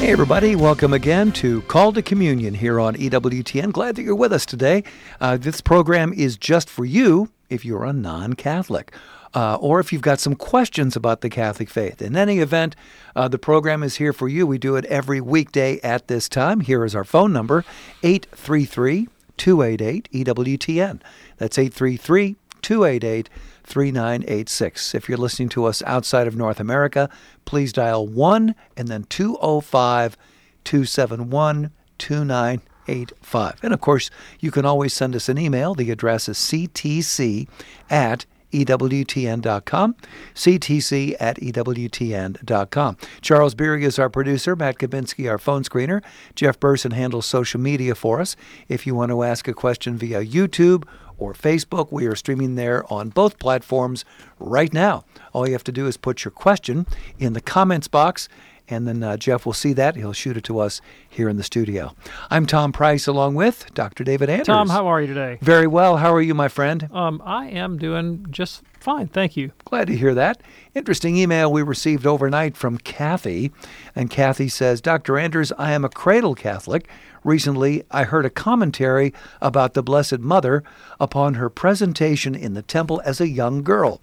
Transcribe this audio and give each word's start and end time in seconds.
Hey, 0.00 0.12
everybody, 0.12 0.56
welcome 0.56 0.94
again 0.94 1.30
to 1.32 1.60
Call 1.60 1.92
to 1.92 2.00
Communion 2.00 2.54
here 2.54 2.80
on 2.80 2.96
EWTN. 2.96 3.70
Glad 3.70 3.96
that 3.96 4.02
you're 4.02 4.14
with 4.14 4.32
us 4.32 4.46
today. 4.46 4.82
Uh, 5.20 5.36
this 5.36 5.60
program 5.60 6.14
is 6.14 6.38
just 6.38 6.70
for 6.70 6.86
you 6.86 7.28
if 7.50 7.66
you're 7.66 7.84
a 7.84 7.92
non 7.92 8.32
Catholic. 8.32 8.94
Uh, 9.34 9.56
or 9.56 9.78
if 9.78 9.92
you've 9.92 10.00
got 10.00 10.18
some 10.18 10.34
questions 10.34 10.96
about 10.96 11.20
the 11.20 11.28
Catholic 11.28 11.68
faith. 11.68 12.00
In 12.00 12.16
any 12.16 12.38
event, 12.38 12.74
uh, 13.14 13.28
the 13.28 13.38
program 13.38 13.82
is 13.82 13.96
here 13.96 14.14
for 14.14 14.26
you. 14.26 14.46
We 14.46 14.56
do 14.56 14.74
it 14.74 14.86
every 14.86 15.20
weekday 15.20 15.78
at 15.80 16.08
this 16.08 16.30
time. 16.30 16.60
Here 16.60 16.82
is 16.86 16.94
our 16.94 17.04
phone 17.04 17.34
number 17.34 17.66
833 18.02 19.06
288 19.36 20.08
EWTN. 20.12 21.00
That's 21.36 21.58
833 21.58 22.36
288 22.62 23.28
3986. 23.70 24.96
If 24.96 25.08
you're 25.08 25.16
listening 25.16 25.48
to 25.50 25.64
us 25.64 25.80
outside 25.86 26.26
of 26.26 26.36
North 26.36 26.58
America, 26.58 27.08
please 27.44 27.72
dial 27.72 28.04
1 28.06 28.54
and 28.76 28.88
then 28.88 29.04
205 29.04 30.16
271 30.64 31.70
2985. 31.98 33.60
And 33.62 33.72
of 33.72 33.80
course, 33.80 34.10
you 34.40 34.50
can 34.50 34.66
always 34.66 34.92
send 34.92 35.14
us 35.14 35.28
an 35.28 35.38
email. 35.38 35.74
The 35.74 35.92
address 35.92 36.28
is 36.28 36.36
ctc 36.36 37.48
at 37.88 38.26
EWTN.com, 38.52 39.94
CTC 40.34 41.16
at 41.20 41.36
EWTN.com. 41.36 42.96
Charles 43.20 43.54
Beery 43.54 43.84
is 43.84 43.98
our 43.98 44.10
producer, 44.10 44.56
Matt 44.56 44.78
Kabinski, 44.78 45.30
our 45.30 45.38
phone 45.38 45.62
screener. 45.62 46.02
Jeff 46.34 46.58
Burson 46.58 46.90
handles 46.90 47.26
social 47.26 47.60
media 47.60 47.94
for 47.94 48.20
us. 48.20 48.34
If 48.68 48.86
you 48.88 48.96
want 48.96 49.10
to 49.10 49.22
ask 49.22 49.46
a 49.46 49.54
question 49.54 49.96
via 49.96 50.24
YouTube 50.24 50.84
or 51.20 51.34
Facebook, 51.34 51.92
we 51.92 52.06
are 52.06 52.16
streaming 52.16 52.56
there 52.56 52.90
on 52.92 53.10
both 53.10 53.38
platforms 53.38 54.04
right 54.38 54.72
now. 54.72 55.04
All 55.32 55.46
you 55.46 55.52
have 55.52 55.64
to 55.64 55.72
do 55.72 55.86
is 55.86 55.96
put 55.96 56.24
your 56.24 56.32
question 56.32 56.86
in 57.18 57.34
the 57.34 57.40
comments 57.40 57.86
box 57.86 58.28
and 58.70 58.86
then 58.86 59.02
uh, 59.02 59.16
Jeff 59.16 59.44
will 59.44 59.52
see 59.52 59.72
that. 59.74 59.96
He'll 59.96 60.12
shoot 60.12 60.36
it 60.36 60.44
to 60.44 60.58
us 60.58 60.80
here 61.08 61.28
in 61.28 61.36
the 61.36 61.42
studio. 61.42 61.94
I'm 62.30 62.46
Tom 62.46 62.72
Price, 62.72 63.06
along 63.06 63.34
with 63.34 63.66
Dr. 63.74 64.04
David 64.04 64.30
Anders. 64.30 64.46
Tom, 64.46 64.68
how 64.68 64.86
are 64.86 65.00
you 65.00 65.06
today? 65.06 65.38
Very 65.42 65.66
well. 65.66 65.96
How 65.96 66.14
are 66.14 66.22
you, 66.22 66.34
my 66.34 66.48
friend? 66.48 66.88
Um, 66.92 67.20
I 67.24 67.48
am 67.48 67.78
doing 67.78 68.26
just 68.30 68.62
fine, 68.78 69.08
thank 69.08 69.36
you. 69.36 69.52
Glad 69.64 69.88
to 69.88 69.96
hear 69.96 70.14
that. 70.14 70.42
Interesting 70.74 71.16
email 71.16 71.52
we 71.52 71.62
received 71.62 72.06
overnight 72.06 72.56
from 72.56 72.78
Kathy. 72.78 73.50
And 73.94 74.10
Kathy 74.10 74.48
says, 74.48 74.80
Dr. 74.80 75.18
Anders, 75.18 75.52
I 75.58 75.72
am 75.72 75.84
a 75.84 75.90
cradle 75.90 76.34
Catholic. 76.34 76.88
Recently, 77.22 77.84
I 77.90 78.04
heard 78.04 78.24
a 78.24 78.30
commentary 78.30 79.12
about 79.42 79.74
the 79.74 79.82
Blessed 79.82 80.20
Mother 80.20 80.62
upon 80.98 81.34
her 81.34 81.50
presentation 81.50 82.34
in 82.34 82.54
the 82.54 82.62
temple 82.62 83.02
as 83.04 83.20
a 83.20 83.28
young 83.28 83.62
girl. 83.62 84.00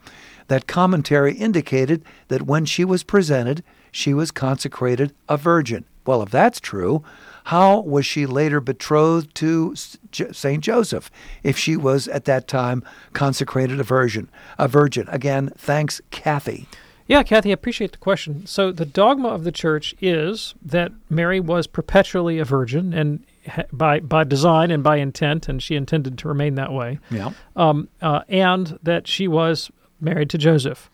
That 0.47 0.67
commentary 0.67 1.33
indicated 1.33 2.05
that 2.27 2.43
when 2.43 2.65
she 2.65 2.85
was 2.85 3.03
presented, 3.03 3.63
she 3.97 4.13
was 4.13 4.29
consecrated 4.29 5.11
a 5.27 5.35
virgin. 5.35 5.83
Well, 6.05 6.21
if 6.21 6.29
that's 6.29 6.59
true, 6.59 7.03
how 7.45 7.79
was 7.79 8.05
she 8.05 8.27
later 8.27 8.61
betrothed 8.61 9.33
to 9.35 9.73
St. 9.75 10.63
Joseph 10.63 11.09
if 11.41 11.57
she 11.57 11.75
was 11.75 12.07
at 12.07 12.25
that 12.25 12.47
time 12.47 12.83
consecrated 13.13 13.79
a 13.79 13.83
virgin? 13.83 14.29
A 14.59 14.67
virgin. 14.67 15.07
Again, 15.09 15.51
thanks, 15.57 15.99
Kathy. 16.11 16.67
Yeah, 17.07 17.23
Kathy, 17.23 17.49
I 17.49 17.53
appreciate 17.53 17.93
the 17.93 17.97
question. 17.97 18.45
So, 18.45 18.71
the 18.71 18.85
dogma 18.85 19.29
of 19.29 19.45
the 19.45 19.51
church 19.51 19.95
is 19.99 20.53
that 20.63 20.91
Mary 21.09 21.39
was 21.39 21.65
perpetually 21.65 22.37
a 22.37 22.45
virgin, 22.45 22.93
and 22.93 23.23
by 23.71 23.99
by 24.01 24.25
design 24.25 24.69
and 24.69 24.83
by 24.83 24.97
intent, 24.97 25.47
and 25.47 25.63
she 25.63 25.75
intended 25.75 26.19
to 26.19 26.27
remain 26.27 26.55
that 26.55 26.71
way. 26.71 26.99
Yeah. 27.09 27.31
Um, 27.55 27.87
uh, 28.01 28.21
and 28.27 28.77
that 28.83 29.07
she 29.07 29.27
was 29.27 29.71
married 29.99 30.29
to 30.31 30.37
Joseph. 30.37 30.91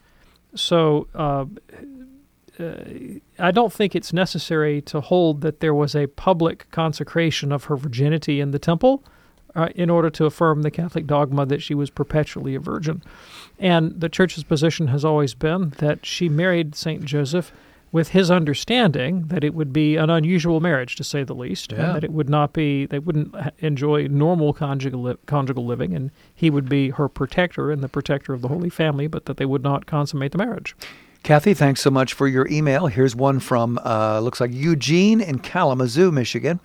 So, 0.55 1.07
uh, 1.15 1.45
I 2.59 3.51
don't 3.51 3.73
think 3.73 3.95
it's 3.95 4.13
necessary 4.13 4.81
to 4.83 5.01
hold 5.01 5.41
that 5.41 5.59
there 5.59 5.73
was 5.73 5.95
a 5.95 6.07
public 6.07 6.69
consecration 6.71 7.51
of 7.51 7.65
her 7.65 7.75
virginity 7.75 8.39
in 8.39 8.51
the 8.51 8.59
temple 8.59 9.03
uh, 9.55 9.69
in 9.75 9.89
order 9.89 10.09
to 10.11 10.25
affirm 10.25 10.61
the 10.61 10.71
Catholic 10.71 11.07
dogma 11.07 11.45
that 11.45 11.61
she 11.61 11.73
was 11.73 11.89
perpetually 11.89 12.55
a 12.55 12.59
virgin. 12.59 13.03
And 13.59 13.99
the 13.99 14.09
church's 14.09 14.43
position 14.43 14.87
has 14.87 15.03
always 15.05 15.33
been 15.33 15.69
that 15.77 16.05
she 16.05 16.29
married 16.29 16.75
St. 16.75 17.03
Joseph 17.03 17.51
with 17.91 18.09
his 18.09 18.31
understanding 18.31 19.27
that 19.27 19.43
it 19.43 19.53
would 19.53 19.71
be 19.71 19.97
an 19.97 20.09
unusual 20.09 20.59
marriage, 20.59 20.95
to 20.95 21.03
say 21.03 21.23
the 21.23 21.35
least, 21.35 21.71
yeah. 21.71 21.85
and 21.85 21.95
that 21.95 22.03
it 22.03 22.11
would 22.11 22.27
not 22.27 22.51
be, 22.51 22.87
they 22.87 22.97
wouldn't 22.97 23.35
enjoy 23.59 24.07
normal 24.07 24.51
conjugal, 24.51 25.03
li- 25.03 25.17
conjugal 25.27 25.63
living, 25.63 25.93
and 25.93 26.09
he 26.33 26.49
would 26.49 26.67
be 26.67 26.89
her 26.89 27.07
protector 27.07 27.69
and 27.69 27.83
the 27.83 27.87
protector 27.87 28.33
of 28.33 28.41
the 28.41 28.47
Holy 28.47 28.69
Family, 28.69 29.05
but 29.05 29.25
that 29.25 29.37
they 29.37 29.45
would 29.45 29.61
not 29.61 29.85
consummate 29.85 30.31
the 30.31 30.39
marriage. 30.39 30.75
Kathy, 31.23 31.53
thanks 31.53 31.79
so 31.79 31.89
much 31.89 32.13
for 32.13 32.27
your 32.27 32.45
email. 32.49 32.87
Here's 32.87 33.15
one 33.15 33.39
from, 33.39 33.79
uh, 33.85 34.19
looks 34.19 34.41
like 34.41 34.51
Eugene 34.51 35.21
in 35.21 35.39
Kalamazoo, 35.39 36.11
Michigan. 36.11 36.59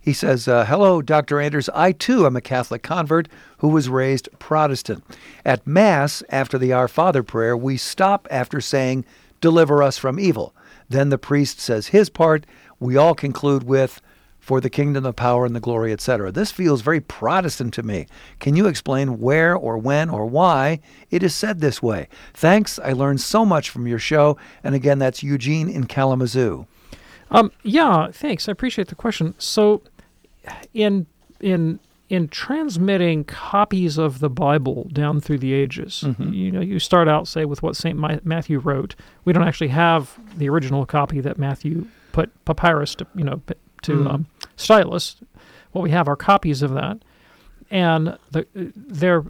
He 0.00 0.14
says, 0.14 0.48
uh, 0.48 0.64
Hello, 0.64 1.02
Dr. 1.02 1.38
Anders. 1.38 1.68
I 1.74 1.92
too 1.92 2.24
am 2.24 2.34
a 2.34 2.40
Catholic 2.40 2.82
convert 2.82 3.28
who 3.58 3.68
was 3.68 3.90
raised 3.90 4.30
Protestant. 4.38 5.04
At 5.44 5.66
Mass, 5.66 6.22
after 6.30 6.56
the 6.56 6.72
Our 6.72 6.88
Father 6.88 7.22
prayer, 7.22 7.54
we 7.54 7.76
stop 7.76 8.26
after 8.30 8.62
saying, 8.62 9.04
Deliver 9.42 9.82
us 9.82 9.98
from 9.98 10.18
evil. 10.18 10.54
Then 10.88 11.10
the 11.10 11.18
priest 11.18 11.60
says 11.60 11.88
his 11.88 12.08
part. 12.08 12.46
We 12.80 12.96
all 12.96 13.14
conclude 13.14 13.64
with, 13.64 14.00
for 14.48 14.62
the 14.62 14.70
kingdom, 14.70 15.02
the 15.04 15.12
power, 15.12 15.44
and 15.44 15.54
the 15.54 15.60
glory, 15.60 15.92
etc. 15.92 16.32
This 16.32 16.50
feels 16.50 16.80
very 16.80 17.00
Protestant 17.00 17.74
to 17.74 17.82
me. 17.82 18.06
Can 18.40 18.56
you 18.56 18.66
explain 18.66 19.20
where 19.20 19.54
or 19.54 19.76
when 19.76 20.08
or 20.08 20.24
why 20.24 20.80
it 21.10 21.22
is 21.22 21.34
said 21.34 21.60
this 21.60 21.82
way? 21.82 22.08
Thanks. 22.32 22.78
I 22.78 22.94
learned 22.94 23.20
so 23.20 23.44
much 23.44 23.68
from 23.68 23.86
your 23.86 23.98
show. 23.98 24.38
And 24.64 24.74
again, 24.74 24.98
that's 24.98 25.22
Eugene 25.22 25.68
in 25.68 25.84
Kalamazoo. 25.84 26.66
Um, 27.30 27.52
yeah, 27.62 28.08
thanks. 28.10 28.48
I 28.48 28.52
appreciate 28.52 28.88
the 28.88 28.94
question. 28.94 29.34
So, 29.36 29.82
in 30.72 31.06
in 31.40 31.78
in 32.08 32.26
transmitting 32.28 33.24
copies 33.24 33.98
of 33.98 34.20
the 34.20 34.30
Bible 34.30 34.88
down 34.94 35.20
through 35.20 35.36
the 35.36 35.52
ages, 35.52 36.04
Mhm. 36.06 36.34
you 36.34 36.50
know, 36.50 36.60
you 36.62 36.78
start 36.78 37.06
out 37.06 37.28
say 37.28 37.44
with 37.44 37.62
what 37.62 37.76
Saint 37.76 37.98
Ma- 37.98 38.16
Matthew 38.24 38.58
wrote. 38.60 38.94
We 39.26 39.34
don't 39.34 39.46
actually 39.46 39.68
have 39.68 40.18
the 40.38 40.48
original 40.48 40.86
copy 40.86 41.20
that 41.20 41.36
Matthew 41.38 41.84
put 42.12 42.30
papyrus 42.46 42.94
to, 42.94 43.06
you 43.14 43.24
know, 43.24 43.42
to 43.82 43.92
Mhm. 43.92 44.10
um, 44.12 44.26
stylus. 44.58 45.16
What 45.72 45.82
we 45.82 45.90
have 45.90 46.08
are 46.08 46.16
copies 46.16 46.62
of 46.62 46.72
that, 46.74 46.98
and 47.70 48.18
the, 48.30 48.46
they're 48.54 49.24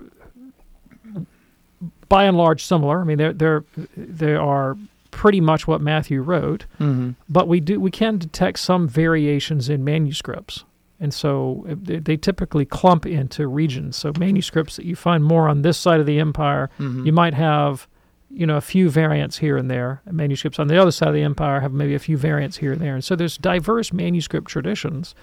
by 2.08 2.24
and 2.24 2.36
large 2.36 2.64
similar. 2.64 3.00
I 3.00 3.04
mean, 3.04 3.18
they're 3.18 3.32
they're 3.32 3.64
they 3.96 4.34
are 4.34 4.76
pretty 5.10 5.40
much 5.40 5.66
what 5.66 5.80
Matthew 5.80 6.20
wrote, 6.22 6.66
Mhm. 6.78 7.14
but 7.28 7.48
we 7.48 7.60
do 7.60 7.80
we 7.80 7.90
can 7.90 8.18
detect 8.18 8.58
some 8.58 8.88
variations 8.88 9.68
in 9.68 9.84
manuscripts, 9.84 10.64
and 11.00 11.12
so 11.12 11.66
uh, 11.68 11.74
they, 11.80 11.98
they 11.98 12.16
typically 12.16 12.64
clump 12.64 13.04
into 13.06 13.46
regions. 13.46 13.96
So 13.96 14.12
manuscripts 14.18 14.76
that 14.76 14.84
you 14.86 14.96
find 14.96 15.24
more 15.24 15.48
on 15.48 15.62
this 15.62 15.76
side 15.78 16.00
of 16.00 16.06
the 16.06 16.18
empire, 16.18 16.70
Mhm. 16.78 17.06
you 17.06 17.12
might 17.12 17.34
have. 17.34 17.86
You 18.30 18.46
know, 18.46 18.56
a 18.56 18.60
few 18.60 18.90
variants 18.90 19.38
here 19.38 19.56
and 19.56 19.70
there. 19.70 20.02
Manuscripts 20.10 20.58
on 20.58 20.68
the 20.68 20.80
other 20.80 20.90
side 20.90 21.08
of 21.08 21.14
the 21.14 21.22
empire 21.22 21.60
have 21.60 21.72
maybe 21.72 21.94
a 21.94 21.98
few 21.98 22.16
variants 22.16 22.58
here 22.58 22.72
and 22.72 22.80
there. 22.80 22.94
And 22.94 23.02
so 23.02 23.16
there's 23.16 23.38
diverse 23.38 23.92
manuscript 23.92 24.48
traditions 24.48 25.14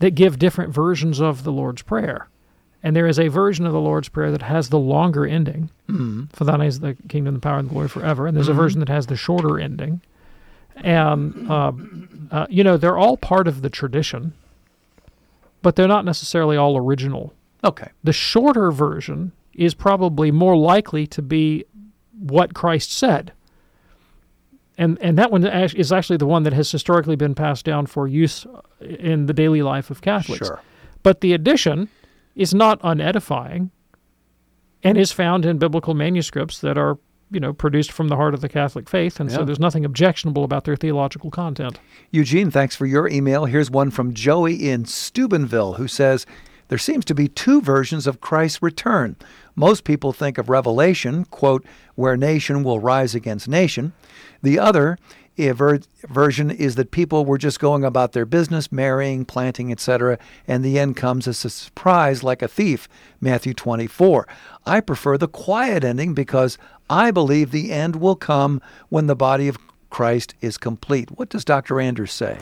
that 0.00 0.12
give 0.16 0.38
different 0.38 0.72
versions 0.74 1.20
of 1.20 1.44
the 1.44 1.52
Lord's 1.52 1.82
Prayer. 1.82 2.28
And 2.82 2.96
there 2.96 3.06
is 3.06 3.20
a 3.20 3.28
version 3.28 3.66
of 3.66 3.72
the 3.72 3.80
Lord's 3.80 4.08
Prayer 4.08 4.30
that 4.32 4.42
has 4.42 4.70
the 4.70 4.78
longer 4.78 5.26
ending, 5.26 5.70
Mhm. 5.88 6.32
for 6.32 6.44
thine 6.44 6.62
is 6.62 6.80
the 6.80 6.96
kingdom, 7.08 7.34
the 7.34 7.40
power, 7.40 7.58
and 7.58 7.68
the 7.68 7.72
glory 7.72 7.88
forever. 7.88 8.26
And 8.26 8.34
there's 8.36 8.48
Mhm. 8.48 8.52
a 8.52 8.54
version 8.54 8.80
that 8.80 8.88
has 8.88 9.06
the 9.06 9.16
shorter 9.16 9.58
ending. 9.58 10.00
And, 10.76 11.50
uh, 11.50 11.72
uh, 12.30 12.46
you 12.48 12.64
know, 12.64 12.76
they're 12.78 12.96
all 12.96 13.16
part 13.18 13.46
of 13.46 13.60
the 13.62 13.68
tradition, 13.68 14.32
but 15.62 15.76
they're 15.76 15.86
not 15.86 16.04
necessarily 16.06 16.56
all 16.56 16.76
original. 16.76 17.34
Okay. 17.62 17.88
The 18.02 18.14
shorter 18.14 18.70
version 18.72 19.32
is 19.54 19.74
probably 19.74 20.30
more 20.30 20.56
likely 20.56 21.06
to 21.08 21.20
be 21.20 21.64
what 22.20 22.54
Christ 22.54 22.92
said. 22.92 23.32
And, 24.78 24.98
and 25.02 25.18
that 25.18 25.30
one 25.30 25.44
is 25.44 25.92
actually 25.92 26.16
the 26.16 26.26
one 26.26 26.44
that 26.44 26.52
has 26.54 26.70
historically 26.70 27.16
been 27.16 27.34
passed 27.34 27.64
down 27.64 27.86
for 27.86 28.08
use 28.08 28.46
in 28.80 29.26
the 29.26 29.34
daily 29.34 29.62
life 29.62 29.90
of 29.90 30.00
Catholics. 30.00 30.46
Sure. 30.46 30.60
But 31.02 31.20
the 31.20 31.32
addition 31.32 31.88
is 32.34 32.54
not 32.54 32.80
unedifying 32.82 33.70
and 34.82 34.96
is 34.96 35.12
found 35.12 35.44
in 35.44 35.58
biblical 35.58 35.92
manuscripts 35.94 36.60
that 36.60 36.78
are 36.78 36.98
you 37.32 37.38
know, 37.38 37.52
produced 37.52 37.92
from 37.92 38.08
the 38.08 38.16
heart 38.16 38.34
of 38.34 38.40
the 38.40 38.48
Catholic 38.48 38.88
faith, 38.88 39.20
and 39.20 39.30
Yeah. 39.30 39.36
so 39.36 39.44
there's 39.44 39.60
nothing 39.60 39.84
objectionable 39.84 40.42
about 40.42 40.64
their 40.64 40.74
theological 40.74 41.30
content. 41.30 41.78
Eugene, 42.10 42.50
thanks 42.50 42.74
for 42.74 42.86
your 42.86 43.06
email. 43.08 43.44
Here's 43.44 43.70
one 43.70 43.92
from 43.92 44.14
Joey 44.14 44.68
in 44.68 44.84
Steubenville 44.84 45.74
who 45.74 45.86
says 45.86 46.26
there 46.70 46.78
seems 46.78 47.04
to 47.06 47.16
be 47.16 47.26
two 47.26 47.60
versions 47.60 48.06
of 48.06 48.20
Christ's 48.20 48.62
return. 48.62 49.16
Most 49.56 49.82
people 49.82 50.12
think 50.12 50.38
of 50.38 50.48
Revelation, 50.48 51.24
quote, 51.24 51.66
where 51.96 52.16
nation 52.16 52.62
will 52.62 52.78
rise 52.78 53.12
against 53.12 53.48
nation. 53.48 53.92
The 54.40 54.60
other 54.60 54.96
eh, 55.36 55.52
ver- 55.52 55.80
version 56.08 56.48
is 56.48 56.76
that 56.76 56.92
people 56.92 57.24
were 57.24 57.38
just 57.38 57.58
going 57.58 57.84
about 57.84 58.12
their 58.12 58.24
business, 58.24 58.70
marrying, 58.70 59.24
planting, 59.24 59.72
etc., 59.72 60.16
and 60.46 60.64
the 60.64 60.78
end 60.78 60.96
comes 60.96 61.26
as 61.26 61.44
a 61.44 61.50
surprise 61.50 62.22
like 62.22 62.40
a 62.40 62.46
thief, 62.46 62.88
Matthew 63.20 63.52
24. 63.52 64.28
I 64.64 64.78
prefer 64.78 65.18
the 65.18 65.26
quiet 65.26 65.82
ending 65.82 66.14
because 66.14 66.56
I 66.88 67.10
believe 67.10 67.50
the 67.50 67.72
end 67.72 67.96
will 67.96 68.14
come 68.14 68.62
when 68.90 69.08
the 69.08 69.16
body 69.16 69.48
of 69.48 69.58
Christ 69.90 70.36
is 70.40 70.56
complete. 70.56 71.10
What 71.18 71.30
does 71.30 71.44
Dr. 71.44 71.80
Anders 71.80 72.12
say? 72.12 72.38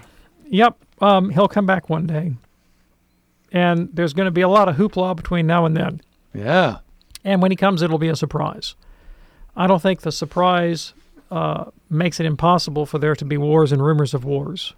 Yep, 0.51 0.77
um, 1.01 1.31
he'll 1.31 1.49
come 1.49 1.65
back 1.65 1.89
one 1.89 2.07
day, 2.07 2.35
and 3.53 3.89
there's 3.93 4.13
going 4.13 4.27
to 4.27 4.31
be 4.31 4.41
a 4.41 4.49
lot 4.49 4.69
of 4.69 4.77
hoopla 4.77 5.17
between 5.17 5.47
now 5.47 5.65
and 5.65 5.77
then. 5.77 6.01
Yeah. 6.35 6.79
And 7.25 7.43
when 7.43 7.51
he 7.51 7.57
comes, 7.57 7.83
it'll 7.83 7.99
be 7.99 8.09
a 8.09 8.17
surprise. 8.17 8.75
I 9.57 9.67
don't 9.67 9.83
think 9.83 10.03
the 10.03 10.13
surprise 10.13 10.95
uh, 11.31 11.67
makes 11.91 12.21
it 12.21 12.27
impossible 12.27 12.87
for 12.87 12.99
there 12.99 13.17
to 13.17 13.25
be 13.25 13.37
wars 13.37 13.73
and 13.73 13.85
rumors 13.85 14.15
of 14.15 14.25
wars. 14.25 14.75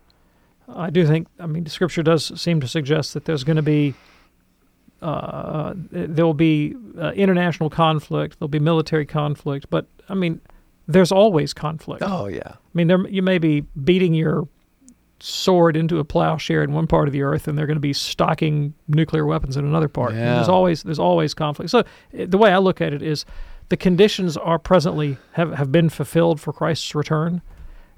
I 0.69 0.91
do 0.91 1.07
think, 1.07 1.29
I 1.39 1.47
mean, 1.47 1.67
Scripture 1.67 2.03
does 2.03 2.41
seem 2.41 2.61
to 2.61 2.69
suggest 2.69 3.15
that 3.15 3.25
there's 3.25 3.45
going 3.45 3.57
to 3.57 3.63
be, 3.63 3.95
uh, 5.03 5.75
there 5.91 6.25
will 6.25 6.35
be 6.35 6.77
uh, 6.99 7.11
international 7.11 7.71
conflict, 7.71 8.39
there'll 8.39 8.49
be 8.49 8.61
military 8.61 9.07
conflict, 9.07 9.67
but 9.69 9.87
I 10.09 10.15
mean, 10.15 10.41
there's 10.87 11.13
always 11.13 11.53
conflict. 11.53 12.03
Oh, 12.07 12.27
yeah. 12.27 12.53
I 12.53 12.57
mean, 12.75 12.87
there, 12.87 13.07
you 13.09 13.23
may 13.23 13.39
be 13.39 13.63
beating 13.85 14.15
your 14.15 14.47
sword 15.23 15.77
into 15.77 15.99
a 15.99 16.05
plowshare 16.05 16.63
in 16.63 16.73
one 16.73 16.87
part 16.87 17.09
of 17.09 17.13
the 17.13 17.23
earth, 17.23 17.49
and 17.49 17.57
they're 17.57 17.67
going 17.67 17.77
to 17.77 17.81
be 17.81 17.93
stocking 17.93 18.75
nuclear 18.89 19.27
weapons 19.27 19.57
in 19.57 19.65
another 19.65 19.89
part. 19.89 20.15
Yeah. 20.15 20.37
There's 20.37 20.49
always 20.49 20.83
there's 20.83 20.99
always 20.99 21.35
conflict. 21.35 21.71
So 21.71 21.85
the 22.13 22.39
way 22.39 22.53
I 22.53 22.59
look 22.59 22.81
at 22.81 22.93
it 22.93 23.03
is, 23.03 23.25
the 23.69 23.77
conditions 23.77 24.37
are 24.37 24.59
presently 24.59 25.19
have 25.33 25.53
have 25.53 25.71
been 25.71 25.89
fulfilled 25.89 26.41
for 26.41 26.53
Christ's 26.53 26.95
return, 26.95 27.43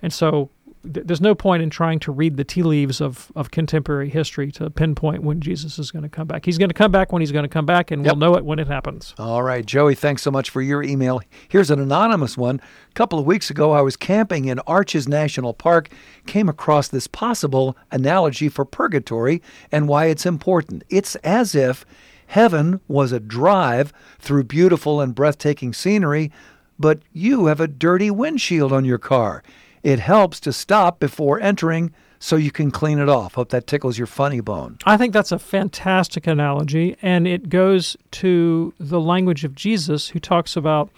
and 0.01 0.13
so 0.13 0.51
there's 0.85 1.21
no 1.21 1.35
point 1.35 1.63
in 1.63 1.71
trying 1.71 1.99
to 2.01 2.11
read 2.13 2.37
the 2.37 2.45
tea 2.45 2.63
leaves 2.63 3.01
of, 3.01 3.31
of 3.37 3.51
contemporary 3.51 4.09
history 4.09 4.51
to 4.53 4.69
pinpoint 4.71 5.23
when 5.23 5.41
Jesus 5.41 5.79
is 5.79 5.91
going 5.91 6.03
to 6.03 6.09
come 6.09 6.27
back. 6.27 6.45
He's 6.45 6.59
going 6.59 6.71
to 6.71 6.75
come 6.75 6.91
back 6.91 7.13
when 7.13 7.21
he's 7.23 7.31
going 7.33 7.45
to 7.45 7.49
come 7.49 7.67
back, 7.67 7.91
and 7.91 8.05
Yep. 8.05 8.13
we'll 8.15 8.19
know 8.31 8.37
it 8.37 8.45
when 8.45 8.59
it 8.59 8.67
happens. 8.67 9.15
All 9.19 9.43
right, 9.43 9.65
Joey, 9.65 9.95
thanks 9.95 10.23
so 10.23 10.31
much 10.31 10.51
for 10.51 10.61
your 10.61 10.83
email. 10.83 11.21
Here's 11.49 11.71
an 11.71 11.79
anonymous 11.79 12.37
one. 12.37 12.61
A 12.91 12.95
couple 12.95 13.19
of 13.19 13.27
weeks 13.27 13.49
ago, 13.51 13.73
I 13.73 13.81
was 13.81 13.97
camping 13.97 14.47
in 14.47 14.59
Arches 14.67 15.07
National 15.07 15.55
Park, 15.55 15.89
came 16.27 16.49
across 16.49 16.89
this 16.89 17.07
possible 17.07 17.77
analogy 17.93 18.49
for 18.49 18.65
purgatory 18.65 19.41
and 19.71 19.89
why 19.89 20.07
it's 20.07 20.27
important. 20.27 20.83
It's 20.89 21.15
as 21.17 21.55
if 21.55 21.85
heaven 22.27 22.81
was 22.89 23.13
a 23.13 23.21
drive 23.21 23.93
through 24.19 24.45
beautiful 24.45 25.01
and 25.01 25.15
breathtaking 25.15 25.75
scenery, 25.75 26.33
but 26.79 27.01
you 27.13 27.47
have 27.47 27.61
a 27.61 27.69
dirty 27.69 28.11
windshield 28.11 28.73
on 28.73 28.85
your 28.85 28.99
car. 28.99 29.43
It 29.83 29.99
helps 29.99 30.41
to 30.41 30.53
stop 30.53 31.01
before 31.01 31.41
entering 31.41 31.93
so 32.19 32.37
you 32.37 32.53
can 32.53 32.71
clean 32.71 32.99
it 32.99 33.09
off. 33.09 33.35
Hope 33.35 33.49
that 33.49 33.67
tickles 33.67 33.99
your 33.99 34.07
funny 34.07 34.41
bone. 34.41 34.79
I 34.85 34.97
think 34.97 35.13
that's 35.13 35.33
a 35.33 35.39
fantastic 35.41 36.27
analogy, 36.27 36.97
and 37.03 37.27
it 37.27 37.49
goes 37.49 37.97
to 38.13 38.73
the 38.79 39.01
language 39.01 39.43
of 39.43 39.57
Jesus, 39.57 40.11
who 40.11 40.21
talks 40.21 40.57
about 40.57 40.89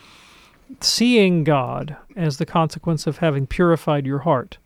seeing 0.81 1.45
God 1.45 1.97
as 2.15 2.37
the 2.37 2.47
consequence 2.47 3.07
of 3.07 3.19
having 3.19 3.47
purified 3.47 4.05
your 4.05 4.21
heart. 4.21 4.59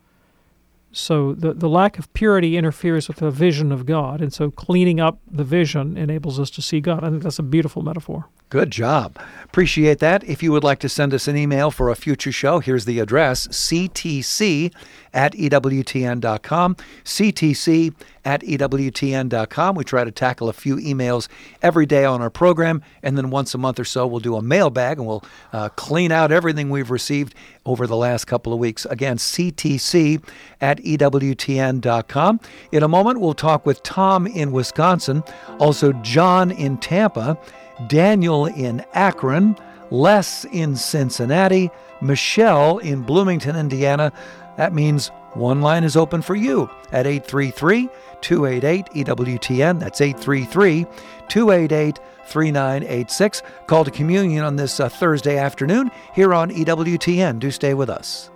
So 0.92 1.34
the, 1.34 1.52
the 1.52 1.68
lack 1.68 1.98
of 1.98 2.12
purity 2.14 2.56
interferes 2.56 3.08
with 3.08 3.18
the 3.18 3.30
vision 3.30 3.72
of 3.72 3.84
God, 3.86 4.20
and 4.20 4.32
so 4.32 4.50
cleaning 4.50 5.00
up 5.00 5.18
the 5.30 5.44
vision 5.44 5.96
enables 5.96 6.40
us 6.40 6.50
to 6.50 6.62
see 6.62 6.80
God. 6.80 7.04
I 7.04 7.10
think 7.10 7.22
that's 7.22 7.38
a 7.38 7.42
beautiful 7.42 7.82
metaphor. 7.82 8.26
Good 8.50 8.70
job. 8.70 9.18
Appreciate 9.44 9.98
that. 9.98 10.24
If 10.24 10.42
you 10.42 10.52
would 10.52 10.64
like 10.64 10.78
to 10.78 10.88
send 10.88 11.12
us 11.12 11.28
an 11.28 11.36
email 11.36 11.70
for 11.70 11.90
a 11.90 11.94
future 11.94 12.32
show, 12.32 12.60
here's 12.60 12.86
the 12.86 12.98
address 12.98 13.46
ctc 13.48 14.72
at 15.12 15.32
EWTN.com. 15.34 16.76
CTC 17.04 17.94
at 18.28 18.42
EWTN.com. 18.42 19.74
We 19.74 19.84
try 19.84 20.04
to 20.04 20.10
tackle 20.10 20.50
a 20.50 20.52
few 20.52 20.76
emails 20.76 21.28
every 21.62 21.86
day 21.86 22.04
on 22.04 22.20
our 22.20 22.28
program, 22.28 22.82
and 23.02 23.16
then 23.16 23.30
once 23.30 23.54
a 23.54 23.58
month 23.58 23.80
or 23.80 23.86
so, 23.86 24.06
we'll 24.06 24.20
do 24.20 24.36
a 24.36 24.42
mailbag 24.42 24.98
and 24.98 25.06
we'll 25.06 25.24
uh, 25.54 25.70
clean 25.70 26.12
out 26.12 26.30
everything 26.30 26.68
we've 26.68 26.90
received 26.90 27.34
over 27.64 27.86
the 27.86 27.96
last 27.96 28.26
couple 28.26 28.52
of 28.52 28.58
weeks. 28.58 28.84
Again, 28.84 29.16
CTC 29.16 30.22
at 30.60 30.76
EWTN.com. 30.76 32.40
In 32.70 32.82
a 32.82 32.88
moment, 32.88 33.18
we'll 33.18 33.32
talk 33.32 33.64
with 33.64 33.82
Tom 33.82 34.26
in 34.26 34.52
Wisconsin, 34.52 35.24
also 35.58 35.94
John 35.94 36.50
in 36.50 36.76
Tampa. 36.76 37.38
Daniel 37.86 38.44
in 38.44 38.84
Akron, 38.92 39.56
Les 39.90 40.44
in 40.46 40.76
Cincinnati, 40.76 41.70
Michelle 42.02 42.76
in 42.78 43.02
Bloomington, 43.02 43.56
Indiana. 43.56 44.12
That 44.58 44.74
means 44.74 45.12
one 45.34 45.60
line 45.60 45.84
is 45.84 45.96
open 45.96 46.22
for 46.22 46.34
you 46.34 46.70
at 46.92 47.06
833 47.06 47.88
288 48.20 49.06
EWTN. 49.06 49.78
That's 49.78 50.00
833 50.00 50.86
288 51.28 51.98
3986. 52.26 53.42
Call 53.66 53.84
to 53.84 53.90
communion 53.90 54.44
on 54.44 54.56
this 54.56 54.80
uh, 54.80 54.88
Thursday 54.88 55.38
afternoon 55.38 55.90
here 56.14 56.34
on 56.34 56.50
EWTN. 56.50 57.38
Do 57.38 57.50
stay 57.50 57.74
with 57.74 57.90
us. 57.90 58.30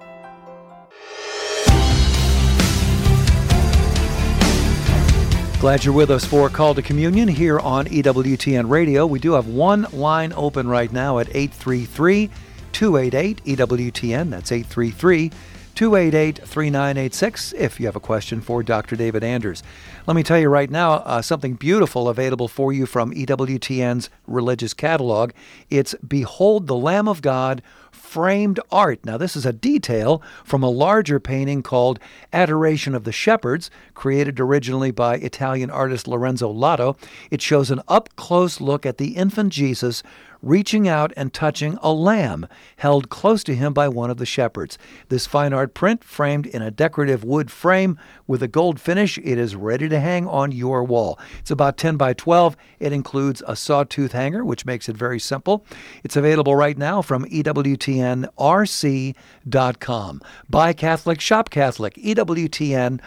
Glad 5.63 5.85
you're 5.85 5.95
with 5.95 6.11
us 6.11 6.25
for 6.25 6.49
Call 6.49 6.75
to 6.75 6.83
Communion 6.83 7.29
here 7.29 7.61
on 7.61 7.87
EWTN 7.87 8.69
Radio. 8.69 9.07
We 9.07 9.21
do 9.21 9.35
have 9.35 9.47
one 9.47 9.87
line 9.93 10.33
open 10.33 10.67
right 10.67 10.93
now 10.93 11.21
at 11.21 11.29
833 11.29 12.31
288 12.73 13.45
EWTN. 13.45 14.31
That's 14.31 14.51
833 14.51 15.31
288 15.75 16.39
3986 16.39 17.53
if 17.55 17.81
you 17.81 17.87
have 17.87 17.97
a 17.97 18.01
question 18.01 18.41
for 18.41 18.63
Dr. 18.63 18.95
David 18.95 19.25
Anders. 19.25 19.63
Let 20.07 20.15
me 20.15 20.23
tell 20.23 20.39
you 20.39 20.49
right 20.49 20.71
now 20.71 20.95
uh, 20.95 21.23
something 21.23 21.55
beautiful 21.55 22.09
available 22.09 22.47
for 22.49 22.73
you 22.73 22.85
from 22.85 23.15
EWTN's 23.15 24.11
religious 24.27 24.75
catalog. 24.75 25.33
It's 25.71 25.95
Behold 26.07 26.67
the 26.67 26.77
Lamb 26.77 27.09
of 27.09 27.23
God 27.23 27.63
framed 27.91 28.61
art. 28.71 29.05
Now, 29.07 29.17
this 29.17 29.37
is 29.37 29.47
a 29.47 29.55
detail 29.55 30.21
from 30.45 30.63
a 30.63 30.69
larger 30.69 31.19
painting 31.19 31.63
called 31.63 31.99
Adoration 32.31 32.95
of 32.95 33.05
the 33.05 33.13
Shepherds, 33.13 33.71
created 33.95 34.39
originally 34.39 34.91
by 34.91 35.17
Italian 35.17 35.71
artist 35.71 36.07
Lorenzo 36.07 36.51
Lotto. 36.51 36.97
It 37.31 37.41
shows 37.41 37.71
an 37.71 37.81
up 37.89 38.15
close 38.17 38.61
look 38.61 38.85
at 38.85 38.99
the 38.99 39.17
infant 39.17 39.53
Jesus 39.53 40.03
reaching 40.43 40.89
out 40.89 41.13
and 41.17 41.33
touching 41.33 41.79
a 41.81 41.93
lamb 41.93 42.47
held 42.77 43.09
close 43.09 43.45
to 43.45 43.55
him 43.55 43.73
by 43.73 43.89
one 43.89 44.11
of 44.11 44.17
the 44.17 44.27
shepherds. 44.27 44.77
This 45.09 45.27
fine 45.27 45.53
art 45.53 45.73
print, 45.73 46.03
framed 46.03 46.47
in 46.47 46.61
a 46.61 46.71
decorative 46.71 47.23
wood 47.23 47.51
frame 47.51 47.99
with 48.27 48.43
a 48.43 48.49
gold 48.49 48.81
finish, 48.81 49.19
it 49.19 49.39
is 49.39 49.55
ready 49.55 49.89
to 49.89 50.01
hang 50.01 50.27
on 50.27 50.51
your 50.53 50.83
wall. 50.83 51.19
It's 51.39 51.51
about 51.51 51.77
10 51.77 51.97
by 51.97 52.13
12. 52.15 52.57
It 52.81 52.93
includes 52.93 53.43
a 53.47 53.55
sawtooth 53.55 54.13
hanger, 54.13 54.45
which 54.45 54.67
makes 54.67 54.89
it 54.89 54.97
very 54.97 55.21
simple. 55.21 55.65
It's 56.03 56.17
available 56.17 56.57
right 56.57 56.77
now 56.77 57.03
from 57.03 57.25
EWTNRC.com. 57.27 58.33
Buy 60.51 60.73
Catholic, 60.73 61.21
shop 61.21 61.51
Catholic, 61.51 61.95
EWTNRC.com. 61.95 63.03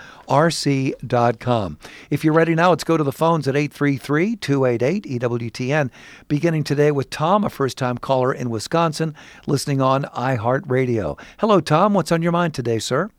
If 2.09 2.23
you're 2.23 2.33
ready 2.33 2.55
now, 2.55 2.69
let's 2.69 2.83
go 2.83 2.95
to 2.97 3.03
the 3.03 3.11
phones 3.11 3.47
at 3.47 3.55
833 3.55 4.35
288 4.37 5.03
EWTN. 5.03 5.89
Beginning 6.27 6.63
today 6.63 6.91
with 6.91 7.09
Tom, 7.09 7.24
a 7.25 7.49
first 7.49 7.77
time 7.77 7.97
caller 7.97 8.31
in 8.31 8.49
Wisconsin, 8.49 9.15
listening 9.47 9.81
on 9.81 10.03
iHeartRadio. 10.03 11.19
Hello, 11.39 11.59
Tom. 11.59 11.93
What's 11.93 12.11
on 12.11 12.21
your 12.21 12.31
mind 12.31 12.53
today, 12.53 12.79
sir? 12.79 13.09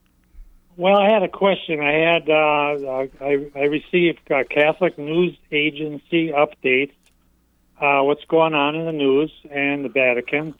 Well, 0.77 0.99
I 0.99 1.09
had 1.09 1.23
a 1.23 1.29
question. 1.29 1.81
I 1.81 1.93
had 1.93 2.29
uh, 2.29 3.07
I, 3.25 3.47
I 3.55 3.65
received 3.65 4.31
uh, 4.31 4.45
Catholic 4.45 4.99
News 4.99 5.37
Agency 5.51 6.29
updates. 6.29 6.93
Uh, 7.81 8.03
what's 8.03 8.25
going 8.27 8.55
on 8.55 8.75
in 8.75 8.87
the 8.87 8.93
news 8.93 9.33
and 9.51 9.85
the 9.85 9.89
Vatican, 9.89 10.55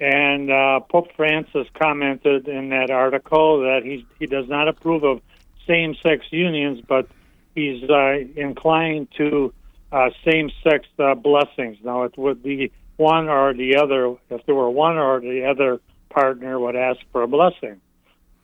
and 0.00 0.50
uh, 0.50 0.80
Pope 0.80 1.08
Francis 1.16 1.66
commented 1.74 2.48
in 2.48 2.68
that 2.70 2.90
article 2.90 3.60
that 3.60 3.82
he 3.84 4.06
he 4.18 4.26
does 4.26 4.48
not 4.48 4.68
approve 4.68 5.04
of 5.04 5.20
same-sex 5.66 6.26
unions, 6.30 6.80
but 6.86 7.06
he's 7.54 7.88
uh, 7.88 8.18
inclined 8.36 9.08
to 9.16 9.52
uh, 9.92 10.10
same-sex 10.24 10.86
uh, 10.98 11.14
blessings. 11.14 11.76
Now, 11.84 12.02
it 12.02 12.16
would 12.18 12.42
be 12.42 12.72
one 13.00 13.30
or 13.30 13.54
the 13.54 13.76
other. 13.76 14.14
If 14.28 14.44
there 14.44 14.54
were 14.54 14.70
one 14.70 14.98
or 14.98 15.20
the 15.20 15.46
other 15.46 15.80
partner 16.10 16.60
would 16.60 16.76
ask 16.76 17.00
for 17.12 17.22
a 17.22 17.26
blessing. 17.26 17.80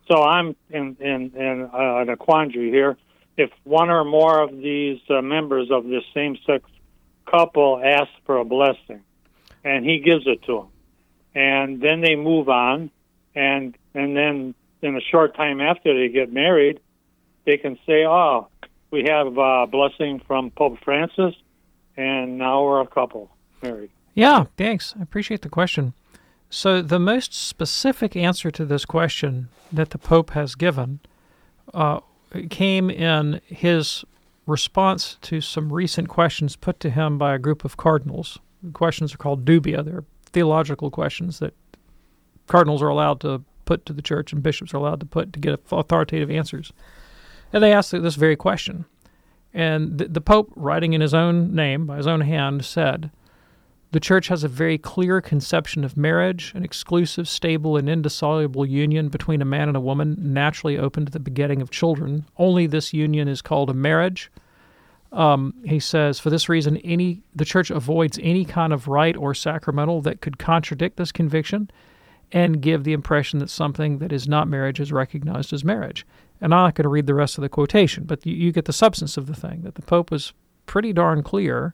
So 0.07 0.23
I'm 0.23 0.55
in 0.69 0.97
in, 0.99 1.31
in, 1.35 1.69
uh, 1.71 2.01
in 2.01 2.09
a 2.09 2.17
quandary 2.17 2.71
here. 2.71 2.97
If 3.37 3.51
one 3.63 3.91
or 3.91 4.03
more 4.03 4.41
of 4.41 4.57
these 4.57 4.99
uh, 5.09 5.21
members 5.21 5.69
of 5.69 5.83
this 5.83 6.03
same-sex 6.15 6.67
couple 7.27 7.79
ask 7.83 8.09
for 8.25 8.37
a 8.37 8.45
blessing, 8.45 9.03
and 9.63 9.85
he 9.85 9.99
gives 9.99 10.25
it 10.25 10.41
to 10.45 10.53
them, 10.55 10.67
and 11.35 11.79
then 11.79 12.01
they 12.01 12.15
move 12.15 12.49
on, 12.49 12.89
and 13.35 13.77
and 13.93 14.17
then 14.17 14.55
in 14.81 14.95
a 14.95 15.01
short 15.11 15.35
time 15.35 15.61
after 15.61 15.93
they 15.93 16.11
get 16.11 16.33
married, 16.33 16.79
they 17.45 17.57
can 17.57 17.77
say, 17.85 18.05
"Oh, 18.05 18.47
we 18.89 19.03
have 19.07 19.37
a 19.37 19.67
blessing 19.67 20.19
from 20.25 20.49
Pope 20.49 20.79
Francis, 20.83 21.35
and 21.95 22.39
now 22.39 22.63
we're 22.63 22.81
a 22.81 22.87
couple 22.87 23.29
married." 23.61 23.91
Yeah, 24.17 24.45
thanks. 24.57 24.95
I 24.97 25.03
appreciate 25.03 25.43
the 25.43 25.49
question. 25.49 25.93
So, 26.49 26.81
the 26.81 26.97
most 26.97 27.35
specific 27.35 28.15
answer 28.15 28.49
to 28.49 28.65
this 28.65 28.83
question 28.83 29.49
that 29.71 29.91
the 29.91 29.99
Pope 29.99 30.31
has 30.31 30.55
given 30.55 31.01
uh, 31.71 31.99
came 32.49 32.89
in 32.89 33.41
his 33.45 34.03
response 34.47 35.19
to 35.21 35.39
some 35.39 35.71
recent 35.71 36.09
questions 36.09 36.55
put 36.55 36.79
to 36.79 36.89
him 36.89 37.19
by 37.19 37.35
a 37.35 37.37
group 37.37 37.63
of 37.63 37.77
cardinals. 37.77 38.39
The 38.63 38.71
questions 38.71 39.13
are 39.13 39.17
called 39.17 39.45
dubia. 39.45 39.85
They're 39.85 40.05
theological 40.25 40.89
questions 40.89 41.37
that 41.37 41.53
cardinals 42.47 42.81
are 42.81 42.87
allowed 42.87 43.21
to 43.21 43.43
put 43.65 43.85
to 43.85 43.93
the 43.93 44.01
church 44.01 44.33
and 44.33 44.41
bishops 44.41 44.73
are 44.73 44.77
allowed 44.77 45.01
to 45.01 45.05
put 45.05 45.31
to 45.33 45.39
get 45.39 45.59
authoritative 45.71 46.31
answers. 46.31 46.73
And 47.53 47.61
they 47.61 47.71
asked 47.71 47.91
this 47.91 48.15
very 48.15 48.35
question. 48.35 48.85
And 49.53 49.99
the, 49.99 50.07
the 50.07 50.21
Pope, 50.21 50.51
writing 50.55 50.93
in 50.93 51.01
his 51.01 51.13
own 51.13 51.53
name, 51.53 51.85
by 51.85 51.97
his 51.97 52.07
own 52.07 52.21
hand, 52.21 52.65
said, 52.65 53.11
the 53.91 53.99
church 53.99 54.27
has 54.27 54.43
a 54.43 54.49
very 54.49 54.77
clear 54.77 55.21
conception 55.21 55.83
of 55.83 55.95
marriage, 55.95 56.51
an 56.55 56.63
exclusive, 56.63 57.27
stable, 57.27 57.77
and 57.77 57.89
indissoluble 57.89 58.65
union 58.65 59.07
between 59.07 59.41
a 59.41 59.45
man 59.45 59.69
and 59.69 59.77
a 59.77 59.81
woman, 59.81 60.15
naturally 60.19 60.77
open 60.77 61.05
to 61.05 61.11
the 61.11 61.19
begetting 61.19 61.61
of 61.61 61.71
children. 61.71 62.25
Only 62.37 62.67
this 62.67 62.93
union 62.93 63.27
is 63.27 63.41
called 63.41 63.69
a 63.69 63.73
marriage. 63.73 64.29
Um, 65.13 65.53
he 65.63 65.79
says, 65.79 66.19
for 66.19 66.29
this 66.29 66.49
reason, 66.49 66.77
any 66.77 67.23
the 67.33 67.45
church 67.45 67.71
avoids 67.71 68.19
any 68.21 68.43
kind 68.43 68.73
of 68.73 68.89
rite 68.89 69.15
or 69.15 69.33
sacramental 69.33 70.01
that 70.01 70.19
could 70.19 70.37
contradict 70.37 70.97
this 70.97 71.13
conviction 71.13 71.71
and 72.33 72.61
give 72.61 72.83
the 72.83 72.91
impression 72.91 73.39
that 73.39 73.49
something 73.49 73.99
that 73.99 74.11
is 74.11 74.27
not 74.27 74.49
marriage 74.49 74.81
is 74.81 74.91
recognized 74.91 75.53
as 75.53 75.63
marriage. 75.63 76.05
And 76.41 76.53
I'm 76.53 76.65
not 76.65 76.75
going 76.75 76.83
to 76.83 76.89
read 76.89 77.07
the 77.07 77.13
rest 77.13 77.37
of 77.37 77.41
the 77.41 77.49
quotation, 77.49 78.03
but 78.03 78.25
you, 78.25 78.35
you 78.35 78.51
get 78.51 78.65
the 78.65 78.73
substance 78.73 79.15
of 79.15 79.27
the 79.27 79.33
thing 79.33 79.61
that 79.61 79.75
the 79.75 79.81
Pope 79.81 80.11
was 80.11 80.33
pretty 80.65 80.91
darn 80.91 81.23
clear 81.23 81.73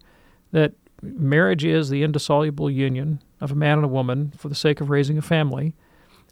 that 0.51 0.73
marriage 1.03 1.65
is 1.65 1.89
the 1.89 2.03
indissoluble 2.03 2.69
union 2.69 3.21
of 3.41 3.51
a 3.51 3.55
man 3.55 3.79
and 3.79 3.85
a 3.85 3.89
woman 3.89 4.33
for 4.37 4.49
the 4.49 4.55
sake 4.55 4.81
of 4.81 4.89
raising 4.89 5.17
a 5.17 5.21
family. 5.21 5.75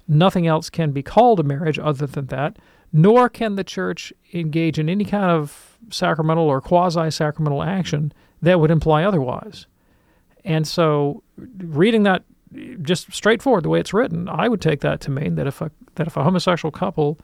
Nothing 0.07 0.47
else 0.47 0.69
can 0.69 0.91
be 0.91 1.03
called 1.03 1.39
a 1.39 1.43
marriage 1.43 1.77
other 1.77 2.07
than 2.07 2.27
that, 2.27 2.57
nor 2.91 3.29
can 3.29 3.55
the 3.55 3.63
church 3.63 4.11
engage 4.33 4.79
in 4.79 4.89
any 4.89 5.05
kind 5.05 5.31
of 5.31 5.77
sacramental 5.89 6.45
or 6.45 6.61
quasi 6.61 7.11
sacramental 7.11 7.63
action 7.63 8.13
that 8.41 8.59
would 8.59 8.71
imply 8.71 9.03
otherwise. 9.03 9.67
And 10.43 10.67
so, 10.67 11.23
reading 11.37 12.03
that 12.03 12.23
just 12.81 13.13
straightforward 13.13 13.63
the 13.63 13.69
way 13.69 13.79
it's 13.79 13.93
written, 13.93 14.27
I 14.27 14.49
would 14.49 14.61
take 14.61 14.81
that 14.81 14.99
to 15.01 15.11
mean 15.11 15.35
that 15.35 15.47
if 15.47 15.61
a 15.61 15.71
that 15.95 16.07
if 16.07 16.17
a 16.17 16.23
homosexual 16.23 16.71
couple 16.71 17.19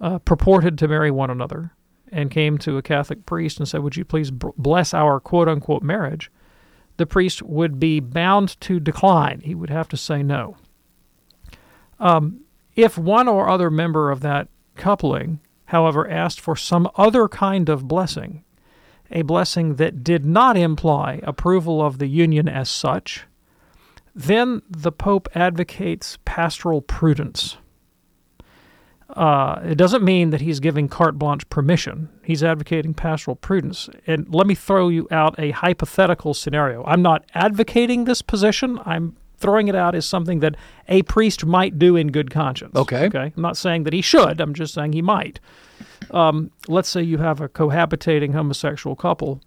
uh, 0.00 0.18
purported 0.18 0.78
to 0.78 0.88
marry 0.88 1.10
one 1.10 1.30
another 1.30 1.72
and 2.10 2.30
came 2.30 2.58
to 2.58 2.76
a 2.76 2.82
Catholic 2.82 3.26
priest 3.26 3.58
and 3.58 3.68
said, 3.68 3.82
"Would 3.82 3.96
you 3.96 4.04
please 4.04 4.30
bless 4.30 4.94
our 4.94 5.20
quote 5.20 5.48
unquote 5.48 5.82
marriage?" 5.82 6.30
The 7.02 7.06
priest 7.06 7.42
would 7.42 7.80
be 7.80 7.98
bound 7.98 8.60
to 8.60 8.78
decline. 8.78 9.40
He 9.40 9.56
would 9.56 9.70
have 9.70 9.88
to 9.88 9.96
say 9.96 10.22
no. 10.22 10.56
Um, 11.98 12.42
if 12.76 12.96
one 12.96 13.26
or 13.26 13.48
other 13.48 13.70
member 13.70 14.12
of 14.12 14.20
that 14.20 14.46
coupling, 14.76 15.40
however, 15.64 16.08
asked 16.08 16.40
for 16.40 16.54
some 16.54 16.88
other 16.94 17.26
kind 17.26 17.68
of 17.68 17.88
blessing, 17.88 18.44
a 19.10 19.22
blessing 19.22 19.74
that 19.76 20.04
did 20.04 20.24
not 20.24 20.56
imply 20.56 21.18
approval 21.24 21.82
of 21.82 21.98
the 21.98 22.06
union 22.06 22.48
as 22.48 22.70
such, 22.70 23.24
then 24.14 24.62
the 24.70 24.92
Pope 24.92 25.28
advocates 25.34 26.18
pastoral 26.24 26.82
prudence. 26.82 27.56
Uh, 29.12 29.60
it 29.64 29.74
doesn't 29.76 30.02
mean 30.02 30.30
that 30.30 30.40
he's 30.40 30.58
giving 30.58 30.88
carte 30.88 31.18
blanche 31.18 31.48
permission. 31.50 32.08
He's 32.24 32.42
advocating 32.42 32.94
pastoral 32.94 33.36
prudence. 33.36 33.90
And 34.06 34.32
let 34.34 34.46
me 34.46 34.54
throw 34.54 34.88
you 34.88 35.06
out 35.10 35.34
a 35.38 35.50
hypothetical 35.50 36.32
scenario. 36.34 36.82
I'm 36.84 37.02
not 37.02 37.24
advocating 37.34 38.04
this 38.04 38.22
position. 38.22 38.80
I'm 38.86 39.16
throwing 39.36 39.68
it 39.68 39.74
out 39.74 39.94
as 39.94 40.06
something 40.06 40.40
that 40.40 40.56
a 40.88 41.02
priest 41.02 41.44
might 41.44 41.78
do 41.78 41.96
in 41.96 42.08
good 42.08 42.30
conscience. 42.30 42.74
Okay. 42.74 43.06
Okay. 43.06 43.32
I'm 43.36 43.42
not 43.42 43.56
saying 43.56 43.84
that 43.84 43.92
he 43.92 44.00
should. 44.00 44.40
I'm 44.40 44.54
just 44.54 44.72
saying 44.72 44.92
he 44.94 45.02
might. 45.02 45.40
Um, 46.10 46.50
let's 46.68 46.88
say 46.88 47.02
you 47.02 47.18
have 47.18 47.40
a 47.40 47.48
cohabitating 47.48 48.32
homosexual 48.32 48.96
couple 48.96 49.40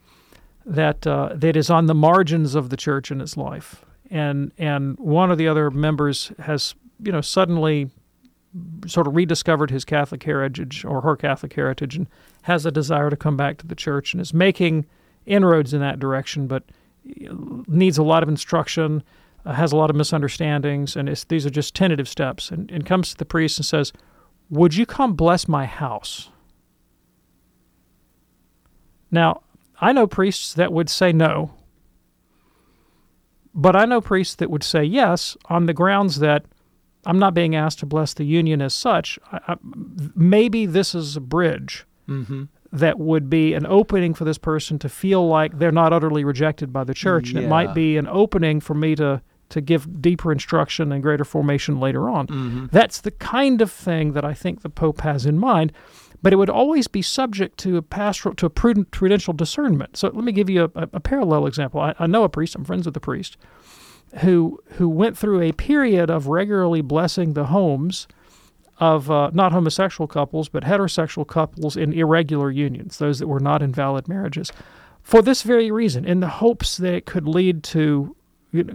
that 0.66 1.06
uh, 1.08 1.30
that 1.36 1.56
is 1.56 1.70
on 1.70 1.86
the 1.86 1.96
margins 1.96 2.56
of 2.56 2.70
the 2.70 2.78
church 2.78 3.12
in 3.12 3.22
its 3.22 3.38
life, 3.38 3.86
and 4.10 4.52
and 4.58 4.98
one 5.00 5.32
of 5.32 5.38
the 5.38 5.48
other 5.48 5.70
members 5.70 6.32
has 6.40 6.76
you 7.04 7.12
know 7.12 7.22
suddenly 7.22 7.90
sort 8.88 9.08
of 9.08 9.16
rediscovered 9.16 9.72
his 9.72 9.86
Catholic 9.86 10.24
heritage 10.24 10.86
or 10.86 11.02
her 11.02 11.16
Catholic 11.16 11.54
heritage 11.54 11.96
and 11.96 12.08
has 12.44 12.66
a 12.66 12.72
desire 12.72 13.10
to 13.10 13.18
come 13.18 13.36
back 13.36 13.58
to 13.58 13.68
the 13.68 13.76
church 13.76 14.14
and 14.14 14.22
is 14.22 14.34
making 14.34 14.86
inroads 15.26 15.74
in 15.74 15.82
that 15.82 16.00
direction, 16.00 16.48
but 16.48 16.64
needs 17.68 17.98
a 17.98 18.04
lot 18.04 18.24
of 18.24 18.30
instruction, 18.30 19.04
uh, 19.46 19.54
has 19.54 19.72
a 19.72 19.76
lot 19.76 19.90
of 19.90 19.96
misunderstandings, 19.96 20.96
and 20.96 21.08
these 21.30 21.46
are 21.46 21.52
just 21.52 21.76
tentative 21.76 22.08
steps. 22.08 22.50
And, 22.50 22.72
and 22.72 22.86
comes 22.86 23.12
to 23.12 23.18
the 23.18 23.26
priest 23.26 23.60
and 23.60 23.66
says, 23.66 23.94
Would 24.50 24.76
you 24.76 24.86
come 24.86 25.14
bless 25.14 25.48
my 25.48 25.66
house? 25.66 26.30
Now, 29.12 29.42
I 29.80 29.92
know 29.92 30.08
priests 30.08 30.54
that 30.54 30.72
would 30.72 30.90
say 30.90 31.12
no, 31.12 31.52
but 33.54 33.76
I 33.76 33.86
know 33.86 34.02
priests 34.02 34.36
that 34.36 34.50
would 34.50 34.64
say 34.64 34.84
yes 34.84 35.38
on 35.46 35.66
the 35.66 35.74
grounds 35.74 36.20
that 36.20 36.46
I'm 37.06 37.20
not 37.20 37.34
being 37.34 37.56
asked 37.56 37.80
to 37.80 37.86
bless 37.86 38.14
the 38.14 38.24
union 38.24 38.62
as 38.62 38.74
such. 38.74 39.20
I, 39.32 39.40
I, 39.48 39.56
maybe 40.16 40.66
this 40.66 40.96
is 40.96 41.16
a 41.16 41.22
bridge 41.22 41.86
mm-hmm. 42.08 42.46
that 42.72 43.00
would 43.00 43.30
be 43.30 43.54
an 43.54 43.66
opening 43.66 44.14
for 44.14 44.26
this 44.26 44.38
person 44.38 44.80
to 44.80 44.90
feel 44.90 45.28
like 45.28 45.58
they're 45.58 45.72
not 45.72 45.94
utterly 45.94 46.24
rejected 46.24 46.74
by 46.74 46.84
the 46.84 46.94
church. 46.94 47.30
Yeah. 47.30 47.38
And 47.38 47.46
it 47.46 47.50
might 47.50 47.74
be 47.74 47.98
an 47.98 48.08
opening 48.08 48.60
for 48.60 48.74
me 48.74 48.96
to 48.96 49.22
to 49.48 49.62
give 49.62 50.02
deeper 50.02 50.32
instruction 50.32 50.92
and 50.92 51.04
greater 51.04 51.24
formation 51.24 51.80
later 51.80 52.10
on. 52.10 52.26
Mm-hmm. 52.26 52.66
That's 52.72 53.02
the 53.02 53.12
kind 53.12 53.62
of 53.62 53.72
thing 53.72 54.14
that 54.14 54.26
I 54.26 54.34
think 54.34 54.64
the 54.64 54.70
Pope 54.70 55.02
has 55.02 55.28
in 55.28 55.38
mind. 55.38 55.72
But 56.24 56.34
it 56.34 56.38
would 56.38 56.50
always 56.50 56.88
be 56.88 57.04
subject 57.04 57.60
to 57.60 57.78
a 57.78 57.84
pastoral, 57.84 58.34
to 58.36 58.48
a 58.48 58.50
prudent, 58.50 58.90
prudential 58.90 59.34
discernment. 59.34 59.98
So 59.98 60.08
let 60.08 60.24
me 60.24 60.32
give 60.32 60.50
you 60.50 60.72
a, 60.76 60.90
a, 60.94 61.00
parallel 61.00 61.46
example. 61.46 61.80
I, 61.80 61.94
I 62.00 62.08
know 62.08 62.24
a 62.24 62.30
priest. 62.30 62.56
I'm 62.56 62.66
friends 62.66 62.88
with 62.88 62.98
a 62.98 63.00
priest 63.00 63.38
who 64.20 64.60
who 64.74 64.88
went 64.88 65.18
through 65.18 65.42
a 65.42 65.52
period 65.52 66.10
of 66.10 66.28
regularly 66.28 66.82
blessing 66.82 67.34
the 67.34 67.46
homes 67.46 68.08
of 68.80 69.10
uh, 69.10 69.30
not 69.34 69.52
homosexual 69.52 70.08
couples 70.08 70.50
but 70.50 70.64
heterosexual 70.64 71.28
couples 71.28 71.78
in 71.78 71.94
irregular 71.94 72.52
unions, 72.52 72.98
those 72.98 73.20
that 73.20 73.28
were 73.28 73.40
not 73.40 73.62
in 73.62 73.72
valid 73.72 74.08
marriages, 74.08 74.52
for 75.02 75.22
this 75.22 75.44
very 75.44 75.72
reason, 75.72 76.06
in 76.06 76.20
the 76.20 76.28
hopes 76.28 76.78
that 76.78 76.94
it 76.94 77.06
could 77.06 77.28
lead 77.28 77.64
to 77.64 78.16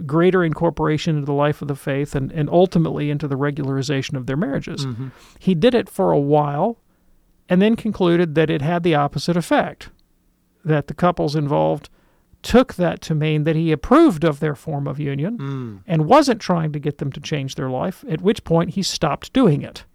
greater 0.05 0.43
incorporation 0.43 1.15
into 1.15 1.25
the 1.25 1.33
life 1.33 1.61
of 1.61 1.67
the 1.67 1.75
faith 1.75 2.13
and, 2.13 2.31
and 2.31 2.49
ultimately 2.49 3.09
into 3.09 3.27
the 3.27 3.37
regularization 3.37 4.15
of 4.15 4.27
their 4.27 4.37
marriages. 4.37 4.85
Mm-hmm. 4.85 5.07
He 5.39 5.55
did 5.55 5.73
it 5.73 5.89
for 5.89 6.11
a 6.11 6.19
while 6.19 6.77
and 7.49 7.61
then 7.61 7.75
concluded 7.75 8.35
that 8.35 8.49
it 8.49 8.61
had 8.61 8.83
the 8.83 8.95
opposite 8.95 9.35
effect, 9.35 9.89
that 10.63 10.87
the 10.87 10.93
couples 10.93 11.35
involved 11.35 11.89
took 12.41 12.73
that 12.75 13.01
to 13.01 13.13
mean 13.15 13.43
that 13.43 13.55
he 13.55 13.71
approved 13.71 14.23
of 14.23 14.39
their 14.39 14.55
form 14.55 14.87
of 14.87 14.99
union 14.99 15.37
Mm. 15.37 15.79
and 15.87 16.05
wasn't 16.07 16.41
trying 16.41 16.71
to 16.71 16.79
get 16.79 16.97
them 16.97 17.11
to 17.11 17.19
change 17.19 17.55
their 17.55 17.69
life, 17.69 18.03
at 18.09 18.21
which 18.21 18.43
point 18.43 18.71
he 18.71 18.81
stopped 18.81 19.31
doing 19.33 19.61
it. 19.61 19.85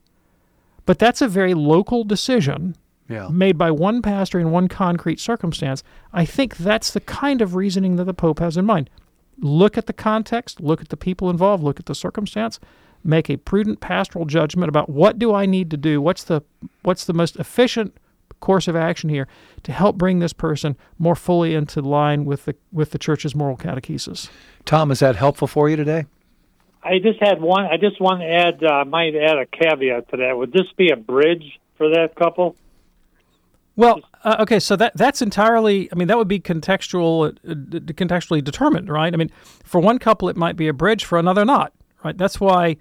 But 0.85 0.99
that's 0.99 1.21
a 1.21 1.29
very 1.29 1.55
local 1.55 2.05
decision 2.05 2.77
Yeah. 3.09 3.29
made 3.31 3.59
by 3.59 3.71
one 3.71 4.03
pastor 4.03 4.39
in 4.39 4.51
one 4.51 4.69
concrete 4.69 5.19
circumstance. 5.21 5.83
I 6.13 6.25
think 6.25 6.57
that's 6.57 6.93
the 6.93 7.01
kind 7.01 7.41
of 7.43 7.55
reasoning 7.55 7.97
that 7.97 8.05
the 8.05 8.15
Pope 8.15 8.39
has 8.41 8.57
in 8.57 8.65
mind. 8.65 8.91
Look 9.39 9.77
at 9.77 9.87
the 9.87 9.93
context, 9.93 10.61
look 10.61 10.81
at 10.81 10.89
the 10.89 10.97
people 10.97 11.29
involved, 11.31 11.63
look 11.63 11.79
at 11.81 11.87
the 11.87 11.95
circumstance, 11.95 12.59
make 13.05 13.29
a 13.29 13.37
prudent 13.37 13.81
pastoral 13.81 14.25
judgment 14.25 14.69
about 14.69 14.89
what 14.89 15.19
do 15.19 15.33
I 15.35 15.47
need 15.47 15.71
to 15.73 15.77
do? 15.77 16.01
What's 16.01 16.25
the 16.25 16.43
what's 16.83 17.05
the 17.05 17.13
most 17.13 17.37
efficient 17.37 17.97
course 18.41 18.69
of 18.69 18.77
action 18.77 19.11
here 19.11 19.27
to 19.63 19.73
help 19.73 19.97
bring 19.97 20.19
this 20.19 20.33
person 20.33 20.77
more 20.99 21.15
fully 21.15 21.55
into 21.55 21.81
line 21.81 22.25
with 22.25 22.45
the 22.45 22.55
with 22.73 22.91
the 22.91 22.99
church's 22.99 23.35
moral 23.35 23.57
catechesis. 23.57 24.29
Tom, 24.65 24.91
is 24.91 25.01
that 25.01 25.17
helpful 25.17 25.49
for 25.49 25.69
you 25.69 25.77
today? 25.77 26.07
I 26.83 26.99
just 26.99 27.19
had 27.21 27.41
one. 27.41 27.67
I 27.67 27.77
just 27.79 28.01
want 28.01 28.21
to 28.21 28.27
add. 28.27 28.63
Uh, 28.63 28.85
might 28.85 29.15
add 29.15 29.39
a 29.39 29.47
caveat 29.47 30.09
to 30.11 30.17
that. 30.19 30.37
Would 30.37 30.53
this 30.53 30.67
be 30.77 30.91
a 30.91 30.97
bridge 30.97 31.59
for 31.77 31.89
that 31.91 32.15
couple? 32.15 32.57
Well, 33.75 34.01
uh, 34.25 34.37
okay, 34.41 34.59
so 34.59 34.77
that 34.77 34.97
that's 34.97 35.21
entirely. 35.21 35.91
I 35.93 35.97
mean, 35.97 36.09
that 36.09 36.17
would 36.17 36.29
be 36.29 36.41
contextual, 36.41 37.37
uh, 37.49 37.55
d- 37.55 37.93
contextually 37.93 38.43
determined, 38.43 38.89
right? 38.89 39.13
I 39.13 39.17
mean, 39.17 39.31
for 39.65 39.81
one 39.81 39.99
couple, 39.99 40.29
it 40.29 40.37
might 40.37 40.57
be 40.57 40.69
a 40.69 40.73
bridge; 40.73 41.05
for 41.05 41.19
another, 41.19 41.45
not. 41.45 41.73
Right. 42.05 42.17
That's 42.17 42.41
why 42.41 42.77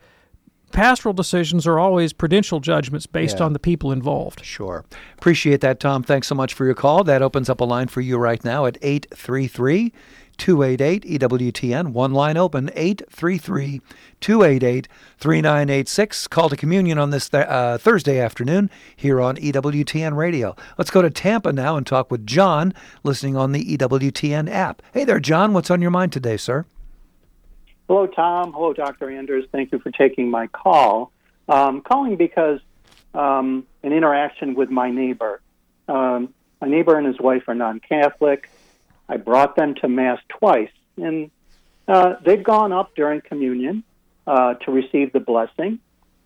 pastoral 0.75 1.13
decisions 1.13 1.65
are 1.65 1.79
always 1.79 2.12
prudential 2.13 2.60
judgments 2.60 3.08
based 3.08 3.39
Yeah. 3.39 3.46
on 3.46 3.53
the 3.53 3.60
people 3.60 3.91
involved. 3.91 4.44
Sure. 4.46 4.84
Appreciate 5.17 5.62
that, 5.62 5.79
Tom. 5.79 6.03
Thanks 6.03 6.27
so 6.27 6.36
much 6.36 6.53
for 6.53 6.65
your 6.65 6.75
call. 6.75 7.03
That 7.03 7.22
opens 7.22 7.50
up 7.50 7.62
a 7.62 7.63
line 7.63 7.88
for 7.88 8.01
you 8.01 8.17
right 8.17 8.44
now 8.44 8.65
at 8.65 8.77
833 8.82 9.94
288 10.38 11.05
EWTN. 11.05 11.94
One 11.94 12.12
line 12.13 12.36
open 12.36 12.70
833 12.75 13.79
288 14.20 14.88
3986. 15.17 16.27
Call 16.27 16.50
to 16.50 16.58
communion 16.58 16.98
on 17.00 17.12
this 17.12 17.29
th- 17.29 17.46
uh, 17.48 17.77
Thursday 17.77 18.20
afternoon 18.20 18.70
here 18.96 19.22
on 19.22 19.38
EWTN 19.38 20.15
Radio. 20.17 20.53
Let's 20.77 20.91
go 20.91 21.01
to 21.01 21.10
Tampa 21.10 21.53
now 21.53 21.77
and 21.77 21.88
talk 21.88 22.12
with 22.12 22.27
John, 22.27 22.74
listening 23.03 23.38
on 23.38 23.53
the 23.53 23.77
EWTN 23.77 24.50
app. 24.51 24.82
Hey 24.94 25.05
there, 25.05 25.22
John. 25.22 25.53
What's 25.53 25.72
on 25.72 25.82
your 25.82 25.91
mind 25.91 26.12
today, 26.12 26.36
sir? 26.36 26.65
Hello, 27.87 28.07
Tom. 28.07 28.53
Hello, 28.53 28.73
Dr. 28.73 29.11
Anders. 29.11 29.45
Thank 29.51 29.71
you 29.71 29.79
for 29.79 29.91
taking 29.91 30.29
my 30.29 30.47
call. 30.47 31.11
Um, 31.47 31.81
calling 31.81 32.15
because 32.15 32.59
um, 33.13 33.67
an 33.83 33.93
interaction 33.93 34.55
with 34.55 34.69
my 34.69 34.89
neighbor. 34.89 35.41
Um, 35.87 36.33
my 36.59 36.67
neighbor 36.67 36.97
and 36.97 37.05
his 37.05 37.19
wife 37.19 37.43
are 37.47 37.53
non 37.53 37.79
Catholic. 37.79 38.49
I 39.07 39.17
brought 39.17 39.55
them 39.55 39.75
to 39.75 39.87
Mass 39.87 40.19
twice, 40.29 40.71
and 40.97 41.29
uh, 41.87 42.15
they've 42.23 42.43
gone 42.43 42.71
up 42.71 42.95
during 42.95 43.21
communion 43.21 43.83
uh, 44.25 44.55
to 44.55 44.71
receive 44.71 45.13
the 45.13 45.19
blessing, 45.19 45.79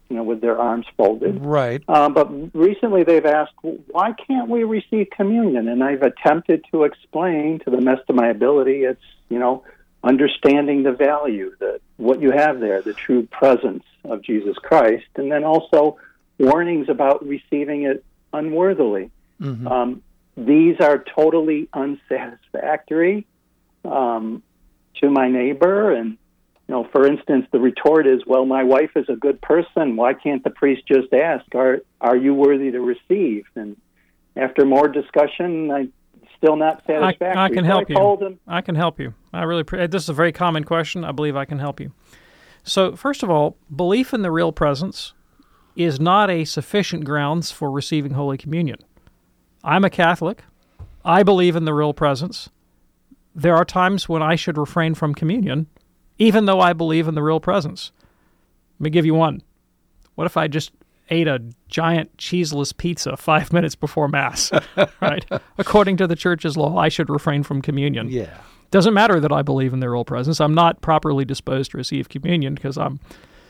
you 0.09 0.15
know, 0.15 0.23
with 0.23 0.39
their 0.39 0.57
arms 0.57 0.85
folded. 0.95 1.43
Right. 1.43 1.83
Uh, 1.89 2.07
but 2.07 2.29
recently 2.55 3.03
they've 3.03 3.25
asked, 3.25 3.53
why 3.61 4.13
can't 4.13 4.49
we 4.49 4.63
receive 4.63 5.09
communion? 5.09 5.67
And 5.67 5.83
I've 5.83 6.03
attempted 6.03 6.63
to 6.71 6.85
explain 6.85 7.59
to 7.65 7.69
the 7.69 7.81
best 7.81 8.09
of 8.09 8.15
my 8.15 8.29
ability, 8.29 8.83
it's, 8.83 9.03
you 9.27 9.39
know, 9.39 9.65
understanding 10.03 10.83
the 10.83 10.91
value, 10.91 11.55
that 11.59 11.81
what 11.97 12.21
you 12.21 12.31
have 12.31 12.59
there, 12.59 12.81
the 12.81 12.93
true 12.93 13.27
presence 13.27 13.83
of 14.05 14.21
Jesus 14.21 14.57
Christ, 14.57 15.07
and 15.15 15.31
then 15.31 15.43
also 15.43 15.97
warnings 16.37 16.87
about 16.87 17.25
receiving 17.25 17.83
it 17.83 18.03
unworthily. 18.31 19.11
Mm-hmm. 19.41 19.67
Um, 19.67 20.01
these 20.37 20.77
are 20.79 21.03
totally 21.03 21.67
unsatisfactory 21.73 23.25
um, 23.83 24.41
to 25.01 25.09
my 25.09 25.27
neighbor. 25.27 25.93
And, 25.93 26.11
you 26.67 26.75
know, 26.75 26.85
for 26.85 27.05
instance, 27.05 27.47
the 27.51 27.59
retort 27.59 28.07
is, 28.07 28.21
well, 28.25 28.45
my 28.45 28.63
wife 28.63 28.91
is 28.95 29.09
a 29.09 29.15
good 29.15 29.41
person. 29.41 29.97
Why 29.97 30.13
can't 30.13 30.43
the 30.43 30.49
priest 30.49 30.83
just 30.87 31.11
ask, 31.13 31.43
are, 31.55 31.81
are 31.99 32.15
you 32.15 32.33
worthy 32.33 32.71
to 32.71 32.79
receive? 32.79 33.45
And 33.55 33.75
after 34.37 34.65
more 34.65 34.87
discussion, 34.87 35.71
I 35.71 35.89
still 36.39 36.55
not 36.55 36.81
satisfactory. 36.87 37.27
I, 37.27 37.45
I 37.45 37.49
can 37.49 37.63
So 37.63 37.67
help 37.67 37.89
I 37.89 37.93
you. 37.93 38.39
I 38.47 38.61
can 38.61 38.75
help 38.75 38.99
you. 38.99 39.13
I 39.31 39.43
really. 39.43 39.63
Pre- 39.63 39.87
this 39.87 40.03
is 40.03 40.09
a 40.09 40.13
very 40.13 40.31
common 40.31 40.63
question. 40.63 41.03
I 41.03 41.11
believe 41.11 41.35
I 41.35 41.45
can 41.45 41.59
help 41.59 41.79
you. 41.79 41.91
So, 42.63 42.95
first 42.95 43.23
of 43.23 43.29
all, 43.29 43.57
belief 43.73 44.13
in 44.13 44.21
the 44.21 44.31
real 44.31 44.51
presence 44.51 45.13
is 45.75 45.99
not 45.99 46.29
a 46.29 46.45
sufficient 46.45 47.05
grounds 47.05 47.51
for 47.51 47.71
receiving 47.71 48.13
Holy 48.13 48.37
Communion. 48.37 48.77
I'm 49.63 49.85
a 49.85 49.89
Catholic. 49.89 50.43
I 51.05 51.23
believe 51.23 51.55
in 51.55 51.65
the 51.65 51.73
real 51.73 51.93
presence. 51.93 52.49
There 53.33 53.55
are 53.55 53.65
times 53.65 54.09
when 54.09 54.21
I 54.21 54.35
should 54.35 54.57
refrain 54.57 54.95
from 54.95 55.13
communion, 55.15 55.67
even 56.17 56.45
though 56.45 56.59
I 56.59 56.73
believe 56.73 57.07
in 57.07 57.15
the 57.15 57.23
real 57.23 57.39
presence. 57.39 57.91
Let 58.79 58.85
me 58.85 58.89
give 58.89 59.05
you 59.05 59.13
one. 59.13 59.41
What 60.15 60.25
if 60.25 60.35
I 60.35 60.47
just 60.47 60.71
ate 61.09 61.27
a 61.27 61.41
giant 61.67 62.17
cheeseless 62.17 62.71
pizza 62.73 63.17
five 63.17 63.51
minutes 63.53 63.75
before 63.75 64.07
Mass? 64.07 64.51
right? 65.01 65.25
According 65.57 65.97
to 65.97 66.07
the 66.07 66.15
church's 66.15 66.55
law, 66.57 66.77
I 66.77 66.89
should 66.89 67.09
refrain 67.09 67.43
from 67.43 67.61
communion. 67.61 68.09
Yeah. 68.09 68.37
Doesn't 68.71 68.93
matter 68.93 69.19
that 69.19 69.31
I 69.31 69.41
believe 69.41 69.73
in 69.73 69.79
the 69.79 69.89
real 69.89 70.05
presence. 70.05 70.39
I'm 70.39 70.53
not 70.53 70.81
properly 70.81 71.25
disposed 71.25 71.71
to 71.71 71.77
receive 71.77 72.07
communion 72.09 72.53
because 72.53 72.77
I'm 72.77 72.99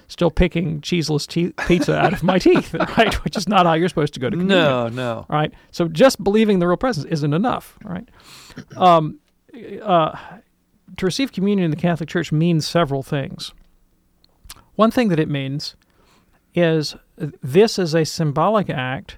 still 0.08 0.32
picking 0.32 0.80
cheeseless 0.82 1.28
te- 1.28 1.52
pizza 1.68 1.96
out 1.98 2.14
of 2.14 2.24
my 2.24 2.40
teeth, 2.48 2.74
right? 2.74 3.14
Which 3.26 3.36
is 3.36 3.48
not 3.48 3.66
how 3.66 3.74
you're 3.74 3.90
supposed 3.90 4.14
to 4.14 4.20
go 4.20 4.30
to 4.30 4.38
communion. 4.38 4.60
No, 4.66 4.88
no. 4.88 5.26
Right? 5.30 5.54
So 5.72 5.88
just 5.90 6.24
believing 6.24 6.60
the 6.60 6.68
real 6.68 6.78
presence 6.78 7.06
isn't 7.08 7.34
enough. 7.34 7.78
right? 7.84 8.08
Um, 8.78 9.20
uh, 9.84 10.18
to 10.98 11.06
receive 11.06 11.32
communion 11.34 11.66
in 11.66 11.72
the 11.72 11.78
Catholic 11.78 12.10
Church 12.10 12.32
means 12.32 12.66
several 12.68 13.04
things. 13.04 13.54
One 14.76 14.90
thing 14.92 15.10
that 15.10 15.20
it 15.20 15.30
means 15.30 15.76
is 16.56 16.96
this 17.42 17.78
is 17.78 17.94
a 17.94 18.06
symbolic 18.06 18.70
act 18.70 19.18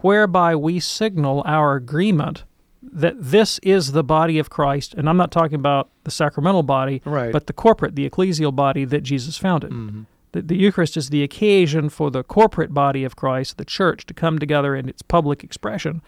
whereby 0.00 0.56
we 0.56 0.80
signal 0.80 1.42
our 1.46 1.76
agreement 1.76 2.44
that 2.82 3.14
this 3.18 3.60
is 3.60 3.92
the 3.92 4.02
body 4.02 4.38
of 4.38 4.50
Christ, 4.50 4.94
and 4.94 5.08
I'm 5.08 5.16
not 5.16 5.30
talking 5.30 5.54
about 5.54 5.88
the 6.04 6.10
sacramental 6.10 6.64
body, 6.64 7.00
Right. 7.04 7.32
but 7.32 7.46
the 7.46 7.52
corporate, 7.52 7.94
the 7.94 8.08
ecclesial 8.08 8.54
body 8.54 8.84
that 8.84 9.02
Jesus 9.02 9.38
founded. 9.38 9.70
Mm-hmm. 9.70 10.02
The, 10.32 10.42
the 10.42 10.56
Eucharist 10.56 10.96
is 10.96 11.10
the 11.10 11.22
occasion 11.22 11.88
for 11.88 12.10
the 12.10 12.24
corporate 12.24 12.74
body 12.74 13.04
of 13.04 13.14
Christ, 13.16 13.58
the 13.58 13.64
church, 13.64 14.04
to 14.06 14.14
come 14.14 14.38
together 14.38 14.74
in 14.74 14.88
its 14.88 15.02
public 15.02 15.44
expression, 15.44 16.02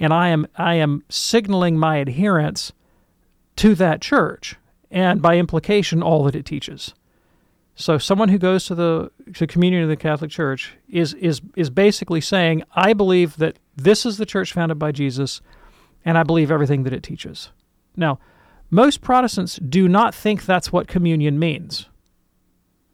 and 0.00 0.12
I 0.14 0.28
am 0.28 0.46
I 0.56 0.74
am 0.74 1.04
signaling 1.08 1.78
my 1.78 1.96
adherence 1.96 2.72
to 3.56 3.74
that 3.74 4.00
church, 4.00 4.56
and 4.90 5.20
by 5.20 5.36
implication, 5.36 6.02
all 6.02 6.24
that 6.24 6.34
it 6.34 6.46
teaches. 6.46 6.94
So, 7.76 7.98
someone 7.98 8.28
who 8.28 8.38
goes 8.38 8.66
to 8.66 8.74
the 8.74 9.10
to 9.34 9.46
communion 9.46 9.82
of 9.82 9.88
the 9.88 9.96
Catholic 9.96 10.30
Church 10.30 10.74
is 10.88 11.14
is 11.14 11.40
is 11.56 11.70
basically 11.70 12.20
saying, 12.20 12.62
I 12.74 12.92
believe 12.92 13.36
that 13.38 13.58
this 13.76 14.06
is 14.06 14.16
the 14.16 14.26
church 14.26 14.52
founded 14.52 14.78
by 14.78 14.92
Jesus, 14.92 15.40
and 16.04 16.16
I 16.16 16.22
believe 16.22 16.50
everything 16.50 16.84
that 16.84 16.92
it 16.92 17.02
teaches. 17.02 17.50
Now, 17.96 18.20
most 18.70 19.00
Protestants 19.00 19.56
do 19.56 19.88
not 19.88 20.14
think 20.14 20.44
that's 20.44 20.72
what 20.72 20.86
communion 20.86 21.38
means. 21.38 21.88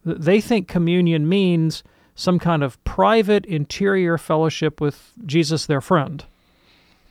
They 0.04 0.40
think 0.40 0.66
communion 0.66 1.28
means 1.28 1.82
some 2.14 2.38
kind 2.38 2.62
of 2.62 2.82
private 2.84 3.44
interior 3.46 4.16
fellowship 4.16 4.80
with 4.80 5.12
Jesus, 5.24 5.66
their 5.66 5.80
friend, 5.80 6.24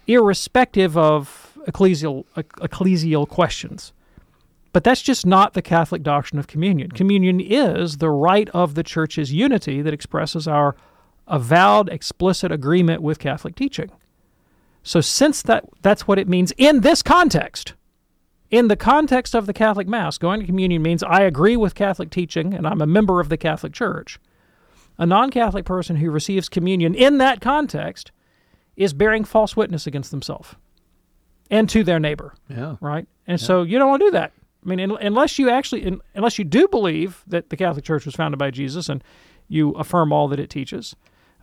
irrespective 0.07 0.97
of 0.97 1.57
ecclesial 1.67 2.25
ecclesial 2.35 3.27
questions. 3.27 3.93
But 4.71 4.83
that's 4.83 5.01
just 5.01 5.25
not 5.25 5.53
the 5.53 5.61
Catholic 5.61 6.03
doctrine 6.03 6.37
of 6.39 6.47
communion. 6.47 6.91
Communion 6.91 7.39
is 7.39 7.97
the 7.97 8.09
rite 8.09 8.49
of 8.49 8.75
the 8.75 8.83
church's 8.83 9.33
unity 9.33 9.81
that 9.81 9.93
expresses 9.93 10.47
our 10.47 10.75
avowed, 11.27 11.89
explicit 11.89 12.51
agreement 12.51 13.01
with 13.01 13.19
Catholic 13.19 13.55
teaching. 13.55 13.89
So, 14.83 15.01
since 15.01 15.41
that, 15.43 15.65
that's 15.81 16.07
what 16.07 16.19
it 16.19 16.27
means 16.27 16.53
in 16.57 16.81
this 16.81 17.01
context, 17.01 17.73
in 18.49 18.67
the 18.67 18.75
context 18.75 19.35
of 19.35 19.45
the 19.45 19.53
Catholic 19.53 19.87
Mass, 19.87 20.17
going 20.17 20.39
to 20.39 20.45
communion 20.45 20.81
means 20.81 21.03
I 21.03 21.21
agree 21.21 21.57
with 21.57 21.75
Catholic 21.75 22.09
teaching 22.09 22.53
and 22.53 22.65
I'm 22.65 22.81
a 22.81 22.87
member 22.87 23.19
of 23.19 23.29
the 23.29 23.37
Catholic 23.37 23.73
Church. 23.73 24.19
A 24.97 25.05
non 25.05 25.29
Catholic 25.31 25.65
person 25.65 25.97
who 25.97 26.11
receives 26.11 26.49
communion 26.49 26.93
in 26.95 27.17
that 27.19 27.41
context 27.41 28.11
is 28.75 28.93
bearing 28.93 29.23
false 29.23 29.55
witness 29.55 29.85
against 29.85 30.11
themselves 30.11 30.55
and 31.51 31.67
to 31.69 31.83
their 31.83 31.99
neighbor 31.99 32.33
Yeah. 32.47 32.75
right? 32.81 33.07
And 33.27 33.39
so 33.39 33.63
you 33.63 33.77
don't 33.77 33.89
want 33.89 34.01
to 34.01 34.07
do 34.07 34.11
that. 34.11 34.31
I 34.65 34.69
mean, 34.69 34.79
un- 34.79 34.97
unless 35.01 35.39
you 35.39 35.49
actually, 35.49 35.85
un- 35.85 36.01
unless 36.15 36.37
you 36.37 36.45
do 36.45 36.67
believe 36.67 37.23
that 37.27 37.49
the 37.49 37.57
Catholic 37.57 37.85
Church 37.85 38.05
was 38.05 38.15
founded 38.15 38.39
by 38.39 38.51
Jesus 38.51 38.89
and 38.89 39.03
you 39.47 39.71
affirm 39.71 40.11
all 40.11 40.27
that 40.27 40.39
it 40.39 40.49
teaches, 40.49 40.95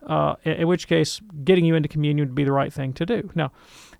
uh, 0.05 0.35
in, 0.43 0.53
in 0.53 0.67
which 0.67 0.87
case 0.87 1.21
getting 1.43 1.65
you 1.65 1.75
into 1.75 1.89
communion 1.89 2.27
would 2.27 2.35
be 2.35 2.43
the 2.43 2.51
right 2.51 2.71
thing 2.71 2.93
to 2.93 3.05
do. 3.05 3.29
Now, 3.35 3.51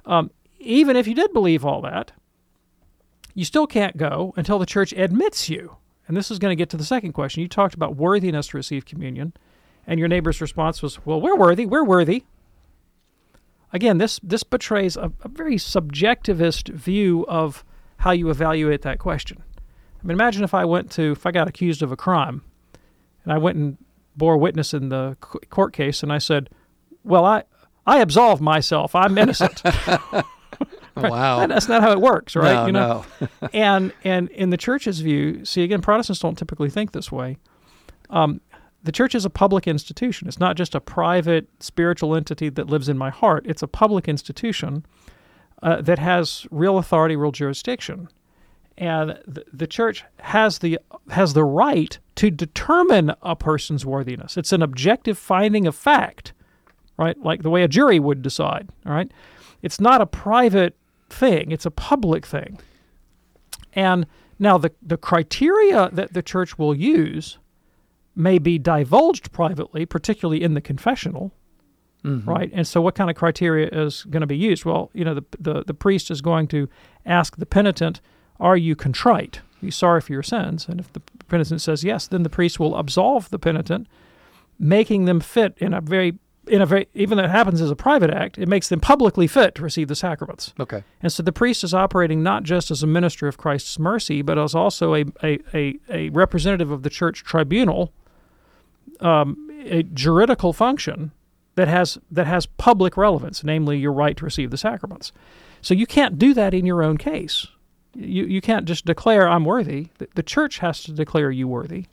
um, 0.05 0.31
even 0.59 0.95
if 0.95 1.07
you 1.07 1.15
did 1.15 1.33
believe 1.33 1.65
all 1.65 1.81
that, 1.81 2.11
you 3.33 3.45
still 3.45 3.67
can't 3.67 3.97
go 3.97 4.33
until 4.35 4.59
the 4.59 4.65
church 4.65 4.93
admits 4.93 5.49
you. 5.49 5.77
And 6.07 6.15
this 6.15 6.31
is 6.31 6.39
going 6.39 6.51
to 6.51 6.55
get 6.55 6.69
to 6.69 6.77
the 6.77 6.85
second 6.85 7.11
question. 7.11 7.41
You 7.41 7.49
talked 7.49 7.75
about 7.75 7.95
worthiness 7.97 8.47
to 8.47 8.57
receive 8.57 8.85
communion, 8.85 9.33
and 9.85 9.99
your 9.99 10.07
neighbor's 10.07 10.39
response 10.39 10.81
was, 10.81 11.05
"Well, 11.05 11.19
we're 11.19 11.35
worthy. 11.35 11.65
We're 11.65 11.83
worthy." 11.83 12.23
Again, 13.73 13.97
this 13.97 14.19
this 14.23 14.43
betrays 14.43 14.95
a, 14.95 15.11
a 15.21 15.27
very 15.27 15.57
subjectivist 15.57 16.69
view 16.69 17.25
of 17.27 17.65
how 17.97 18.11
you 18.11 18.29
evaluate 18.29 18.81
that 18.83 18.99
question. 18.99 19.43
I 20.01 20.05
mean, 20.05 20.15
imagine 20.15 20.43
if 20.43 20.53
I 20.53 20.65
went 20.65 20.91
to 20.91 21.11
if 21.11 21.25
I 21.25 21.31
got 21.31 21.47
accused 21.47 21.81
of 21.81 21.91
a 21.91 21.97
crime, 21.97 22.43
and 23.23 23.33
I 23.33 23.37
went 23.37 23.57
and 23.57 23.77
bore 24.15 24.37
witness 24.37 24.73
in 24.73 24.89
the 24.89 25.17
court 25.19 25.73
case, 25.73 26.03
and 26.03 26.13
I 26.13 26.17
said, 26.17 26.49
"Well, 27.03 27.25
I 27.25 27.43
I 27.85 27.99
absolve 27.99 28.41
myself. 28.41 28.95
I'm 28.95 29.17
innocent." 29.17 29.61
Wow. 31.09 31.45
That's 31.45 31.67
not 31.67 31.83
how 31.83 31.91
it 31.91 32.01
works, 32.01 32.35
right? 32.35 32.53
No, 32.53 32.65
you 32.65 32.71
know? 32.71 33.05
and 33.53 33.93
and 34.03 34.29
in 34.29 34.49
the 34.49 34.57
church's 34.57 34.99
view, 34.99 35.45
see 35.45 35.63
again, 35.63 35.81
Protestants 35.81 36.19
don't 36.19 36.37
typically 36.37 36.69
think 36.69 36.91
this 36.91 37.11
way. 37.11 37.37
Um, 38.09 38.41
the 38.83 38.91
church 38.91 39.15
is 39.15 39.25
a 39.25 39.29
public 39.29 39.67
institution. 39.67 40.27
It's 40.27 40.39
not 40.39 40.55
just 40.55 40.73
a 40.73 40.79
private 40.79 41.49
spiritual 41.59 42.15
entity 42.15 42.49
that 42.49 42.67
lives 42.67 42.89
in 42.89 42.97
my 42.97 43.09
heart. 43.09 43.45
It's 43.47 43.61
a 43.61 43.67
public 43.67 44.07
institution 44.07 44.85
uh, 45.63 45.81
that 45.81 45.99
has 45.99 46.45
real 46.51 46.77
authority, 46.77 47.15
real 47.15 47.31
jurisdiction, 47.31 48.09
and 48.77 49.19
the, 49.27 49.43
the 49.51 49.67
church 49.67 50.03
has 50.19 50.59
the 50.59 50.79
has 51.09 51.33
the 51.33 51.43
right 51.43 51.97
to 52.15 52.29
determine 52.29 53.13
a 53.21 53.35
person's 53.35 53.85
worthiness. 53.85 54.37
It's 54.37 54.51
an 54.51 54.61
objective 54.61 55.17
finding 55.17 55.65
of 55.65 55.75
fact, 55.75 56.33
right? 56.97 57.17
Like 57.19 57.43
the 57.43 57.49
way 57.49 57.63
a 57.63 57.67
jury 57.67 57.99
would 57.99 58.21
decide. 58.21 58.69
All 58.85 58.93
right, 58.93 59.11
it's 59.61 59.79
not 59.79 60.01
a 60.01 60.05
private 60.05 60.75
thing; 61.09 61.51
it's 61.51 61.65
a 61.65 61.71
public 61.71 62.25
thing. 62.25 62.59
And 63.73 64.05
now 64.37 64.57
the 64.57 64.71
the 64.81 64.97
criteria 64.97 65.89
that 65.91 66.13
the 66.13 66.21
church 66.21 66.57
will 66.57 66.75
use 66.75 67.39
may 68.15 68.39
be 68.39 68.57
divulged 68.57 69.31
privately, 69.31 69.85
particularly 69.85 70.43
in 70.43 70.55
the 70.55 70.61
confessional, 70.61 71.31
right? 72.03 72.49
And 72.53 72.67
so, 72.67 72.81
what 72.81 72.95
kind 72.95 73.09
of 73.09 73.15
criteria 73.15 73.69
is 73.71 74.03
going 74.05 74.21
to 74.21 74.27
be 74.27 74.37
used? 74.37 74.65
Well, 74.65 74.89
you 74.93 75.03
know, 75.03 75.13
the, 75.13 75.25
the 75.39 75.63
the 75.63 75.73
priest 75.73 76.11
is 76.11 76.21
going 76.21 76.47
to 76.49 76.69
ask 77.05 77.37
the 77.37 77.45
penitent, 77.45 78.01
Are 78.39 78.57
you 78.57 78.75
contrite? 78.75 79.41
Are 79.61 79.65
you 79.65 79.71
sorry 79.71 80.01
for 80.01 80.13
your 80.13 80.23
sins? 80.23 80.67
And 80.67 80.79
if 80.79 80.93
the 80.93 81.01
penitent 81.27 81.61
says 81.61 81.83
yes, 81.83 82.07
then 82.07 82.23
the 82.23 82.29
priest 82.29 82.59
will 82.59 82.75
absolve 82.75 83.29
the 83.29 83.39
penitent, 83.39 83.87
making 84.59 85.05
them 85.05 85.19
fit 85.19 85.55
in 85.57 85.73
a 85.73 85.81
very 85.81 86.17
in 86.47 86.61
a 86.61 86.65
very 86.65 86.87
even 86.93 87.17
though 87.17 87.25
it 87.25 87.29
happens 87.29 87.61
as 87.61 87.71
a 87.71 87.75
private 87.75 88.09
act, 88.09 88.37
it 88.37 88.47
makes 88.47 88.69
them 88.69 88.79
publicly 88.79 89.27
fit 89.27 89.55
to 89.55 89.63
receive 89.63 89.87
the 89.87 89.95
sacraments. 89.95 90.53
Okay. 90.59 90.83
And 91.01 91.11
so 91.11 91.23
the 91.23 91.31
priest 91.31 91.63
is 91.63 91.73
operating 91.73 92.23
not 92.23 92.43
just 92.43 92.71
as 92.71 92.83
a 92.83 92.87
minister 92.87 93.27
of 93.27 93.37
Christ's 93.37 93.77
mercy, 93.79 94.21
but 94.21 94.37
as 94.37 94.55
also 94.55 94.93
a 94.93 95.05
a, 95.23 95.39
a, 95.53 95.79
a 95.89 96.09
representative 96.09 96.71
of 96.71 96.83
the 96.83 96.89
church 96.89 97.23
tribunal, 97.23 97.91
um, 99.01 99.49
a 99.65 99.83
juridical 99.83 100.53
function 100.53 101.11
that 101.57 101.67
has 101.67 101.97
that 102.11 102.27
has 102.27 102.45
public 102.45 102.95
relevance, 102.95 103.43
namely 103.43 103.79
your 103.79 103.91
right 103.91 104.15
to 104.15 104.25
receive 104.25 104.51
the 104.51 104.57
sacraments. 104.57 105.11
So 105.61 105.73
you 105.73 105.87
can't 105.87 106.19
do 106.19 106.35
that 106.35 106.53
in 106.53 106.67
your 106.67 106.83
own 106.83 106.97
case. 106.97 107.47
You 107.95 108.25
you 108.25 108.41
can't 108.41 108.65
just 108.65 108.85
declare 108.85 109.27
I'm 109.27 109.43
worthy. 109.43 109.87
The, 109.97 110.07
the 110.13 110.23
church 110.23 110.59
has 110.59 110.83
to 110.83 110.91
declare 110.91 111.31
you 111.31 111.47
worthy, 111.47 111.87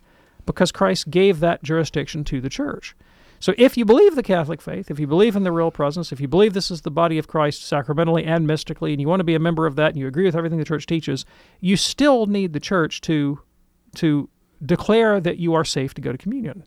because 0.45 0.71
Christ 0.71 1.11
gave 1.11 1.41
that 1.41 1.63
jurisdiction 1.63 2.25
to 2.25 2.43
the 2.43 2.51
church. 2.51 2.95
So 3.41 3.55
if 3.57 3.77
you 3.77 3.87
believe 3.87 4.15
the 4.15 4.23
Catholic 4.23 4.61
faith, 4.61 4.91
if 4.91 5.01
you 5.01 5.07
believe 5.07 5.35
in 5.35 5.45
the 5.45 5.53
real 5.53 5.71
presence, 5.71 6.13
if 6.13 6.21
you 6.21 6.29
believe 6.29 6.53
this 6.53 6.71
is 6.71 6.83
the 6.83 6.91
body 6.91 7.19
of 7.19 7.27
Christ 7.27 7.63
sacramentally 7.63 8.25
and 8.25 8.47
mystically, 8.47 8.93
and 8.93 9.01
you 9.01 9.09
want 9.09 9.21
to 9.21 9.25
be 9.25 9.35
a 9.35 9.41
member 9.41 9.67
of 9.67 9.77
that 9.77 9.89
and 9.89 9.99
you 9.99 10.07
agree 10.07 10.25
with 10.25 10.37
everything 10.37 10.59
the 10.59 10.65
church 10.65 10.87
teaches, 10.87 11.25
you 11.61 11.77
still 11.77 12.27
need 12.27 12.53
the 12.53 12.61
church 12.61 13.01
to 13.03 13.41
to 13.97 14.29
declare 14.65 15.21
that 15.21 15.39
you 15.39 15.55
are 15.55 15.65
safe 15.65 15.95
to 15.95 16.03
go 16.03 16.13
to 16.13 16.19
communion. 16.19 16.65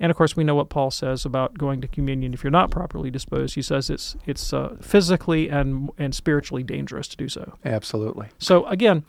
And 0.00 0.10
of 0.10 0.16
course, 0.16 0.36
we 0.36 0.44
know 0.44 0.54
what 0.54 0.68
Paul 0.68 0.90
says 0.90 1.24
about 1.24 1.56
going 1.56 1.80
to 1.80 1.88
communion 1.88 2.34
if 2.34 2.42
you're 2.42 2.50
not 2.50 2.70
properly 2.70 3.10
disposed. 3.10 3.54
He 3.54 3.62
says 3.62 3.90
it's 3.90 4.16
it's 4.26 4.52
uh, 4.52 4.76
physically 4.80 5.48
and 5.48 5.90
and 5.98 6.14
spiritually 6.14 6.62
dangerous 6.62 7.08
to 7.08 7.16
do 7.16 7.28
so. 7.28 7.56
Absolutely. 7.64 8.28
So 8.38 8.66
again, 8.66 9.04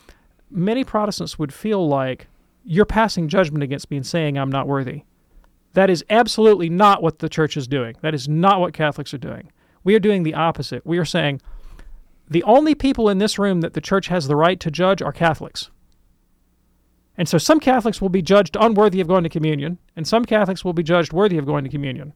many 0.49 0.83
Protestants 0.83 1.39
would 1.39 1.53
feel 1.53 1.87
like 1.87 2.27
you're 2.63 2.85
passing 2.85 3.27
judgment 3.27 3.63
against 3.63 3.89
me 3.89 3.97
and 3.97 4.05
saying 4.05 4.37
I'm 4.37 4.51
not 4.51 4.67
worthy. 4.67 5.03
That 5.73 5.89
is 5.89 6.05
absolutely 6.09 6.69
not 6.69 7.03
what 7.03 7.19
the 7.19 7.29
church 7.29 7.57
is 7.57 7.67
doing. 7.67 7.95
That 8.01 8.13
is 8.13 8.29
not 8.29 8.61
what 8.61 8.73
Catholics 8.73 9.13
are 9.13 9.19
doing. 9.19 9.51
We 9.83 9.93
are 9.95 9.99
doing 9.99 10.23
the 10.23 10.33
opposite. 10.33 10.85
We 10.85 10.97
are 10.97 11.05
saying 11.05 11.41
the 12.29 12.43
only 12.43 12.73
people 12.75 13.09
in 13.09 13.17
this 13.17 13.37
room 13.37 13.61
that 13.61 13.73
the 13.73 13.81
church 13.81 14.07
has 14.07 14.27
the 14.27 14.35
right 14.35 14.59
to 14.61 14.71
judge 14.71 15.01
are 15.01 15.11
Catholics. 15.11 15.69
And 17.17 17.29
so 17.29 17.37
some 17.37 17.59
Catholics 17.59 18.01
will 18.01 18.09
be 18.09 18.21
judged 18.21 18.57
unworthy 18.59 18.99
of 18.99 19.07
going 19.07 19.23
to 19.23 19.29
communion, 19.29 19.77
and 19.95 20.07
some 20.07 20.25
Catholics 20.25 20.65
will 20.65 20.73
be 20.73 20.83
judged 20.83 21.13
worthy 21.13 21.37
of 21.37 21.45
going 21.45 21.63
to 21.63 21.69
communion. 21.69 22.13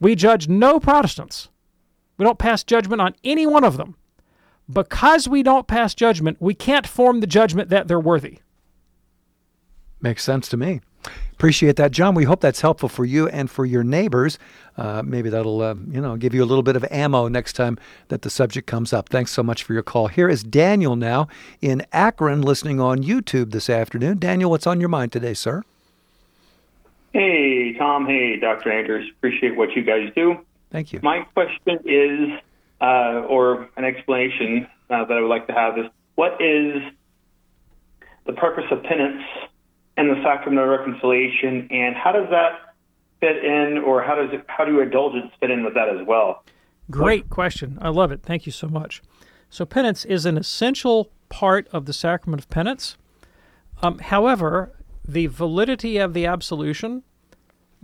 We 0.00 0.14
judge 0.14 0.48
no 0.48 0.78
Protestants. 0.78 1.48
We 2.18 2.24
don't 2.24 2.38
pass 2.38 2.62
judgment 2.62 3.00
on 3.00 3.14
any 3.24 3.46
one 3.46 3.64
of 3.64 3.76
them. 3.76 3.96
Because 4.70 5.26
we 5.26 5.42
don't 5.42 5.66
pass 5.66 5.94
judgment, 5.94 6.36
we 6.40 6.54
can't 6.54 6.86
form 6.86 7.20
the 7.20 7.26
judgment 7.26 7.70
that 7.70 7.88
they're 7.88 7.98
worthy. 7.98 8.38
Makes 10.00 10.24
sense 10.24 10.48
to 10.48 10.56
me. 10.56 10.80
Appreciate 11.40 11.76
that, 11.76 11.90
John. 11.90 12.14
We 12.14 12.24
hope 12.24 12.42
that's 12.42 12.60
helpful 12.60 12.90
for 12.90 13.06
you 13.06 13.26
and 13.28 13.50
for 13.50 13.64
your 13.64 13.82
neighbors. 13.82 14.38
Uh, 14.76 15.02
maybe 15.02 15.30
that'll, 15.30 15.62
uh, 15.62 15.74
you 15.90 15.98
know, 15.98 16.18
give 16.18 16.34
you 16.34 16.44
a 16.44 16.44
little 16.44 16.62
bit 16.62 16.76
of 16.76 16.84
ammo 16.90 17.28
next 17.28 17.54
time 17.54 17.78
that 18.08 18.20
the 18.20 18.28
subject 18.28 18.66
comes 18.66 18.92
up. 18.92 19.08
Thanks 19.08 19.30
so 19.30 19.42
much 19.42 19.64
for 19.64 19.72
your 19.72 19.82
call. 19.82 20.08
Here 20.08 20.28
is 20.28 20.44
Daniel 20.44 20.96
now 20.96 21.28
in 21.62 21.86
Akron, 21.94 22.42
listening 22.42 22.78
on 22.78 23.02
YouTube 23.02 23.52
this 23.52 23.70
afternoon. 23.70 24.18
Daniel, 24.18 24.50
what's 24.50 24.66
on 24.66 24.80
your 24.80 24.90
mind 24.90 25.12
today, 25.12 25.32
sir? 25.32 25.62
Hey, 27.14 27.72
Tom. 27.72 28.04
Hey, 28.04 28.36
Dr. 28.38 28.70
Andrews. 28.70 29.10
Appreciate 29.10 29.56
what 29.56 29.74
you 29.74 29.82
guys 29.82 30.12
do. 30.14 30.44
Thank 30.70 30.92
you. 30.92 31.00
My 31.02 31.20
question 31.32 31.78
is, 31.86 32.38
uh, 32.82 33.24
or 33.26 33.66
an 33.78 33.86
explanation 33.86 34.66
uh, 34.90 35.06
that 35.06 35.16
I 35.16 35.22
would 35.22 35.28
like 35.28 35.46
to 35.46 35.54
have 35.54 35.78
is, 35.78 35.86
what 36.16 36.38
is 36.38 36.82
the 38.26 38.34
purpose 38.34 38.66
of 38.70 38.82
penance 38.82 39.22
and 39.96 40.10
the 40.10 40.22
sacrament 40.22 40.60
of 40.60 40.68
reconciliation, 40.68 41.68
and 41.70 41.94
how 41.94 42.12
does 42.12 42.28
that 42.30 42.74
fit 43.20 43.44
in, 43.44 43.78
or 43.78 44.02
how 44.02 44.14
does 44.14 44.30
it, 44.32 44.44
how 44.48 44.64
do 44.64 44.80
indulgence 44.80 45.30
fit 45.40 45.50
in 45.50 45.64
with 45.64 45.74
that 45.74 45.88
as 45.88 46.06
well? 46.06 46.44
Great 46.90 47.28
question. 47.28 47.78
I 47.80 47.90
love 47.90 48.10
it. 48.10 48.22
Thank 48.22 48.46
you 48.46 48.52
so 48.52 48.68
much. 48.68 49.02
So 49.50 49.64
penance 49.64 50.04
is 50.04 50.26
an 50.26 50.36
essential 50.36 51.10
part 51.28 51.68
of 51.72 51.86
the 51.86 51.92
sacrament 51.92 52.42
of 52.42 52.50
penance. 52.50 52.96
Um, 53.82 53.98
however, 53.98 54.72
the 55.06 55.26
validity 55.26 55.98
of 55.98 56.14
the 56.14 56.26
absolution 56.26 57.02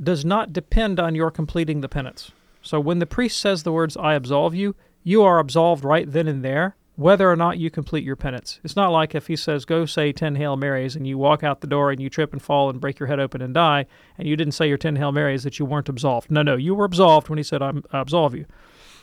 does 0.03 0.25
not 0.25 0.53
depend 0.53 1.01
on 1.01 1.15
your 1.15 1.31
completing 1.31 1.81
the 1.81 1.89
penance. 1.89 2.31
So 2.63 2.81
when 2.81 2.99
the 2.99 3.07
priest 3.07 3.39
says 3.39 3.63
the 3.63 3.73
words, 3.73 3.97
I 3.97 4.15
absolve 4.15 4.55
you, 4.55 4.75
you 5.03 5.23
are 5.23 5.39
absolved 5.39 5.85
right 5.85 6.11
then 6.11 6.29
and 6.29 6.45
there 6.45 6.77
whether 6.97 7.31
or 7.31 7.37
not 7.37 7.59
you 7.59 7.71
complete 7.71 8.05
your 8.05 8.17
penance. 8.17 8.59
It's 8.65 8.75
not 8.75 8.91
like 8.91 9.15
if 9.15 9.27
he 9.27 9.37
says, 9.37 9.67
go 9.67 9.85
say 9.85 10.13
10 10.13 10.37
Hail 10.37 10.57
Marys, 10.57 10.97
and 10.97 11.07
you 11.07 11.19
walk 11.19 11.45
out 11.45 11.61
the 11.61 11.67
door 11.67 11.91
and 11.91 12.01
you 12.01 12.09
trip 12.09 12.33
and 12.33 12.43
fall 12.43 12.71
and 12.71 12.81
break 12.81 12.99
your 12.99 13.07
head 13.07 13.21
open 13.21 13.43
and 13.43 13.53
die, 13.53 13.87
and 14.17 14.27
you 14.27 14.35
didn't 14.35 14.55
say 14.55 14.67
your 14.67 14.79
10 14.79 14.97
Hail 14.97 15.13
Marys 15.13 15.45
that 15.45 15.59
you 15.59 15.67
weren't 15.67 15.91
absolved. 15.91 16.31
No, 16.31 16.43
no, 16.43 16.57
you 16.57 16.75
were 16.75 16.87
absolved 16.87 17.29
when 17.29 17.37
he 17.37 17.43
said, 17.43 17.63
I 17.63 17.73
absolve 17.93 18.35
you. 18.35 18.47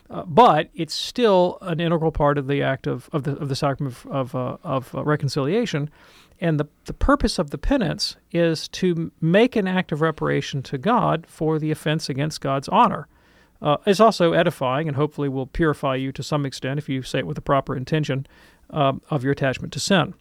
Uh, 0.09 0.23
but 0.25 0.69
it's 0.73 0.93
still 0.93 1.57
an 1.61 1.79
integral 1.79 2.11
part 2.11 2.37
of 2.37 2.47
the 2.47 2.61
act 2.61 2.87
of, 2.87 3.09
of, 3.13 3.23
the, 3.23 3.37
of 3.37 3.47
the 3.47 3.55
sacrament 3.55 3.95
of, 4.05 4.11
of, 4.11 4.35
uh, 4.35 4.57
of 4.63 4.95
uh, 4.95 5.03
reconciliation. 5.03 5.89
And 6.41 6.59
the, 6.59 6.65
the 6.85 6.93
purpose 6.93 7.39
of 7.39 7.51
the 7.51 7.57
penance 7.57 8.17
is 8.31 8.67
to 8.69 9.11
make 9.21 9.55
an 9.55 9.67
act 9.67 9.91
of 9.91 10.01
reparation 10.01 10.61
to 10.63 10.77
God 10.77 11.25
for 11.27 11.57
the 11.57 11.71
offense 11.71 12.09
against 12.09 12.41
God's 12.41 12.67
honor 12.67 13.07
uh, 13.63 13.77
is 13.85 13.99
also 13.99 14.33
edifying 14.33 14.87
and 14.87 14.97
hopefully 14.97 15.29
will 15.29 15.47
purify 15.47 15.95
you 15.95 16.11
to 16.11 16.21
some 16.21 16.45
extent 16.45 16.77
if 16.77 16.89
you 16.89 17.01
say 17.01 17.19
it 17.19 17.27
with 17.27 17.35
the 17.35 17.41
proper 17.41 17.75
intention 17.75 18.27
uh, 18.69 18.93
of 19.09 19.23
your 19.23 19.31
attachment 19.31 19.71
to 19.73 19.79
sin. 19.79 20.13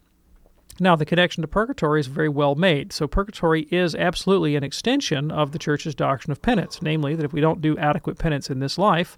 Now, 0.79 0.95
the 0.95 1.05
connection 1.05 1.41
to 1.41 1.47
purgatory 1.47 1.99
is 1.99 2.07
very 2.07 2.29
well 2.29 2.55
made. 2.55 2.91
So, 2.93 3.07
purgatory 3.07 3.63
is 3.69 3.93
absolutely 3.93 4.55
an 4.55 4.63
extension 4.63 5.29
of 5.29 5.51
the 5.51 5.59
Church's 5.59 5.93
doctrine 5.93 6.31
of 6.31 6.41
penance, 6.41 6.81
namely 6.81 7.13
that 7.13 7.23
if 7.23 7.33
we 7.33 7.41
don't 7.41 7.61
do 7.61 7.77
adequate 7.77 8.17
penance 8.17 8.49
in 8.49 8.59
this 8.59 8.79
life, 8.79 9.15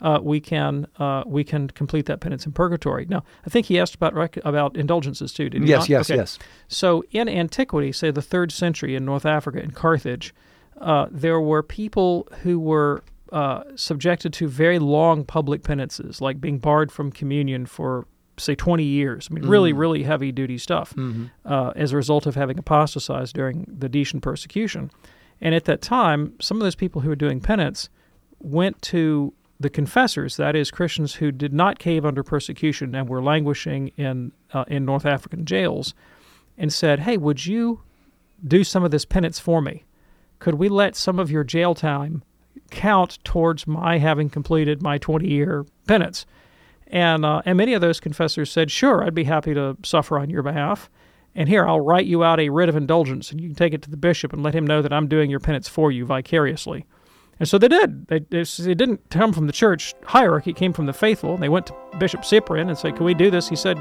uh, 0.00 0.18
we 0.20 0.40
can 0.40 0.88
uh, 0.98 1.22
we 1.24 1.44
can 1.44 1.68
complete 1.68 2.06
that 2.06 2.18
penance 2.18 2.44
in 2.44 2.50
purgatory. 2.50 3.06
Now, 3.08 3.22
I 3.46 3.50
think 3.50 3.66
he 3.66 3.78
asked 3.78 3.94
about 3.94 4.14
rec- 4.14 4.44
about 4.44 4.76
indulgences 4.76 5.32
too. 5.32 5.48
Did 5.48 5.62
he? 5.62 5.68
Yes, 5.68 5.82
not? 5.82 5.88
yes, 5.88 6.10
okay. 6.10 6.18
yes. 6.18 6.38
So, 6.66 7.04
in 7.12 7.28
antiquity, 7.28 7.92
say 7.92 8.10
the 8.10 8.20
third 8.20 8.50
century 8.50 8.96
in 8.96 9.04
North 9.04 9.24
Africa, 9.24 9.62
in 9.62 9.70
Carthage, 9.70 10.34
uh, 10.80 11.06
there 11.10 11.40
were 11.40 11.62
people 11.62 12.26
who 12.42 12.58
were 12.58 13.04
uh, 13.32 13.62
subjected 13.74 14.32
to 14.34 14.48
very 14.48 14.78
long 14.78 15.24
public 15.24 15.62
penances, 15.62 16.20
like 16.20 16.40
being 16.40 16.58
barred 16.58 16.92
from 16.92 17.10
communion 17.10 17.66
for, 17.66 18.06
say, 18.38 18.54
20 18.54 18.84
years. 18.84 19.28
I 19.30 19.34
mean, 19.34 19.44
mm 19.44 19.48
really, 19.48 19.72
really 19.72 20.02
heavy 20.02 20.32
duty 20.32 20.58
stuff 20.58 20.94
mm-hmm. 20.94 21.26
uh, 21.44 21.72
as 21.76 21.92
a 21.92 21.96
result 21.96 22.26
of 22.26 22.34
having 22.34 22.58
apostatized 22.58 23.34
during 23.34 23.66
the 23.68 23.88
Decian 23.88 24.20
persecution. 24.20 24.90
And 25.40 25.54
at 25.54 25.64
that 25.64 25.82
time, 25.82 26.34
some 26.40 26.56
of 26.56 26.62
those 26.62 26.74
people 26.74 27.02
who 27.02 27.08
were 27.08 27.16
doing 27.16 27.40
penance 27.40 27.88
went 28.38 28.80
to 28.82 29.32
the 29.58 29.70
confessors, 29.70 30.36
that 30.36 30.54
is, 30.54 30.70
Christians 30.70 31.14
who 31.14 31.32
did 31.32 31.52
not 31.52 31.78
cave 31.78 32.04
under 32.04 32.22
persecution 32.22 32.94
and 32.94 33.08
were 33.08 33.22
languishing 33.22 33.88
in, 33.96 34.32
uh, 34.52 34.64
in 34.68 34.84
North 34.84 35.06
African 35.06 35.44
jails, 35.44 35.94
and 36.58 36.72
said, 36.72 37.00
Hey, 37.00 37.16
would 37.16 37.46
you 37.46 37.82
do 38.46 38.64
some 38.64 38.84
of 38.84 38.90
this 38.90 39.04
penance 39.04 39.38
for 39.38 39.62
me? 39.62 39.84
Could 40.38 40.54
we 40.54 40.68
let 40.68 40.94
some 40.94 41.18
of 41.18 41.30
your 41.30 41.44
jail 41.44 41.74
time 41.74 42.22
count 42.70 43.18
towards 43.24 43.66
my 43.66 43.98
having 43.98 44.30
completed 44.30 44.82
my 44.82 44.98
20 44.98 45.28
year 45.28 45.66
penance. 45.86 46.26
And, 46.88 47.24
uh, 47.24 47.42
and 47.44 47.58
many 47.58 47.74
of 47.74 47.80
those 47.80 48.00
confessors 48.00 48.50
said, 48.50 48.70
Sure, 48.70 49.02
I'd 49.02 49.14
be 49.14 49.24
happy 49.24 49.54
to 49.54 49.76
suffer 49.82 50.18
on 50.18 50.30
your 50.30 50.42
behalf. 50.42 50.88
And 51.34 51.48
here, 51.48 51.66
I'll 51.66 51.80
write 51.80 52.06
you 52.06 52.24
out 52.24 52.40
a 52.40 52.48
writ 52.48 52.68
of 52.68 52.76
indulgence, 52.76 53.30
and 53.30 53.40
you 53.40 53.48
can 53.48 53.56
take 53.56 53.74
it 53.74 53.82
to 53.82 53.90
the 53.90 53.96
bishop 53.96 54.32
and 54.32 54.42
let 54.42 54.54
him 54.54 54.66
know 54.66 54.80
that 54.80 54.92
I'm 54.92 55.06
doing 55.06 55.30
your 55.30 55.40
penance 55.40 55.68
for 55.68 55.92
you 55.92 56.06
vicariously. 56.06 56.86
And 57.38 57.46
so 57.46 57.58
they 57.58 57.68
did. 57.68 58.06
They, 58.06 58.16
it 58.16 58.78
didn't 58.78 59.10
come 59.10 59.34
from 59.34 59.46
the 59.46 59.52
church 59.52 59.94
hierarchy, 60.04 60.50
it 60.50 60.56
came 60.56 60.72
from 60.72 60.86
the 60.86 60.94
faithful. 60.94 61.34
And 61.34 61.42
they 61.42 61.50
went 61.50 61.66
to 61.66 61.74
Bishop 61.98 62.24
Cyprian 62.24 62.68
and 62.68 62.78
said, 62.78 62.96
Can 62.96 63.04
we 63.04 63.14
do 63.14 63.30
this? 63.30 63.48
He 63.48 63.56
said, 63.56 63.78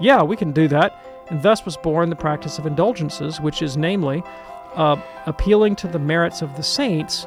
Yeah, 0.00 0.22
we 0.22 0.36
can 0.36 0.52
do 0.52 0.68
that. 0.68 0.98
And 1.28 1.42
thus 1.42 1.64
was 1.64 1.76
born 1.76 2.08
the 2.08 2.16
practice 2.16 2.58
of 2.58 2.66
indulgences, 2.66 3.40
which 3.40 3.62
is 3.62 3.76
namely 3.76 4.22
uh, 4.74 4.96
appealing 5.26 5.76
to 5.76 5.88
the 5.88 5.98
merits 5.98 6.42
of 6.42 6.56
the 6.56 6.62
saints 6.62 7.26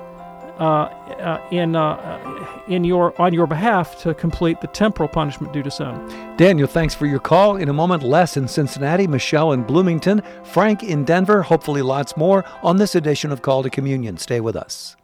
Uh, 0.60 0.90
uh, 1.20 1.40
in 1.52 1.76
uh, 1.76 1.82
uh, 1.82 2.64
in 2.68 2.84
your 2.84 3.20
on 3.22 3.34
your 3.34 3.46
behalf 3.46 4.00
to 4.02 4.14
complete 4.16 4.60
the 4.62 4.68
temporal 4.68 5.08
punishment 5.08 5.54
due 5.54 5.62
to 5.62 5.70
sin. 5.70 6.36
Daniel, 6.36 6.68
thanks 6.68 6.96
for 6.96 7.06
your 7.06 7.20
call. 7.20 7.58
In 7.58 7.70
a 7.70 7.74
moment, 7.74 8.02
Les 8.02 8.38
in 8.38 8.48
Cincinnati, 8.48 9.06
Michelle 9.08 9.52
in 9.52 9.64
Bloomington, 9.64 10.24
Frank 10.44 10.84
in 10.84 11.04
Denver. 11.04 11.44
Hopefully, 11.44 11.82
lots 11.84 12.18
more 12.18 12.44
on 12.64 12.78
this 12.78 12.96
edition 12.96 13.32
of 13.32 13.44
Call 13.44 13.62
to 13.64 13.70
Communion. 13.70 14.18
Stay 14.18 14.40
with 14.40 14.56
us. 14.56 14.96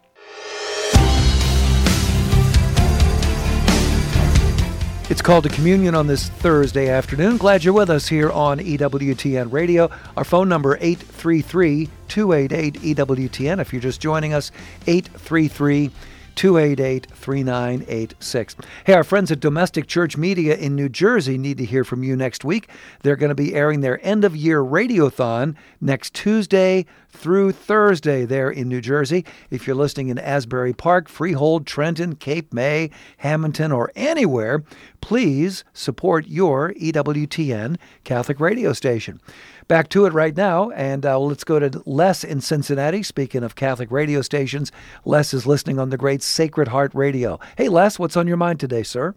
It's 5.10 5.22
called 5.22 5.44
to 5.44 5.50
communion 5.50 5.96
on 5.96 6.08
this 6.08 6.30
Thursday 6.30 6.88
afternoon. 6.88 7.36
Glad 7.36 7.66
you're 7.66 7.74
with 7.74 7.90
us 7.90 8.08
here 8.08 8.32
on 8.32 8.60
EWTN 8.60 9.52
Radio. 9.52 9.92
Our 10.16 10.24
phone 10.24 10.48
number 10.48 10.78
833 10.80 11.90
288 12.08 12.96
EWTN. 12.96 13.60
If 13.60 13.74
you're 13.74 13.82
just 13.82 14.00
joining 14.00 14.34
us, 14.34 14.52
833 14.88 15.92
288 16.36 17.08
3986. 17.12 18.56
Hey, 18.86 18.94
our 18.94 19.04
friends 19.04 19.32
at 19.32 19.40
Domestic 19.40 19.88
Church 19.88 20.18
Media 20.18 20.56
in 20.56 20.76
New 20.76 20.90
Jersey 20.90 21.38
need 21.38 21.58
to 21.58 21.66
hear 21.66 21.84
from 21.84 22.04
you 22.04 22.16
next 22.16 22.44
week. 22.44 22.70
They're 23.02 23.16
going 23.16 23.30
to 23.30 23.36
be 23.36 23.56
airing 23.56 23.82
their 23.82 24.04
end 24.06 24.24
of 24.24 24.36
year 24.36 24.62
radiothon 24.62 25.56
next 25.80 26.14
Tuesday 26.14 26.86
through 27.10 27.52
Thursday 27.52 28.26
there 28.26 28.50
in 28.50 28.68
New 28.68 28.82
Jersey. 28.82 29.24
If 29.52 29.68
you're 29.68 29.76
listening 29.76 30.10
in 30.10 30.18
Asbury 30.18 30.74
Park, 30.74 31.08
Freehold, 31.08 31.68
Trenton, 31.68 32.16
Cape 32.16 32.54
May, 32.54 32.90
Hamilton, 33.18 33.72
or 33.72 33.92
anywhere, 33.96 34.64
please 35.02 35.64
support 35.74 36.28
your 36.28 36.74
EWTN 36.74 37.78
Catholic 38.04 38.40
radio 38.40 38.74
station. 38.74 39.22
Back 39.68 39.88
to 39.90 40.06
it 40.06 40.14
right 40.14 40.36
now, 40.36 40.72
and 40.72 41.06
uh, 41.06 41.18
let's 41.20 41.44
go 41.44 41.58
to 41.58 41.82
Les 41.86 42.24
in 42.24 42.42
Cincinnati. 42.42 43.02
Speaking 43.02 43.44
of 43.44 43.56
Catholic 43.56 43.92
radio 43.92 44.22
stations, 44.22 44.72
Les 45.06 45.34
is 45.34 45.48
listening 45.48 45.80
on 45.80 45.90
the 45.90 45.98
great 45.98 46.22
Sacred 46.22 46.68
Heart 46.68 46.94
Radio. 46.94 47.40
Hey, 47.58 47.70
Les, 47.70 47.98
what's 47.98 48.18
on 48.18 48.28
your 48.28 48.38
mind 48.38 48.60
today, 48.60 48.84
sir? 48.84 49.16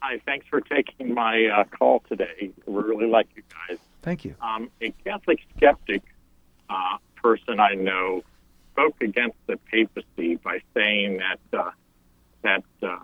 Hi, 0.00 0.20
thanks 0.26 0.46
for 0.48 0.60
taking 0.60 1.14
my 1.14 1.46
uh, 1.46 1.64
call 1.64 2.02
today. 2.08 2.50
We 2.66 2.82
really 2.82 3.06
like 3.06 3.28
you 3.36 3.42
guys. 3.68 3.78
Thank 4.02 4.24
you. 4.24 4.34
Um, 4.40 4.68
a 4.80 4.90
Catholic 5.04 5.38
skeptic 5.56 6.02
uh, 6.68 6.96
person 7.14 7.60
I 7.60 7.74
know 7.74 8.24
spoke 8.72 9.00
against 9.00 9.36
the 9.46 9.56
papacy 9.70 10.36
by 10.36 10.58
saying 10.74 11.18
that 11.18 11.58
uh, 11.58 11.70
that 12.42 12.64
uh, 12.82 12.98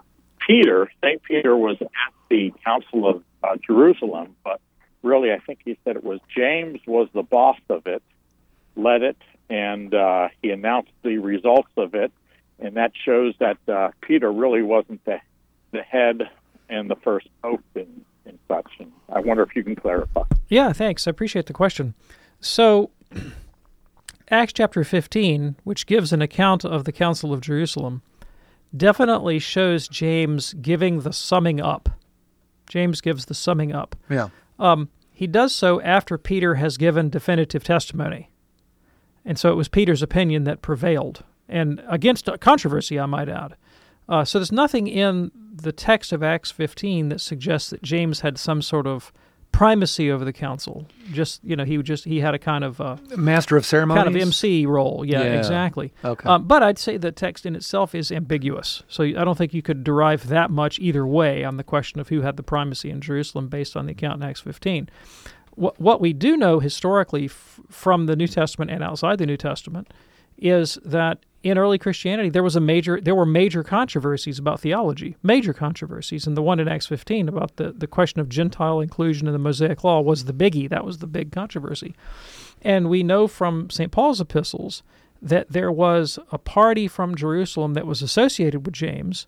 Peter, 0.44 0.90
Saint 1.00 1.22
Peter, 1.22 1.56
was 1.56 1.80
at 1.80 2.12
the 2.28 2.52
Council 2.64 3.08
of 3.08 3.22
uh, 3.44 3.56
Jerusalem, 3.64 4.34
but 4.42 4.60
really, 5.02 5.32
I 5.32 5.38
think 5.38 5.60
he 5.64 5.78
said 5.84 5.96
it 5.96 6.04
was 6.04 6.20
James 6.34 6.80
was 6.86 7.08
the 7.12 7.22
boss 7.22 7.58
of 7.68 7.86
it, 7.86 8.02
led 8.76 9.02
it, 9.02 9.16
and 9.50 9.94
uh, 9.94 10.28
he 10.42 10.50
announced 10.50 10.92
the 11.02 11.18
results 11.18 11.70
of 11.76 11.94
it, 11.94 12.12
and 12.58 12.76
that 12.76 12.92
shows 13.04 13.34
that 13.38 13.58
uh, 13.68 13.90
Peter 14.00 14.30
really 14.32 14.62
wasn't 14.62 15.04
the 15.04 15.20
the 15.70 15.82
head 15.82 16.22
and 16.68 16.90
the 16.90 16.96
first 16.96 17.28
pope 17.42 17.62
and, 17.74 18.04
and 18.24 18.38
such. 18.48 18.70
And 18.78 18.92
I 19.10 19.20
wonder 19.20 19.42
if 19.42 19.54
you 19.54 19.62
can 19.62 19.76
clarify. 19.76 20.22
Yeah, 20.48 20.72
thanks. 20.72 21.06
I 21.06 21.10
appreciate 21.10 21.46
the 21.46 21.52
question. 21.52 21.94
So, 22.40 22.90
Acts 24.30 24.52
chapter 24.52 24.84
15, 24.84 25.56
which 25.64 25.86
gives 25.86 26.12
an 26.12 26.22
account 26.22 26.64
of 26.64 26.84
the 26.84 26.92
Council 26.92 27.32
of 27.32 27.40
Jerusalem, 27.40 28.02
definitely 28.76 29.38
shows 29.38 29.88
James 29.88 30.54
giving 30.54 31.00
the 31.00 31.12
summing 31.12 31.60
up. 31.60 31.88
James 32.68 33.00
gives 33.00 33.26
the 33.26 33.34
summing 33.34 33.72
up. 33.72 33.96
Yeah. 34.10 34.28
Um, 34.58 34.88
he 35.12 35.26
does 35.26 35.54
so 35.54 35.80
after 35.80 36.16
Peter 36.18 36.56
has 36.56 36.76
given 36.76 37.10
definitive 37.10 37.64
testimony. 37.64 38.30
And 39.24 39.38
so 39.38 39.50
it 39.50 39.56
was 39.56 39.68
Peter's 39.68 40.02
opinion 40.02 40.44
that 40.44 40.62
prevailed, 40.62 41.24
and 41.48 41.82
against 41.88 42.28
controversy, 42.40 42.98
I 42.98 43.06
might 43.06 43.28
add. 43.28 43.56
Uh, 44.08 44.24
so 44.24 44.38
there's 44.38 44.52
nothing 44.52 44.86
in 44.86 45.30
the 45.54 45.72
text 45.72 46.12
of 46.12 46.22
Acts 46.22 46.50
15 46.50 47.10
that 47.10 47.20
suggests 47.20 47.70
that 47.70 47.82
James 47.82 48.20
had 48.20 48.38
some 48.38 48.62
sort 48.62 48.86
of 48.86 49.12
primacy 49.52 50.10
over 50.10 50.24
the 50.24 50.32
council. 50.32 50.86
Just 51.12 51.42
you 51.42 51.56
know, 51.56 51.64
he 51.64 51.78
just 51.78 52.04
he 52.04 52.20
had 52.20 52.34
a 52.34 52.38
kind 52.38 52.64
of 52.64 52.80
uh, 52.80 52.96
master 53.16 53.56
of 53.56 53.64
ceremonies, 53.66 54.04
kind 54.04 54.16
of 54.16 54.22
MC 54.22 54.66
role. 54.66 55.04
Yeah, 55.04 55.22
yeah. 55.22 55.38
exactly. 55.38 55.92
Okay, 56.04 56.28
um, 56.28 56.44
but 56.44 56.62
I'd 56.62 56.78
say 56.78 56.96
the 56.96 57.12
text 57.12 57.46
in 57.46 57.56
itself 57.56 57.94
is 57.94 58.12
ambiguous, 58.12 58.82
so 58.88 59.04
I 59.04 59.12
don't 59.12 59.36
think 59.36 59.54
you 59.54 59.62
could 59.62 59.84
derive 59.84 60.28
that 60.28 60.50
much 60.50 60.78
either 60.78 61.06
way 61.06 61.44
on 61.44 61.56
the 61.56 61.64
question 61.64 62.00
of 62.00 62.08
who 62.08 62.20
had 62.22 62.36
the 62.36 62.42
primacy 62.42 62.90
in 62.90 63.00
Jerusalem 63.00 63.48
based 63.48 63.76
on 63.76 63.86
the 63.86 63.92
account 63.92 64.22
in 64.22 64.28
Acts 64.28 64.40
15. 64.40 64.88
What 65.54 65.80
what 65.80 66.00
we 66.00 66.12
do 66.12 66.36
know 66.36 66.60
historically 66.60 67.26
f- 67.26 67.60
from 67.68 68.06
the 68.06 68.16
New 68.16 68.28
Testament 68.28 68.70
and 68.70 68.82
outside 68.82 69.18
the 69.18 69.26
New 69.26 69.36
Testament 69.36 69.92
is 70.36 70.78
that 70.84 71.18
in 71.42 71.56
early 71.56 71.78
Christianity, 71.78 72.28
there 72.28 72.42
was 72.42 72.56
a 72.56 72.60
major 72.60 73.00
there 73.00 73.14
were 73.14 73.26
major 73.26 73.62
controversies 73.62 74.38
about 74.38 74.60
theology, 74.60 75.16
major 75.22 75.52
controversies, 75.52 76.26
and 76.26 76.36
the 76.36 76.42
one 76.42 76.58
in 76.58 76.66
Acts 76.66 76.86
15 76.86 77.28
about 77.28 77.56
the, 77.56 77.72
the 77.72 77.86
question 77.86 78.20
of 78.20 78.28
Gentile 78.28 78.80
inclusion 78.80 79.26
in 79.28 79.32
the 79.32 79.38
Mosaic 79.38 79.84
Law 79.84 80.00
was 80.00 80.24
the 80.24 80.32
biggie. 80.32 80.68
That 80.68 80.84
was 80.84 80.98
the 80.98 81.06
big 81.06 81.30
controversy, 81.30 81.94
and 82.62 82.88
we 82.88 83.02
know 83.02 83.28
from 83.28 83.70
St. 83.70 83.92
Paul's 83.92 84.20
epistles 84.20 84.82
that 85.22 85.50
there 85.50 85.70
was 85.70 86.18
a 86.32 86.38
party 86.38 86.88
from 86.88 87.14
Jerusalem 87.14 87.74
that 87.74 87.86
was 87.86 88.02
associated 88.02 88.66
with 88.66 88.74
James 88.74 89.26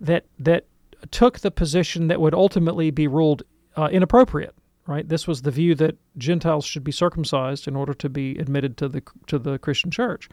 that 0.00 0.24
that 0.38 0.64
took 1.10 1.40
the 1.40 1.50
position 1.50 2.08
that 2.08 2.20
would 2.20 2.34
ultimately 2.34 2.90
be 2.90 3.06
ruled 3.06 3.42
uh, 3.76 3.88
inappropriate. 3.92 4.54
Right, 4.86 5.08
this 5.08 5.28
was 5.28 5.42
the 5.42 5.52
view 5.52 5.74
that 5.76 5.98
Gentiles 6.16 6.64
should 6.64 6.82
be 6.82 6.90
circumcised 6.90 7.68
in 7.68 7.76
order 7.76 7.94
to 7.94 8.08
be 8.08 8.36
admitted 8.38 8.78
to 8.78 8.88
the 8.88 9.02
to 9.26 9.38
the 9.38 9.58
Christian 9.58 9.90
Church 9.90 10.28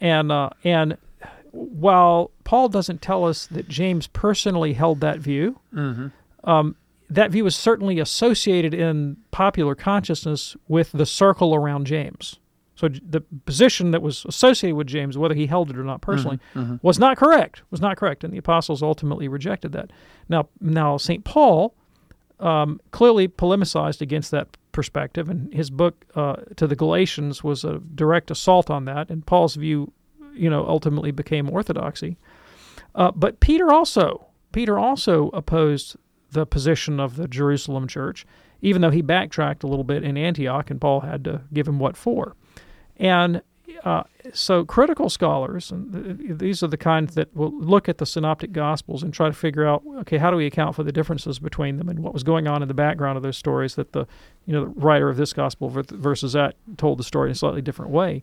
and 0.00 0.32
uh, 0.32 0.50
and 0.64 0.96
while 1.52 2.30
Paul 2.44 2.68
doesn't 2.68 3.02
tell 3.02 3.24
us 3.24 3.46
that 3.48 3.68
James 3.68 4.06
personally 4.06 4.72
held 4.72 5.00
that 5.00 5.18
view, 5.18 5.58
mm-hmm. 5.74 6.08
um, 6.48 6.76
that 7.08 7.30
view 7.30 7.44
is 7.46 7.56
certainly 7.56 7.98
associated 7.98 8.72
in 8.72 9.16
popular 9.30 9.74
consciousness 9.74 10.56
with 10.68 10.92
the 10.92 11.06
circle 11.06 11.54
around 11.54 11.86
James. 11.86 12.38
So 12.76 12.88
the 12.88 13.20
position 13.44 13.90
that 13.90 14.00
was 14.00 14.24
associated 14.24 14.74
with 14.74 14.86
James, 14.86 15.18
whether 15.18 15.34
he 15.34 15.46
held 15.46 15.68
it 15.70 15.76
or 15.76 15.84
not 15.84 16.00
personally, 16.00 16.38
mm-hmm. 16.54 16.60
Mm-hmm. 16.60 16.76
was 16.80 16.98
not 16.98 17.18
correct. 17.18 17.62
Was 17.70 17.80
not 17.80 17.98
correct, 17.98 18.24
and 18.24 18.32
the 18.32 18.38
apostles 18.38 18.82
ultimately 18.82 19.28
rejected 19.28 19.72
that. 19.72 19.90
Now, 20.30 20.48
now 20.60 20.96
Saint 20.96 21.24
Paul 21.24 21.74
um, 22.38 22.80
clearly 22.90 23.28
polemicized 23.28 24.00
against 24.00 24.30
that 24.30 24.56
perspective, 24.72 25.28
and 25.28 25.52
his 25.52 25.70
book 25.70 26.04
uh, 26.14 26.36
to 26.56 26.66
the 26.66 26.76
Galatians 26.76 27.42
was 27.42 27.64
a 27.64 27.80
direct 27.94 28.30
assault 28.30 28.70
on 28.70 28.84
that. 28.86 29.10
And 29.10 29.26
Paul's 29.26 29.56
view, 29.56 29.92
you 30.32 30.50
know, 30.50 30.66
ultimately 30.66 31.10
became 31.10 31.50
orthodoxy. 31.50 32.16
Uh, 32.94 33.10
but 33.12 33.40
Peter 33.40 33.72
also, 33.72 34.26
Peter 34.52 34.78
also 34.78 35.28
opposed 35.28 35.96
the 36.30 36.46
position 36.46 37.00
of 37.00 37.16
the 37.16 37.28
Jerusalem 37.28 37.88
church, 37.88 38.26
even 38.62 38.82
though 38.82 38.90
he 38.90 39.02
backtracked 39.02 39.62
a 39.62 39.66
little 39.66 39.84
bit 39.84 40.04
in 40.04 40.16
Antioch, 40.16 40.70
and 40.70 40.80
Paul 40.80 41.00
had 41.00 41.24
to 41.24 41.42
give 41.52 41.66
him 41.66 41.78
what 41.78 41.96
for. 41.96 42.36
And 42.96 43.42
uh, 43.84 44.02
so 44.32 44.64
critical 44.64 45.08
scholars, 45.08 45.70
and 45.70 46.38
these 46.38 46.62
are 46.62 46.66
the 46.66 46.76
kinds 46.76 47.14
that 47.14 47.34
will 47.34 47.52
look 47.52 47.88
at 47.88 47.98
the 47.98 48.06
synoptic 48.06 48.52
gospels 48.52 49.02
and 49.02 49.12
try 49.12 49.28
to 49.28 49.32
figure 49.32 49.66
out, 49.66 49.82
okay, 50.00 50.18
how 50.18 50.30
do 50.30 50.36
we 50.36 50.46
account 50.46 50.74
for 50.74 50.82
the 50.82 50.92
differences 50.92 51.38
between 51.38 51.76
them 51.76 51.88
and 51.88 52.00
what 52.00 52.12
was 52.12 52.22
going 52.22 52.46
on 52.46 52.62
in 52.62 52.68
the 52.68 52.74
background 52.74 53.16
of 53.16 53.22
those 53.22 53.36
stories 53.36 53.74
that 53.74 53.92
the, 53.92 54.06
you 54.46 54.52
know, 54.52 54.64
the 54.64 54.80
writer 54.80 55.08
of 55.08 55.16
this 55.16 55.32
gospel 55.32 55.68
versus 55.68 56.32
that 56.32 56.54
told 56.76 56.98
the 56.98 57.04
story 57.04 57.28
in 57.28 57.32
a 57.32 57.34
slightly 57.34 57.62
different 57.62 57.90
way 57.90 58.22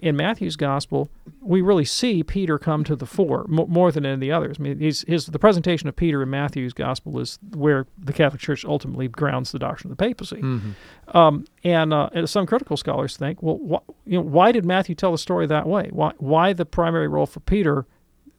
in 0.00 0.16
Matthew's 0.16 0.56
gospel, 0.56 1.10
we 1.40 1.60
really 1.60 1.84
see 1.84 2.22
Peter 2.22 2.58
come 2.58 2.84
to 2.84 2.96
the 2.96 3.06
fore 3.06 3.44
more 3.48 3.92
than 3.92 4.04
in 4.06 4.18
the 4.18 4.32
others. 4.32 4.56
I 4.58 4.62
mean, 4.62 4.78
his, 4.78 5.02
his, 5.06 5.26
the 5.26 5.38
presentation 5.38 5.88
of 5.88 5.96
Peter 5.96 6.22
in 6.22 6.30
Matthew's 6.30 6.72
gospel 6.72 7.20
is 7.20 7.38
where 7.54 7.86
the 7.98 8.12
Catholic 8.12 8.40
Church 8.40 8.64
ultimately 8.64 9.08
grounds 9.08 9.52
the 9.52 9.58
doctrine 9.58 9.92
of 9.92 9.98
the 9.98 10.04
papacy. 10.04 10.36
Mm-hmm. 10.36 11.16
Um, 11.16 11.44
and, 11.64 11.92
uh, 11.92 12.26
some 12.26 12.46
critical 12.46 12.76
scholars 12.76 13.16
think, 13.16 13.42
well, 13.42 13.58
wh- 13.58 14.08
you 14.08 14.18
know, 14.18 14.24
why 14.24 14.52
did 14.52 14.64
Matthew 14.64 14.94
tell 14.94 15.12
the 15.12 15.18
story 15.18 15.46
that 15.46 15.66
way? 15.66 15.88
Why, 15.92 16.12
why 16.18 16.52
the 16.52 16.66
primary 16.66 17.08
role 17.08 17.26
for 17.26 17.40
Peter 17.40 17.86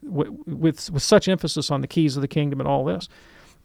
w- 0.04 0.44
with, 0.48 0.90
with 0.90 1.04
such 1.04 1.28
emphasis 1.28 1.70
on 1.70 1.82
the 1.82 1.88
keys 1.88 2.16
of 2.16 2.22
the 2.22 2.28
kingdom 2.28 2.60
and 2.60 2.68
all 2.68 2.84
this? 2.84 3.08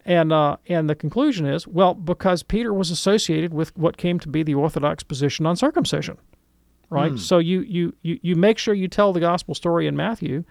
And 0.05 0.33
uh, 0.33 0.59
and 0.69 0.89
the 0.89 0.95
conclusion 0.95 1.47
is 1.47 1.67
well 1.67 1.93
because 1.93 2.45
Peter 2.45 2.73
was 2.73 2.93
associated 2.93 3.53
with 3.53 3.77
what 3.77 3.97
came 3.97 4.21
to 4.21 4.29
be 4.29 4.45
the 4.45 4.55
Orthodox 4.55 5.03
position 5.03 5.47
on 5.47 5.57
circumcision 5.57 6.17
right? 6.91 7.13
Mm. 7.13 7.19
So 7.19 7.39
you, 7.39 7.61
you, 7.63 7.95
you, 8.03 8.19
you 8.23 8.37
make 8.37 8.59
sure 8.59 8.75
you 8.75 8.89
tell 8.89 9.13
the 9.13 9.21
gospel 9.21 9.55
story 9.55 9.87
in 9.87 9.97
Matthew 9.97 10.45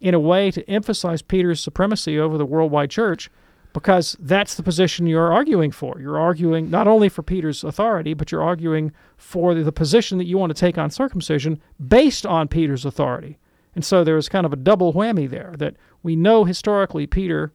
in 0.00 0.14
a 0.14 0.20
way 0.20 0.50
to 0.50 0.68
emphasize 0.68 1.22
Peter's 1.22 1.62
supremacy 1.62 2.18
over 2.18 2.36
the 2.36 2.46
worldwide 2.46 2.90
church 2.90 3.30
because 3.72 4.16
that's 4.20 4.54
the 4.54 4.62
position 4.62 5.06
you're 5.06 5.32
arguing 5.32 5.70
for. 5.70 5.98
You're 6.00 6.18
arguing 6.18 6.70
not 6.70 6.86
only 6.86 7.08
for 7.08 7.22
Peter's 7.22 7.64
authority, 7.64 8.14
but 8.14 8.30
you're 8.30 8.42
arguing 8.42 8.92
for 9.16 9.54
the 9.54 9.72
position 9.72 10.18
that 10.18 10.26
you 10.26 10.36
want 10.36 10.54
to 10.54 10.60
take 10.60 10.76
on 10.76 10.90
circumcision 10.90 11.60
based 11.88 12.26
on 12.26 12.48
Peter's 12.48 12.84
authority. 12.84 13.38
And 13.74 13.84
so 13.84 14.04
there's 14.04 14.28
kind 14.28 14.44
of 14.44 14.52
a 14.52 14.56
double 14.56 14.92
whammy 14.92 15.28
there 15.28 15.54
that 15.58 15.76
we 16.02 16.16
know 16.16 16.44
historically 16.44 17.06
Peter 17.06 17.52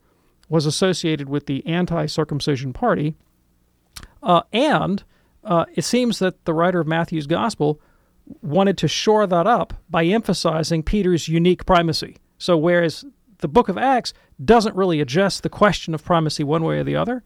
was 0.50 0.66
associated 0.66 1.30
with 1.30 1.46
the 1.46 1.66
anti 1.68 2.06
circumcision 2.08 2.74
party. 2.74 3.16
Uh, 4.24 4.42
and 4.52 5.04
uh, 5.44 5.66
it 5.76 5.84
seems 5.84 6.20
that 6.20 6.46
the 6.46 6.54
writer 6.54 6.80
of 6.80 6.88
Matthew's 6.88 7.28
gospel 7.28 7.80
wanted 8.42 8.78
to 8.80 8.88
shore 8.88 9.28
that 9.28 9.48
up 9.48 9.74
by 9.90 10.06
emphasizing 10.06 10.84
Peter's 10.84 11.28
unique 11.28 11.66
primacy. 11.66 12.18
So, 12.38 12.58
whereas 12.58 13.06
the 13.40 13.48
book 13.48 13.70
of 13.70 13.78
Acts 13.78 14.14
doesn't 14.44 14.76
really 14.76 15.02
address 15.02 15.40
the 15.40 15.50
question 15.50 15.94
of 15.94 16.04
primacy 16.04 16.44
one 16.44 16.64
way 16.64 16.80
or 16.80 16.84
the 16.84 16.96
other, 16.96 17.24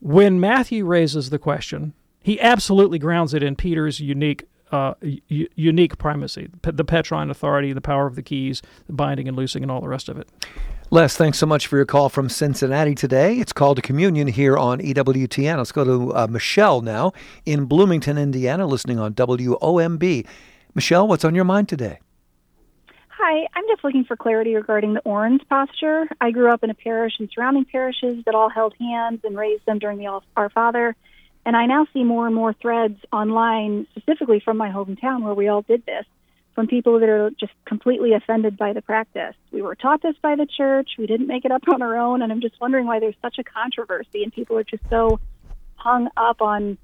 when 0.00 0.40
Matthew 0.40 0.84
raises 0.84 1.30
the 1.30 1.38
question, 1.38 1.94
he 2.20 2.40
absolutely 2.40 2.98
grounds 2.98 3.34
it 3.34 3.42
in 3.42 3.56
Peter's 3.56 4.00
unique. 4.00 4.44
Uh, 4.72 4.94
u- 5.02 5.46
unique 5.54 5.98
primacy, 5.98 6.48
the 6.62 6.84
Petrine 6.84 7.30
authority, 7.30 7.72
the 7.72 7.80
power 7.80 8.06
of 8.06 8.16
the 8.16 8.22
keys, 8.22 8.60
the 8.88 8.92
binding 8.92 9.28
and 9.28 9.36
loosing, 9.36 9.62
and 9.62 9.70
all 9.70 9.80
the 9.80 9.86
rest 9.86 10.08
of 10.08 10.18
it. 10.18 10.28
Les, 10.94 11.16
thanks 11.16 11.38
so 11.38 11.46
much 11.46 11.66
for 11.66 11.74
your 11.74 11.84
call 11.84 12.08
from 12.08 12.28
Cincinnati 12.28 12.94
today. 12.94 13.40
It's 13.40 13.52
called 13.52 13.78
to 13.78 13.82
communion 13.82 14.28
here 14.28 14.56
on 14.56 14.78
EWTN. 14.78 15.56
Let's 15.56 15.72
go 15.72 15.82
to 15.82 16.14
uh, 16.14 16.26
Michelle 16.28 16.82
now 16.82 17.12
in 17.44 17.64
Bloomington, 17.64 18.16
Indiana, 18.16 18.64
listening 18.64 19.00
on 19.00 19.12
WOMB. 19.12 20.24
Michelle, 20.72 21.08
what's 21.08 21.24
on 21.24 21.34
your 21.34 21.42
mind 21.42 21.68
today? 21.68 21.98
Hi, 23.08 23.48
I'm 23.56 23.64
just 23.66 23.82
looking 23.82 24.04
for 24.04 24.14
clarity 24.14 24.54
regarding 24.54 24.94
the 24.94 25.00
Orans 25.00 25.40
posture. 25.48 26.06
I 26.20 26.30
grew 26.30 26.52
up 26.52 26.62
in 26.62 26.70
a 26.70 26.74
parish 26.74 27.14
and 27.18 27.28
surrounding 27.34 27.64
parishes 27.64 28.22
that 28.24 28.36
all 28.36 28.48
held 28.48 28.74
hands 28.78 29.18
and 29.24 29.36
raised 29.36 29.66
them 29.66 29.80
during 29.80 29.98
the 29.98 30.20
Our 30.36 30.50
Father. 30.50 30.94
And 31.44 31.56
I 31.56 31.66
now 31.66 31.88
see 31.92 32.04
more 32.04 32.26
and 32.26 32.36
more 32.36 32.52
threads 32.52 33.00
online, 33.12 33.88
specifically 33.96 34.38
from 34.38 34.58
my 34.58 34.70
hometown 34.70 35.22
where 35.22 35.34
we 35.34 35.48
all 35.48 35.62
did 35.62 35.84
this, 35.86 36.06
from 36.54 36.66
people 36.66 37.00
that 37.00 37.08
are 37.08 37.30
just 37.38 37.52
completely 37.64 38.12
offended 38.12 38.56
by 38.56 38.72
the 38.72 38.82
practice. 38.82 39.34
We 39.50 39.62
were 39.62 39.74
taught 39.74 40.02
this 40.02 40.14
by 40.22 40.36
the 40.36 40.46
church. 40.46 40.90
We 40.98 41.06
didn't 41.06 41.26
make 41.26 41.44
it 41.44 41.50
up 41.50 41.62
on 41.72 41.82
our 41.82 41.96
own. 41.96 42.22
And 42.22 42.30
I'm 42.30 42.40
just 42.40 42.60
wondering 42.60 42.86
why 42.86 43.00
there's 43.00 43.16
such 43.20 43.38
a 43.38 43.44
controversy 43.44 44.22
and 44.22 44.32
people 44.32 44.56
are 44.56 44.64
just 44.64 44.82
so 44.88 45.18
hung 45.76 46.08
up 46.16 46.40
on 46.40 46.78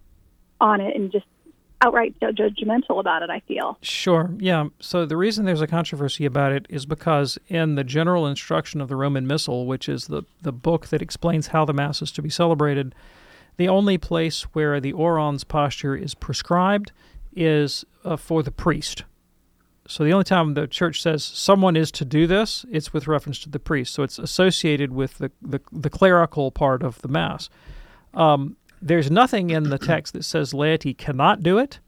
on 0.60 0.80
it 0.80 0.94
and 0.94 1.10
just 1.10 1.24
outright 1.82 2.14
judgmental 2.20 3.00
about 3.00 3.22
it, 3.22 3.30
I 3.30 3.40
feel. 3.40 3.78
Sure. 3.80 4.30
Yeah. 4.38 4.66
So 4.80 5.06
the 5.06 5.16
reason 5.16 5.46
there's 5.46 5.62
a 5.62 5.66
controversy 5.66 6.26
about 6.26 6.52
it 6.52 6.66
is 6.68 6.84
because 6.84 7.38
in 7.48 7.76
the 7.76 7.84
general 7.84 8.26
instruction 8.26 8.80
of 8.80 8.88
the 8.88 8.96
Roman 8.96 9.26
Missal, 9.26 9.66
which 9.66 9.88
is 9.88 10.08
the, 10.08 10.24
the 10.42 10.52
book 10.52 10.88
that 10.88 11.00
explains 11.00 11.48
how 11.48 11.64
the 11.64 11.72
Mass 11.72 12.02
is 12.02 12.12
to 12.12 12.22
be 12.22 12.28
celebrated, 12.28 12.94
the 13.56 13.68
only 13.68 13.96
place 13.96 14.42
where 14.52 14.80
the 14.80 14.92
orans 14.92 15.44
posture 15.44 15.96
is 15.96 16.14
prescribed 16.14 16.92
is 17.34 17.84
uh, 18.04 18.16
for 18.16 18.42
the 18.42 18.50
priest. 18.50 19.04
So 19.90 20.04
the 20.04 20.12
only 20.12 20.24
time 20.24 20.54
the 20.54 20.68
church 20.68 21.02
says 21.02 21.24
someone 21.24 21.76
is 21.76 21.90
to 21.92 22.04
do 22.04 22.28
this, 22.28 22.64
it's 22.70 22.92
with 22.92 23.08
reference 23.08 23.40
to 23.40 23.48
the 23.48 23.58
priest. 23.58 23.92
So 23.92 24.04
it's 24.04 24.18
associated 24.20 24.92
with 24.92 25.18
the, 25.18 25.32
the, 25.42 25.60
the 25.72 25.90
clerical 25.90 26.52
part 26.52 26.84
of 26.84 27.02
the 27.02 27.08
Mass. 27.08 27.50
Um, 28.14 28.56
there's 28.80 29.10
nothing 29.10 29.50
in 29.50 29.64
the 29.64 29.78
text 29.78 30.12
that 30.12 30.24
says 30.24 30.54
laity 30.54 30.94
cannot 30.94 31.42
do 31.42 31.58
it, 31.58 31.80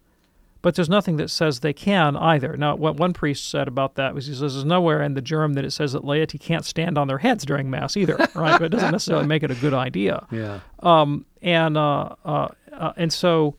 but 0.62 0.74
there's 0.74 0.88
nothing 0.88 1.16
that 1.16 1.30
says 1.30 1.60
they 1.60 1.72
can 1.72 2.16
either. 2.16 2.56
Now, 2.56 2.74
what 2.74 2.96
one 2.96 3.12
priest 3.12 3.48
said 3.48 3.68
about 3.68 3.94
that 3.94 4.14
was 4.14 4.26
he 4.26 4.34
says 4.34 4.54
there's 4.54 4.64
nowhere 4.64 5.00
in 5.00 5.14
the 5.14 5.22
GIRM 5.22 5.54
that 5.54 5.64
it 5.64 5.70
says 5.70 5.92
that 5.92 6.04
laity 6.04 6.38
can't 6.38 6.64
stand 6.64 6.98
on 6.98 7.06
their 7.06 7.18
heads 7.18 7.46
during 7.46 7.70
Mass 7.70 7.96
either, 7.96 8.16
right? 8.34 8.58
but 8.58 8.62
it 8.62 8.70
doesn't 8.70 8.90
necessarily 8.90 9.26
make 9.26 9.44
it 9.44 9.50
a 9.52 9.56
good 9.56 9.74
idea. 9.74 10.26
Yeah. 10.32 10.58
Um, 10.80 11.24
and 11.40 11.76
uh, 11.76 12.16
uh, 12.24 12.48
uh, 12.72 12.92
and 12.96 13.12
so 13.12 13.54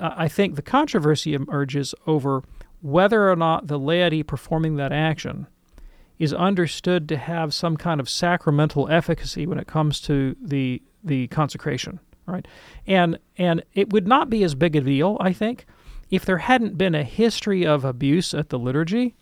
uh, 0.00 0.14
I 0.16 0.26
think 0.26 0.56
the 0.56 0.62
controversy 0.62 1.34
emerges 1.34 1.94
over 2.08 2.42
whether 2.80 3.30
or 3.30 3.36
not 3.36 3.66
the 3.66 3.78
laity 3.78 4.22
performing 4.22 4.76
that 4.76 4.92
action 4.92 5.46
is 6.18 6.32
understood 6.34 7.08
to 7.08 7.16
have 7.16 7.54
some 7.54 7.76
kind 7.76 8.00
of 8.00 8.08
sacramental 8.08 8.88
efficacy 8.88 9.46
when 9.46 9.58
it 9.58 9.66
comes 9.66 10.00
to 10.00 10.36
the 10.40 10.82
the 11.04 11.28
consecration 11.28 12.00
right? 12.28 12.46
And 12.86 13.18
and 13.36 13.64
it 13.74 13.92
would 13.92 14.06
not 14.06 14.30
be 14.30 14.44
as 14.44 14.54
big 14.54 14.76
a 14.76 14.80
deal, 14.80 15.16
I 15.20 15.32
think, 15.32 15.66
if 16.10 16.24
there 16.24 16.38
hadn't 16.38 16.78
been 16.78 16.94
a 16.94 17.02
history 17.02 17.66
of 17.66 17.84
abuse 17.84 18.34
at 18.34 18.50
the 18.50 18.58
liturgy, 18.58 19.16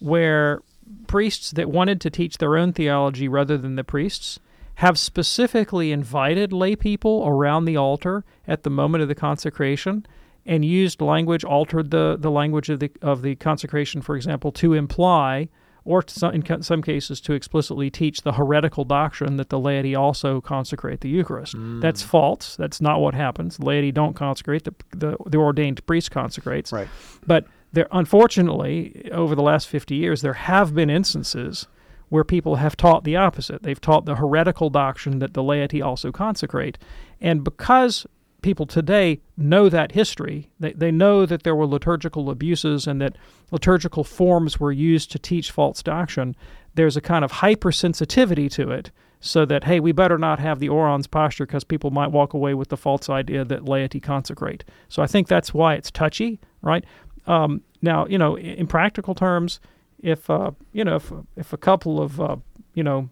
where 0.00 0.62
priests 1.06 1.50
that 1.52 1.70
wanted 1.70 2.00
to 2.00 2.10
teach 2.10 2.38
their 2.38 2.56
own 2.56 2.72
theology 2.72 3.28
rather 3.28 3.58
than 3.58 3.76
the 3.76 3.84
priests 3.84 4.40
have 4.76 4.98
specifically 4.98 5.92
invited 5.92 6.52
lay 6.52 6.74
people 6.74 7.24
around 7.26 7.64
the 7.64 7.76
altar 7.76 8.24
at 8.46 8.62
the 8.62 8.70
moment 8.70 9.02
of 9.02 9.08
the 9.08 9.14
consecration 9.14 10.06
and 10.48 10.64
used 10.64 11.00
language 11.00 11.44
altered 11.44 11.92
the, 11.92 12.16
the 12.18 12.30
language 12.30 12.68
of 12.70 12.80
the 12.80 12.90
of 13.02 13.22
the 13.22 13.36
consecration 13.36 14.02
for 14.02 14.16
example 14.16 14.50
to 14.50 14.72
imply 14.74 15.48
or 15.84 16.04
some, 16.06 16.34
in 16.34 16.62
some 16.62 16.82
cases 16.82 17.18
to 17.18 17.32
explicitly 17.32 17.88
teach 17.90 18.20
the 18.20 18.32
heretical 18.32 18.84
doctrine 18.84 19.36
that 19.36 19.48
the 19.48 19.58
laity 19.58 19.94
also 19.94 20.38
consecrate 20.38 21.00
the 21.00 21.08
Eucharist. 21.08 21.56
Mm. 21.56 21.80
That's 21.80 22.02
false. 22.02 22.56
That's 22.56 22.82
not 22.82 23.00
what 23.00 23.14
happens. 23.14 23.56
The 23.56 23.64
laity 23.64 23.90
don't 23.90 24.12
consecrate. 24.12 24.64
The, 24.64 24.74
the, 24.90 25.16
the 25.24 25.38
ordained 25.38 25.86
priest 25.86 26.10
consecrates. 26.10 26.72
Right. 26.72 26.88
But 27.26 27.46
there, 27.72 27.88
unfortunately, 27.90 29.08
over 29.12 29.34
the 29.34 29.40
last 29.40 29.66
50 29.68 29.94
years, 29.94 30.20
there 30.20 30.34
have 30.34 30.74
been 30.74 30.90
instances 30.90 31.66
where 32.10 32.24
people 32.24 32.56
have 32.56 32.76
taught 32.76 33.04
the 33.04 33.16
opposite. 33.16 33.62
They've 33.62 33.80
taught 33.80 34.04
the 34.04 34.16
heretical 34.16 34.68
doctrine 34.68 35.20
that 35.20 35.32
the 35.32 35.42
laity 35.42 35.80
also 35.80 36.12
consecrate. 36.12 36.76
And 37.18 37.42
because 37.42 38.06
people 38.42 38.66
today 38.66 39.20
know 39.36 39.68
that 39.68 39.92
history. 39.92 40.50
They, 40.60 40.72
they 40.72 40.90
know 40.90 41.26
that 41.26 41.42
there 41.42 41.56
were 41.56 41.66
liturgical 41.66 42.30
abuses 42.30 42.86
and 42.86 43.00
that 43.00 43.16
liturgical 43.50 44.04
forms 44.04 44.60
were 44.60 44.72
used 44.72 45.10
to 45.12 45.18
teach 45.18 45.50
false 45.50 45.82
doctrine. 45.82 46.36
There's 46.74 46.96
a 46.96 47.00
kind 47.00 47.24
of 47.24 47.32
hypersensitivity 47.32 48.50
to 48.52 48.70
it, 48.70 48.90
so 49.20 49.44
that, 49.44 49.64
hey, 49.64 49.80
we 49.80 49.90
better 49.90 50.16
not 50.16 50.38
have 50.38 50.60
the 50.60 50.68
orans 50.68 51.08
posture 51.08 51.44
because 51.44 51.64
people 51.64 51.90
might 51.90 52.12
walk 52.12 52.34
away 52.34 52.54
with 52.54 52.68
the 52.68 52.76
false 52.76 53.10
idea 53.10 53.44
that 53.44 53.64
laity 53.64 53.98
consecrate. 53.98 54.64
So 54.88 55.02
I 55.02 55.08
think 55.08 55.26
that's 55.26 55.52
why 55.52 55.74
it's 55.74 55.90
touchy, 55.90 56.38
right? 56.62 56.84
Um, 57.26 57.62
now, 57.82 58.06
you 58.06 58.16
know, 58.16 58.36
in, 58.36 58.46
in 58.46 58.66
practical 58.68 59.16
terms, 59.16 59.58
if, 59.98 60.30
uh, 60.30 60.52
you 60.72 60.84
know, 60.84 60.96
if, 60.96 61.12
if 61.36 61.52
a 61.52 61.56
couple 61.56 62.00
of, 62.00 62.20
uh, 62.20 62.36
you 62.74 62.84
know, 62.84 63.10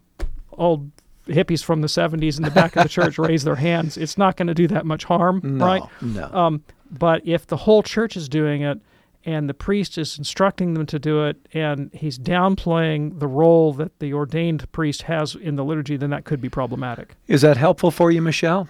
old 0.53 0.93
hippies 1.27 1.63
from 1.63 1.81
the 1.81 1.89
70s 1.89 2.37
in 2.37 2.45
the 2.45 2.51
back 2.51 2.77
of 2.77 2.83
the 2.83 2.89
church 2.89 3.19
raise 3.19 3.45
their 3.45 3.57
hands, 3.57 3.97
it's 3.97 4.17
not 4.17 4.37
going 4.37 4.49
to 4.49 4.55
do 4.55 4.67
that 4.69 4.87
much 4.87 5.05
harm, 5.05 5.41
no, 5.43 5.65
right? 5.65 5.83
No. 6.01 6.31
Um, 6.33 6.65
but 6.91 7.27
if 7.27 7.47
the 7.47 7.57
whole 7.57 7.83
church 7.83 8.17
is 8.17 8.29
doing 8.29 8.63
it 8.63 8.81
and 9.25 9.49
the 9.49 9.55
priest 9.55 9.99
is 9.99 10.19
instructing 10.19 10.75
them 10.75 10.87
to 10.87 10.99
do 10.99 11.25
it 11.25 11.37
and 11.53 11.91
he's 11.93 12.19
downplaying 12.19 13.19
the 13.19 13.27
role 13.27 13.73
that 13.75 13.99
the 13.99 14.13
ordained 14.13 14.71
priest 14.73 15.03
has 15.03 15.35
in 15.35 15.57
the 15.57 15.65
liturgy, 15.65 15.97
then 15.97 16.11
that 16.11 16.25
could 16.25 16.41
be 16.41 16.49
problematic. 16.49 17.17
Is 17.27 17.43
that 17.43 17.57
helpful 17.57 17.91
for 17.91 18.11
you, 18.11 18.23
Michelle? 18.23 18.69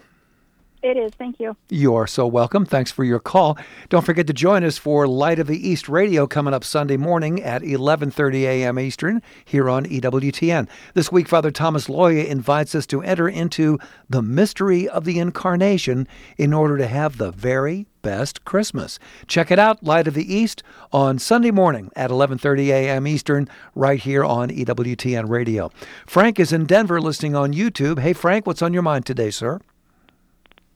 It 0.87 0.97
is. 0.97 1.11
Thank 1.15 1.41
you. 1.41 1.57
You 1.69 1.97
are 1.97 2.07
so 2.07 2.29
welcome. 2.29 2.65
Thanks 2.65 2.93
for 2.93 3.03
your 3.03 3.19
call. 3.19 3.59
Don't 3.89 4.07
forget 4.07 4.29
to 4.29 4.33
join 4.33 4.63
us 4.63 4.79
for 4.79 5.09
Light 5.09 5.41
of 5.41 5.49
the 5.49 5.69
East 5.69 5.89
Radio 5.89 6.29
coming 6.29 6.55
up 6.55 6.63
Sunday 6.63 6.97
morning 6.97 7.43
at 7.43 7.63
11:30 7.63 8.43
a.m. 8.43 8.79
Eastern 8.79 9.21
here 9.45 9.69
on 9.69 9.85
EWTN. 9.87 10.69
This 10.95 11.11
week 11.11 11.27
Father 11.27 11.51
Thomas 11.51 11.89
Loya 11.89 12.25
invites 12.25 12.73
us 12.77 12.87
to 12.87 13.03
enter 13.03 13.29
into 13.29 13.81
the 14.09 14.23
mystery 14.23 14.89
of 14.89 15.05
the 15.05 15.19
incarnation 15.19 16.07
in 16.39 16.53
order 16.53 16.79
to 16.79 16.87
have 16.87 17.19
the 17.19 17.33
very 17.33 17.89
best 18.03 18.45
Christmas. 18.45 19.01
Check 19.27 19.51
it 19.51 19.59
out 19.59 19.83
Light 19.83 20.07
of 20.07 20.15
the 20.15 20.33
East 20.33 20.63
on 20.93 21.19
Sunday 21.19 21.51
morning 21.51 21.91
at 21.97 22.11
11:30 22.11 22.69
a.m. 22.69 23.09
Eastern 23.09 23.49
right 23.75 23.99
here 23.99 24.25
on 24.25 24.51
EWTN 24.51 25.29
Radio. 25.29 25.73
Frank 26.07 26.39
is 26.39 26.53
in 26.53 26.65
Denver 26.65 27.01
listening 27.01 27.35
on 27.35 27.53
YouTube. 27.53 27.99
Hey 27.99 28.13
Frank, 28.13 28.47
what's 28.47 28.63
on 28.63 28.73
your 28.73 28.83
mind 28.83 29.05
today, 29.05 29.33
sir? 29.33 29.59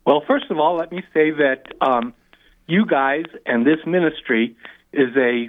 Well, 0.07 0.23
first 0.27 0.51
of 0.51 0.59
all, 0.59 0.77
let 0.77 0.91
me 0.91 1.03
say 1.13 1.31
that 1.31 1.65
um, 1.81 2.15
you 2.67 2.87
guys 2.87 3.25
and 3.47 3.67
this 3.67 3.79
ministry 3.87 4.57
is 4.93 5.15
a 5.17 5.49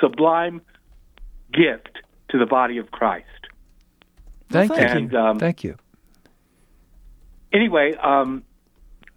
sublime 0.00 0.60
gift 1.52 1.98
to 2.30 2.38
the 2.38 2.46
body 2.46 2.78
of 2.78 2.90
Christ. 2.90 3.26
Thank 4.50 4.70
you. 4.70 4.76
And, 4.76 5.14
um, 5.14 5.38
Thank 5.38 5.64
you. 5.64 5.76
Anyway, 7.52 7.94
um, 8.02 8.44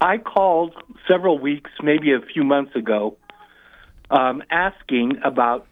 I 0.00 0.18
called 0.18 0.74
several 1.08 1.38
weeks, 1.38 1.70
maybe 1.82 2.12
a 2.12 2.20
few 2.20 2.44
months 2.44 2.74
ago, 2.76 3.16
um, 4.10 4.42
asking 4.50 5.18
about 5.24 5.66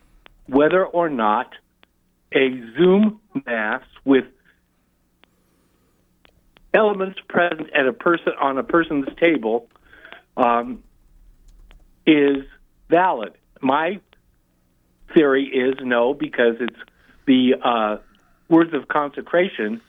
whether 0.47 0.85
or 0.85 1.09
not 1.09 1.53
a 2.33 2.61
Zoom 2.77 3.21
mass 3.47 3.83
with 4.05 4.25
elements 6.77 7.19
present 7.29 7.71
at 7.75 7.87
a 7.87 7.93
person 7.93 8.33
on 8.41 8.59
a 8.59 8.63
person's 8.63 9.09
table 9.19 9.69
um, 10.37 10.83
is 12.07 12.45
valid. 12.89 13.33
My 13.61 14.01
theory 15.15 15.47
is 15.47 15.75
no, 15.83 16.15
because 16.15 16.57
it's 16.61 16.77
the 17.27 17.55
uh, 17.63 17.97
words 18.49 18.75
of 18.75 18.89
consecration 18.89 19.81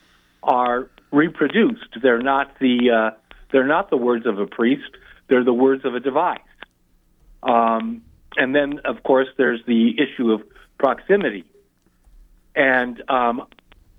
are 0.41 0.89
reproduced. 1.12 1.97
They're 2.02 2.21
not 2.21 2.58
the 2.60 2.91
uh, 2.91 3.17
they're 3.52 3.67
not 3.67 3.89
the 3.89 3.97
words 3.97 4.26
of 4.26 4.39
a 4.39 4.47
priest. 4.47 4.91
They're 5.28 5.43
the 5.43 5.54
words 5.54 5.86
of 5.86 5.93
a 5.95 6.00
device. 6.00 6.39
Um, 7.43 8.04
and 8.36 8.56
then, 8.56 8.80
of 8.86 9.04
course, 9.04 9.28
there's 9.38 9.62
the 9.65 9.95
issue 10.00 10.32
of 10.32 10.41
proximity. 10.78 11.45
And 12.56 13.02
um, 13.10 13.47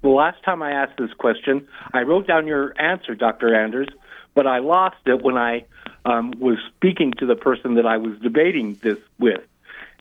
the 0.02 0.08
last 0.08 0.42
time 0.44 0.62
I 0.62 0.72
asked 0.72 0.98
this 0.98 1.12
question, 1.14 1.66
I 1.92 2.02
wrote 2.02 2.26
down 2.26 2.46
your 2.46 2.78
answer, 2.80 3.14
Dr. 3.14 3.54
Anders, 3.54 3.88
but 4.34 4.46
I 4.46 4.58
lost 4.58 4.96
it 5.06 5.22
when 5.22 5.36
I 5.36 5.64
um, 6.04 6.32
was 6.38 6.58
speaking 6.76 7.12
to 7.18 7.26
the 7.26 7.34
person 7.34 7.74
that 7.74 7.86
I 7.86 7.96
was 7.96 8.18
debating 8.20 8.78
this 8.82 8.98
with. 9.18 9.40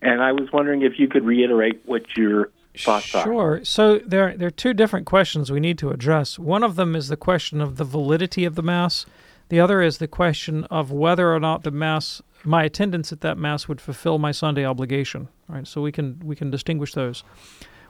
And 0.01 0.21
I 0.21 0.31
was 0.31 0.51
wondering 0.51 0.83
if 0.83 0.99
you 0.99 1.07
could 1.07 1.25
reiterate 1.25 1.81
what 1.85 2.15
your 2.15 2.51
thoughts 2.77 3.15
are. 3.15 3.23
Sure. 3.23 3.59
So 3.63 3.97
there, 3.99 4.37
there 4.37 4.49
are 4.49 4.51
two 4.51 4.75
different 4.75 5.07
questions 5.07 5.51
we 5.51 5.59
need 5.59 5.79
to 5.79 5.89
address. 5.89 6.37
One 6.37 6.63
of 6.63 6.75
them 6.75 6.95
is 6.95 7.07
the 7.07 7.17
question 7.17 7.61
of 7.61 7.77
the 7.77 7.83
validity 7.83 8.45
of 8.45 8.53
the 8.53 8.61
Mass. 8.61 9.07
The 9.49 9.59
other 9.59 9.81
is 9.81 9.97
the 9.97 10.07
question 10.07 10.65
of 10.65 10.91
whether 10.91 11.33
or 11.33 11.39
not 11.39 11.63
the 11.63 11.71
Mass, 11.71 12.21
my 12.43 12.63
attendance 12.63 13.11
at 13.11 13.21
that 13.21 13.37
Mass 13.37 13.67
would 13.67 13.81
fulfill 13.81 14.19
my 14.19 14.31
Sunday 14.31 14.65
obligation. 14.65 15.29
Right. 15.47 15.65
So 15.65 15.81
we 15.81 15.91
can 15.91 16.19
we 16.23 16.35
can 16.35 16.51
distinguish 16.51 16.93
those. 16.93 17.23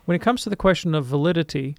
When 0.05 0.15
it 0.15 0.21
comes 0.21 0.43
to 0.43 0.49
the 0.49 0.55
question 0.55 0.93
of 0.93 1.05
validity, 1.05 1.75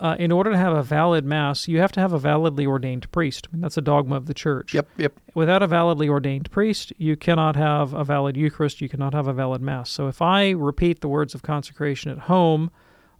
uh, 0.00 0.16
in 0.18 0.32
order 0.32 0.50
to 0.50 0.56
have 0.56 0.72
a 0.72 0.82
valid 0.82 1.26
mass, 1.26 1.68
you 1.68 1.78
have 1.78 1.92
to 1.92 2.00
have 2.00 2.14
a 2.14 2.18
validly 2.18 2.64
ordained 2.64 3.10
priest. 3.12 3.46
I 3.46 3.54
mean, 3.54 3.60
that's 3.60 3.76
a 3.76 3.82
dogma 3.82 4.16
of 4.16 4.24
the 4.24 4.34
church. 4.34 4.72
Yep, 4.72 4.88
yep. 4.96 5.12
Without 5.34 5.62
a 5.62 5.66
validly 5.66 6.08
ordained 6.08 6.50
priest, 6.50 6.92
you 6.96 7.16
cannot 7.16 7.54
have 7.54 7.92
a 7.92 8.02
valid 8.02 8.34
Eucharist. 8.34 8.80
You 8.80 8.88
cannot 8.88 9.12
have 9.12 9.28
a 9.28 9.34
valid 9.34 9.60
mass. 9.60 9.90
So 9.90 10.08
if 10.08 10.22
I 10.22 10.50
repeat 10.50 11.02
the 11.02 11.08
words 11.08 11.34
of 11.34 11.42
consecration 11.42 12.10
at 12.10 12.18
home, 12.18 12.70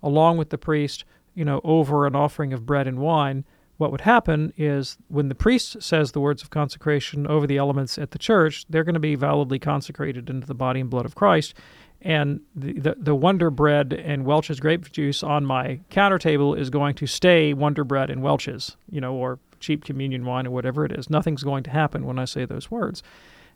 along 0.02 0.38
with 0.38 0.48
the 0.48 0.56
priest, 0.56 1.04
you 1.34 1.44
know, 1.44 1.60
over 1.64 2.06
an 2.06 2.16
offering 2.16 2.54
of 2.54 2.64
bread 2.64 2.86
and 2.86 2.98
wine, 2.98 3.44
what 3.80 3.90
would 3.90 4.02
happen 4.02 4.52
is 4.58 4.98
when 5.08 5.30
the 5.30 5.34
priest 5.34 5.82
says 5.82 6.12
the 6.12 6.20
words 6.20 6.42
of 6.42 6.50
consecration 6.50 7.26
over 7.26 7.46
the 7.46 7.56
elements 7.56 7.96
at 7.96 8.10
the 8.10 8.18
church, 8.18 8.66
they're 8.68 8.84
going 8.84 8.92
to 8.92 9.00
be 9.00 9.14
validly 9.14 9.58
consecrated 9.58 10.28
into 10.28 10.46
the 10.46 10.54
body 10.54 10.80
and 10.80 10.90
blood 10.90 11.06
of 11.06 11.14
Christ. 11.14 11.54
And 12.02 12.40
the, 12.54 12.74
the, 12.74 12.96
the 12.98 13.14
Wonder 13.14 13.50
Bread 13.50 13.94
and 13.94 14.26
Welch's 14.26 14.60
grape 14.60 14.92
juice 14.92 15.22
on 15.22 15.46
my 15.46 15.80
counter 15.88 16.18
table 16.18 16.54
is 16.54 16.68
going 16.68 16.94
to 16.96 17.06
stay 17.06 17.54
Wonder 17.54 17.82
Bread 17.82 18.10
and 18.10 18.22
Welch's, 18.22 18.76
you 18.90 19.00
know, 19.00 19.14
or 19.14 19.38
cheap 19.60 19.82
communion 19.82 20.26
wine 20.26 20.46
or 20.46 20.50
whatever 20.50 20.84
it 20.84 20.92
is. 20.92 21.08
Nothing's 21.08 21.42
going 21.42 21.62
to 21.62 21.70
happen 21.70 22.04
when 22.04 22.18
I 22.18 22.26
say 22.26 22.44
those 22.44 22.70
words. 22.70 23.02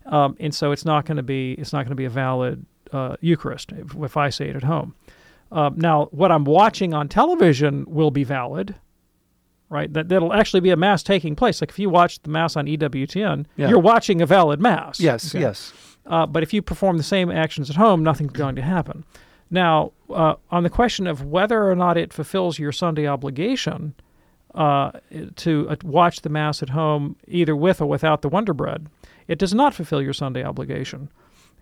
Um, 0.07 0.39
and 0.41 0.55
so 0.55 0.73
it's 0.73 0.87
not 0.87 1.05
going 1.05 1.19
to 1.19 1.23
be 1.23 1.53
it's 1.53 1.73
not 1.75 1.81
going 1.81 1.91
to 1.91 1.95
be 1.95 2.07
a 2.07 2.11
valid 2.11 2.65
uh, 2.93 3.17
Eucharist 3.21 3.73
if, 3.73 3.95
if, 3.95 4.17
I 4.17 4.31
say 4.31 4.49
it 4.49 4.57
at 4.57 4.65
home. 4.65 4.95
Uh, 5.53 5.71
now, 5.75 6.07
what 6.13 6.33
I'm 6.33 6.45
watching 6.45 6.95
on 6.95 7.09
television 7.09 7.85
will 7.87 8.11
be 8.11 8.25
valid, 8.25 8.75
right? 9.75 9.93
That 9.93 10.09
that'll 10.09 10.33
actually 10.33 10.61
be 10.61 10.71
a 10.71 10.77
mass 10.77 11.03
taking 11.03 11.35
place. 11.37 11.61
Like 11.61 11.69
if 11.71 11.79
you 11.79 11.91
watch 11.91 12.23
the 12.23 12.31
mass 12.31 12.57
on 12.57 12.67
EWTN, 12.67 13.45
Yeah. 13.57 13.69
you're 13.69 13.79
watching 13.81 14.23
a 14.23 14.27
valid 14.27 14.61
mass. 14.61 15.01
Yes, 15.01 15.35
yes. 15.35 15.73
Uh, 16.07 16.25
but 16.27 16.43
if 16.43 16.53
you 16.55 16.63
perform 16.63 16.97
the 16.97 17.03
same 17.03 17.31
actions 17.31 17.69
at 17.71 17.77
home, 17.77 18.03
nothing's 18.05 18.33
going 18.33 18.55
to 18.57 18.63
happen. 18.63 19.05
Now, 19.51 19.93
uh, 20.11 20.35
on 20.51 20.63
the 20.63 20.71
question 20.71 21.07
of 21.07 21.25
whether 21.25 21.69
or 21.71 21.75
not 21.75 21.97
it 21.97 22.13
fulfills 22.13 22.59
your 22.59 22.73
Sunday 22.73 23.07
obligation 23.07 23.95
uh, 24.55 24.93
to 25.37 25.67
uh, 25.69 25.77
watch 25.83 26.21
the 26.23 26.29
Mass 26.29 26.63
at 26.63 26.71
home, 26.71 27.17
either 27.27 27.57
with 27.57 27.81
or 27.81 27.87
without 27.87 28.23
the 28.23 28.29
Wonder 28.29 28.55
Bread, 28.55 28.87
it 29.27 29.39
does 29.39 29.53
not 29.55 29.75
fulfill 29.75 30.01
your 30.01 30.13
Sunday 30.13 30.45
obligation. 30.45 31.09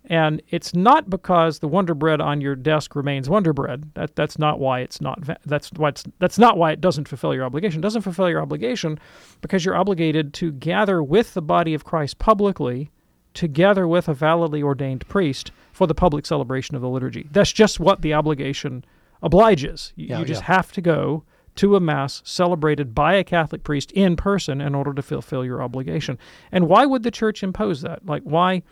And 0.07 0.43
it's 0.49 0.75
not 0.75 1.09
because 1.09 1.61
the 1.61 1.69
Wonder 1.69 1.95
Bread 1.95 2.21
on 2.21 2.41
your 2.41 2.57
desk 2.57 2.97
remains 2.97 3.29
Wonder 3.29 3.53
Bread. 3.53 3.91
That, 3.95 4.17
that's 4.17 4.39
not 4.39 4.59
why 4.59 4.81
it's 4.81 5.01
not. 5.01 5.21
That's 5.47 5.71
why 5.73 5.91
it's, 5.91 6.05
that's 6.19 6.39
not 6.39 6.59
why 6.59 6.73
it 6.73 6.81
doesn't 6.81 7.07
fulfill 7.07 7.35
your 7.35 7.45
obligation. 7.45 7.79
It 7.79 7.83
doesn't 7.83 8.03
fulfill 8.03 8.29
your 8.29 8.41
obligation 8.41 8.99
because 9.43 9.65
you're 9.65 9.77
obligated 9.77 10.35
to 10.35 10.51
gather 10.53 11.03
with 11.03 11.35
the 11.35 11.43
body 11.43 11.73
of 11.73 11.85
Christ 11.85 12.19
publicly, 12.19 12.91
together 13.33 13.87
with 13.87 14.09
a 14.09 14.15
validly 14.15 14.63
ordained 14.63 15.07
priest 15.09 15.53
for 15.71 15.87
the 15.87 15.95
public 15.95 16.27
celebration 16.27 16.75
of 16.75 16.83
the 16.83 16.89
liturgy. 16.89 17.29
That's 17.31 17.53
just 17.53 17.79
what 17.79 18.03
the 18.03 18.13
obligation 18.13 18.85
obliges. 19.23 19.93
You, 19.95 20.09
Yeah, 20.09 20.19
you 20.19 20.25
just 20.25 20.43
yeah. 20.43 20.55
have 20.57 20.73
to 20.73 20.81
go 20.81 21.23
to 21.55 21.77
a 21.77 21.81
mass 21.81 22.23
celebrated 22.25 22.95
by 22.95 23.15
a 23.15 23.25
Catholic 23.25 23.63
priest 23.63 23.93
in 23.93 24.17
person 24.17 24.61
in 24.61 24.75
order 24.75 24.93
to 24.95 25.03
fulfill 25.03 25.45
your 25.45 25.63
obligation. 25.63 26.19
And 26.51 26.69
why 26.69 26.87
would 26.87 27.03
the 27.03 27.11
church 27.11 27.43
impose 27.43 27.83
that? 27.83 28.05
Like 28.07 28.23
why 28.23 28.63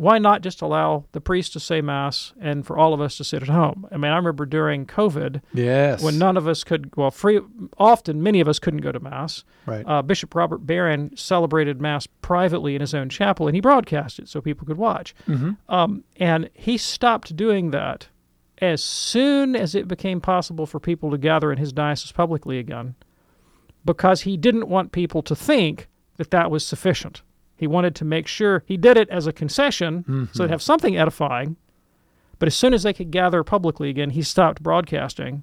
why 0.00 0.18
not 0.18 0.40
just 0.40 0.62
allow 0.62 1.04
the 1.12 1.20
priest 1.20 1.52
to 1.52 1.60
say 1.60 1.82
mass 1.82 2.32
and 2.40 2.66
for 2.66 2.78
all 2.78 2.94
of 2.94 3.00
us 3.02 3.16
to 3.18 3.24
sit 3.24 3.42
at 3.42 3.48
home? 3.48 3.86
I 3.92 3.98
mean, 3.98 4.10
I 4.10 4.16
remember 4.16 4.46
during 4.46 4.86
COVID 4.86 5.42
Yes. 5.52 6.02
when 6.02 6.18
none 6.18 6.38
of 6.38 6.48
us 6.48 6.64
could 6.64 6.96
well 6.96 7.10
free 7.10 7.38
often 7.76 8.22
many 8.22 8.40
of 8.40 8.48
us 8.48 8.58
couldn't 8.58 8.80
go 8.80 8.92
to 8.92 9.00
mass. 9.00 9.44
Right. 9.66 9.84
Uh, 9.86 10.00
Bishop 10.00 10.34
Robert 10.34 10.66
Barron 10.66 11.14
celebrated 11.16 11.80
mass 11.82 12.06
privately 12.22 12.74
in 12.74 12.80
his 12.80 12.94
own 12.94 13.10
chapel 13.10 13.46
and 13.46 13.54
he 13.54 13.60
broadcast 13.60 14.18
it 14.18 14.28
so 14.28 14.40
people 14.40 14.66
could 14.66 14.78
watch. 14.78 15.14
Mhm. 15.28 15.58
Um, 15.68 16.04
and 16.16 16.48
he 16.54 16.78
stopped 16.78 17.36
doing 17.36 17.70
that 17.72 18.08
as 18.58 18.82
soon 18.82 19.54
as 19.54 19.74
it 19.74 19.86
became 19.86 20.20
possible 20.20 20.64
for 20.66 20.80
people 20.80 21.10
to 21.10 21.18
gather 21.18 21.52
in 21.52 21.58
his 21.58 21.72
diocese 21.74 22.12
publicly 22.12 22.58
again 22.58 22.94
because 23.84 24.22
he 24.22 24.36
didn't 24.36 24.68
want 24.68 24.92
people 24.92 25.22
to 25.22 25.34
think 25.36 25.88
that 26.16 26.30
that 26.30 26.50
was 26.50 26.64
sufficient. 26.64 27.22
He 27.60 27.66
wanted 27.66 27.94
to 27.96 28.06
make 28.06 28.26
sure 28.26 28.64
he 28.64 28.78
did 28.78 28.96
it 28.96 29.10
as 29.10 29.26
a 29.26 29.34
concession 29.34 30.02
so 30.06 30.12
they'd 30.12 30.44
mm-hmm. 30.44 30.50
have 30.50 30.62
something 30.62 30.96
edifying. 30.96 31.56
But 32.38 32.46
as 32.46 32.54
soon 32.54 32.72
as 32.72 32.84
they 32.84 32.94
could 32.94 33.10
gather 33.10 33.44
publicly 33.44 33.90
again, 33.90 34.10
he 34.10 34.22
stopped 34.22 34.62
broadcasting 34.62 35.42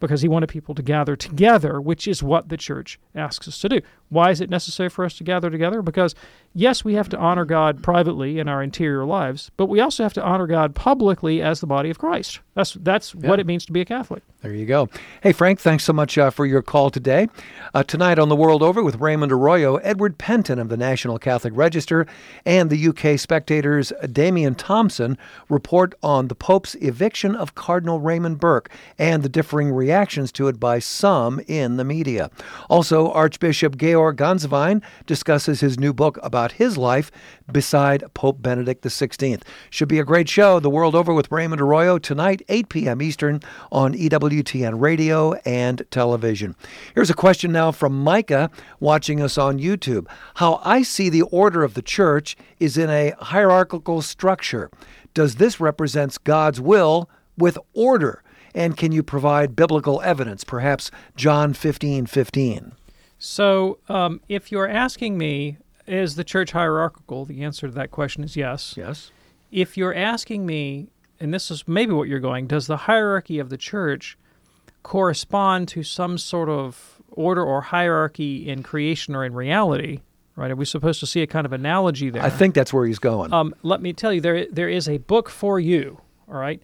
because 0.00 0.22
he 0.22 0.28
wanted 0.28 0.48
people 0.48 0.74
to 0.74 0.82
gather 0.82 1.14
together, 1.14 1.78
which 1.78 2.08
is 2.08 2.22
what 2.22 2.48
the 2.48 2.56
church 2.56 2.98
asks 3.14 3.46
us 3.46 3.58
to 3.60 3.68
do. 3.68 3.80
Why 4.12 4.30
is 4.30 4.42
it 4.42 4.50
necessary 4.50 4.90
for 4.90 5.06
us 5.06 5.14
to 5.14 5.24
gather 5.24 5.48
together? 5.48 5.80
Because, 5.80 6.14
yes, 6.52 6.84
we 6.84 6.92
have 6.94 7.08
to 7.08 7.18
honor 7.18 7.46
God 7.46 7.82
privately 7.82 8.38
in 8.38 8.46
our 8.46 8.62
interior 8.62 9.06
lives, 9.06 9.50
but 9.56 9.66
we 9.66 9.80
also 9.80 10.02
have 10.02 10.12
to 10.12 10.22
honor 10.22 10.46
God 10.46 10.74
publicly 10.74 11.40
as 11.40 11.60
the 11.60 11.66
body 11.66 11.88
of 11.88 11.98
Christ. 11.98 12.40
That's, 12.54 12.74
that's 12.74 13.14
what 13.14 13.40
it 13.40 13.46
means 13.46 13.64
to 13.64 13.72
be 13.72 13.80
a 13.80 13.86
Catholic. 13.86 14.22
There 14.42 14.52
you 14.52 14.66
go. 14.66 14.90
Hey, 15.22 15.32
Frank, 15.32 15.60
thanks 15.60 15.84
so 15.84 15.94
much 15.94 16.18
uh, 16.18 16.28
for 16.28 16.44
your 16.44 16.60
call 16.60 16.90
today. 16.90 17.28
Uh, 17.72 17.84
tonight 17.84 18.18
on 18.18 18.28
The 18.28 18.36
World 18.36 18.62
Over 18.62 18.82
with 18.82 18.96
Raymond 18.96 19.32
Arroyo, 19.32 19.76
Edward 19.76 20.18
Pentin 20.18 20.60
of 20.60 20.68
the 20.68 20.76
National 20.76 21.18
Catholic 21.18 21.54
Register, 21.56 22.06
and 22.44 22.68
the 22.68 22.88
UK 22.88 23.18
Spectator's 23.18 23.92
Damian 24.10 24.56
Thompson 24.56 25.16
report 25.48 25.94
on 26.02 26.28
the 26.28 26.34
Pope's 26.34 26.74
eviction 26.80 27.34
of 27.34 27.54
Cardinal 27.54 28.00
Raymond 28.00 28.40
Burke 28.40 28.68
and 28.98 29.22
the 29.22 29.28
differing 29.30 29.72
reactions 29.72 30.30
to 30.32 30.48
it 30.48 30.60
by 30.60 30.80
some 30.80 31.40
in 31.46 31.76
the 31.76 31.84
media. 31.84 32.28
Also, 32.68 33.10
Archbishop 33.12 33.76
Georg 33.76 34.01
Ganswein 34.10 34.82
discusses 35.04 35.60
his 35.60 35.78
new 35.78 35.92
book 35.92 36.18
about 36.22 36.52
his 36.52 36.78
life 36.78 37.10
beside 37.52 38.04
Pope 38.14 38.40
Benedict 38.40 38.82
XVI. 38.82 39.42
Should 39.68 39.88
be 39.88 39.98
a 39.98 40.04
great 40.04 40.30
show. 40.30 40.58
The 40.58 40.70
World 40.70 40.94
Over 40.94 41.12
with 41.12 41.30
Raymond 41.30 41.60
Arroyo 41.60 41.98
tonight, 41.98 42.40
8 42.48 42.70
p.m. 42.70 43.02
Eastern 43.02 43.40
on 43.70 43.92
EWTN 43.92 44.80
radio 44.80 45.34
and 45.44 45.84
television. 45.90 46.56
Here's 46.94 47.10
a 47.10 47.14
question 47.14 47.52
now 47.52 47.70
from 47.70 48.02
Micah 48.02 48.50
watching 48.80 49.20
us 49.20 49.36
on 49.36 49.58
YouTube. 49.58 50.06
How 50.36 50.60
I 50.64 50.82
see 50.82 51.10
the 51.10 51.22
order 51.22 51.62
of 51.62 51.74
the 51.74 51.82
church 51.82 52.36
is 52.58 52.78
in 52.78 52.88
a 52.88 53.14
hierarchical 53.20 54.00
structure. 54.00 54.70
Does 55.14 55.34
this 55.34 55.60
represents 55.60 56.16
God's 56.16 56.60
will 56.60 57.10
with 57.36 57.58
order? 57.74 58.22
And 58.54 58.76
can 58.76 58.92
you 58.92 59.02
provide 59.02 59.56
biblical 59.56 60.00
evidence, 60.02 60.44
perhaps 60.44 60.90
John 61.16 61.54
15 61.54 62.06
15? 62.06 62.72
So, 63.24 63.78
um, 63.88 64.20
if 64.28 64.50
you're 64.50 64.68
asking 64.68 65.16
me, 65.16 65.58
is 65.86 66.16
the 66.16 66.24
church 66.24 66.50
hierarchical? 66.50 67.24
The 67.24 67.44
answer 67.44 67.68
to 67.68 67.72
that 67.74 67.92
question 67.92 68.24
is 68.24 68.34
yes. 68.34 68.74
Yes. 68.76 69.12
If 69.52 69.76
you're 69.76 69.94
asking 69.94 70.44
me, 70.44 70.88
and 71.20 71.32
this 71.32 71.48
is 71.48 71.68
maybe 71.68 71.92
what 71.92 72.08
you're 72.08 72.18
going, 72.18 72.48
does 72.48 72.66
the 72.66 72.78
hierarchy 72.78 73.38
of 73.38 73.48
the 73.48 73.56
church 73.56 74.18
correspond 74.82 75.68
to 75.68 75.84
some 75.84 76.18
sort 76.18 76.48
of 76.48 77.00
order 77.12 77.44
or 77.44 77.60
hierarchy 77.60 78.48
in 78.48 78.64
creation 78.64 79.14
or 79.14 79.24
in 79.24 79.34
reality? 79.34 80.00
Right? 80.34 80.50
Are 80.50 80.56
we 80.56 80.64
supposed 80.64 80.98
to 80.98 81.06
see 81.06 81.22
a 81.22 81.26
kind 81.28 81.46
of 81.46 81.52
analogy 81.52 82.10
there? 82.10 82.24
I 82.24 82.30
think 82.30 82.56
that's 82.56 82.72
where 82.72 82.86
he's 82.86 82.98
going. 82.98 83.32
Um, 83.32 83.54
let 83.62 83.80
me 83.80 83.92
tell 83.92 84.12
you, 84.12 84.20
there 84.20 84.46
there 84.46 84.68
is 84.68 84.88
a 84.88 84.98
book 84.98 85.28
for 85.28 85.60
you. 85.60 86.00
All 86.26 86.34
right, 86.34 86.60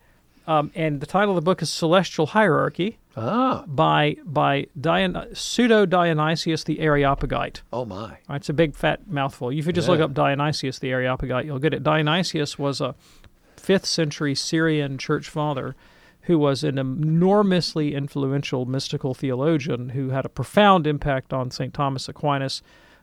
um, 0.48 0.72
and 0.74 1.00
the 1.00 1.06
title 1.06 1.30
of 1.30 1.36
the 1.36 1.48
book 1.48 1.62
is 1.62 1.70
Celestial 1.70 2.26
Hierarchy. 2.26 2.98
Ah. 3.20 3.64
By 3.66 4.16
by 4.24 4.66
Dion- 4.80 5.26
pseudo 5.34 5.86
Dionysius 5.86 6.64
the 6.64 6.80
Areopagite. 6.80 7.62
Oh 7.72 7.84
my! 7.84 8.18
It's 8.30 8.48
a 8.48 8.52
big 8.52 8.74
fat 8.76 9.08
mouthful. 9.10 9.50
If 9.50 9.66
you 9.66 9.72
just 9.72 9.88
look 9.88 10.00
up 10.00 10.14
Dionysius 10.14 10.78
the 10.78 10.90
Areopagite, 10.90 11.44
you'll 11.44 11.58
get 11.58 11.74
it. 11.74 11.82
Dionysius 11.82 12.58
was 12.58 12.80
a 12.80 12.94
fifth 13.56 13.86
century 13.86 14.34
Syrian 14.34 14.98
church 14.98 15.28
father 15.28 15.74
who 16.22 16.38
was 16.38 16.62
an 16.62 16.78
enormously 16.78 17.94
influential 17.94 18.66
mystical 18.66 19.14
theologian 19.14 19.90
who 19.90 20.10
had 20.10 20.26
a 20.26 20.28
profound 20.28 20.86
impact 20.86 21.32
on 21.32 21.50
St. 21.50 21.72
Thomas 21.72 22.08
Aquinas, 22.08 22.62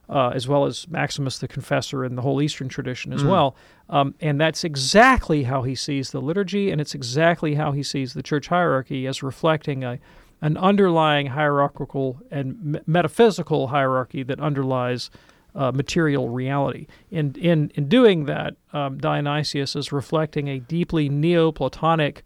uh, 0.09 0.29
as 0.35 0.47
well 0.47 0.65
as 0.65 0.87
Maximus 0.87 1.39
the 1.39 1.47
Confessor 1.47 2.03
and 2.03 2.17
the 2.17 2.21
whole 2.21 2.41
Eastern 2.41 2.67
tradition 2.69 3.11
as 3.13 3.23
Mm. 3.23 3.29
well. 3.29 3.55
Um, 3.89 4.15
and 4.21 4.39
that's 4.39 4.63
exactly 4.63 5.43
how 5.43 5.63
he 5.63 5.75
sees 5.75 6.11
the 6.11 6.21
liturgy, 6.21 6.71
and 6.71 6.79
it's 6.81 6.95
exactly 6.95 7.55
how 7.55 7.71
he 7.71 7.83
sees 7.83 8.13
the 8.13 8.23
church 8.23 8.47
hierarchy 8.47 9.07
as 9.07 9.21
reflecting 9.23 9.83
a, 9.83 9.99
an 10.41 10.57
underlying 10.57 11.27
hierarchical 11.27 12.19
and 12.31 12.63
me- 12.63 12.79
metaphysical 12.85 13.67
hierarchy 13.67 14.23
that 14.23 14.39
underlies 14.39 15.09
uh, 15.55 15.71
material 15.71 16.29
reality. 16.29 16.85
In, 17.09 17.33
in, 17.35 17.71
in 17.75 17.87
doing 17.87 18.25
that, 18.25 18.55
um, 18.73 18.97
Dionysius 18.97 19.75
is 19.75 19.91
reflecting 19.91 20.49
a 20.49 20.59
deeply 20.59 21.07
Neoplatonic 21.09 22.23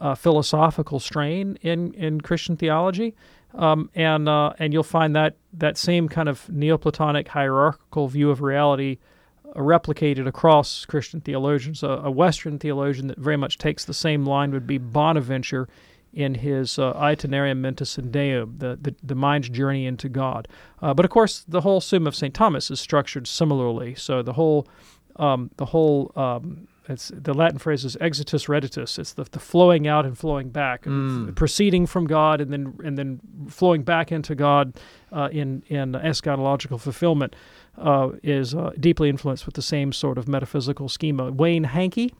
uh, 0.00 0.14
philosophical 0.14 1.00
strain 1.00 1.58
in, 1.62 1.92
in 1.94 2.20
Christian 2.20 2.56
theology. 2.56 3.14
Um, 3.54 3.90
and 3.94 4.28
uh, 4.28 4.52
and 4.58 4.72
you'll 4.72 4.82
find 4.82 5.14
that 5.14 5.36
that 5.52 5.78
same 5.78 6.08
kind 6.08 6.28
of 6.28 6.48
Neoplatonic 6.48 7.28
hierarchical 7.28 8.08
view 8.08 8.30
of 8.30 8.40
reality 8.40 8.98
uh, 9.44 9.60
replicated 9.60 10.26
across 10.26 10.84
Christian 10.84 11.20
theologians. 11.20 11.82
A, 11.82 11.88
a 11.88 12.10
Western 12.10 12.58
theologian 12.58 13.06
that 13.08 13.18
very 13.18 13.36
much 13.36 13.58
takes 13.58 13.84
the 13.84 13.94
same 13.94 14.26
line 14.26 14.50
would 14.50 14.66
be 14.66 14.78
Bonaventure 14.78 15.68
in 16.12 16.36
his 16.36 16.78
uh, 16.78 16.92
Itinerarium 16.94 17.58
Mentis 17.58 17.98
in 17.98 18.10
Deum, 18.10 18.54
the, 18.58 18.78
the, 18.80 18.94
the 19.02 19.16
mind's 19.16 19.48
journey 19.48 19.84
into 19.84 20.08
God. 20.08 20.46
Uh, 20.80 20.94
but 20.94 21.04
of 21.04 21.10
course, 21.10 21.44
the 21.48 21.62
whole 21.62 21.80
Sum 21.80 22.06
of 22.06 22.14
St. 22.14 22.32
Thomas 22.32 22.70
is 22.70 22.78
structured 22.78 23.26
similarly. 23.26 23.94
So 23.96 24.22
the 24.22 24.34
whole 24.34 24.68
um, 25.16 25.50
the 25.56 25.66
whole 25.66 26.10
um, 26.16 26.66
it's 26.88 27.10
the 27.14 27.32
Latin 27.32 27.58
phrase 27.58 27.84
is 27.84 27.96
exitus 27.96 28.46
reditus. 28.46 28.98
It's 28.98 29.14
the, 29.14 29.24
the 29.24 29.38
flowing 29.38 29.86
out 29.86 30.04
and 30.04 30.16
flowing 30.18 30.50
back, 30.50 30.84
Mm. 30.84 31.34
proceeding 31.34 31.86
from 31.86 32.06
God 32.06 32.40
and 32.40 32.52
then 32.52 32.74
and 32.84 32.98
then 32.98 33.20
flowing 33.48 33.82
back 33.84 34.12
into 34.12 34.34
God 34.34 34.74
uh, 35.12 35.28
in 35.32 35.62
in 35.68 35.92
eschatological 35.92 36.78
fulfillment 36.80 37.34
uh, 37.78 38.10
is 38.22 38.54
uh, 38.54 38.72
deeply 38.78 39.08
influenced 39.08 39.46
with 39.46 39.54
the 39.54 39.62
same 39.62 39.92
sort 39.92 40.18
of 40.18 40.28
metaphysical 40.28 40.88
schema. 40.88 41.30
Wayne 41.32 41.64
Hankey, 41.64 42.12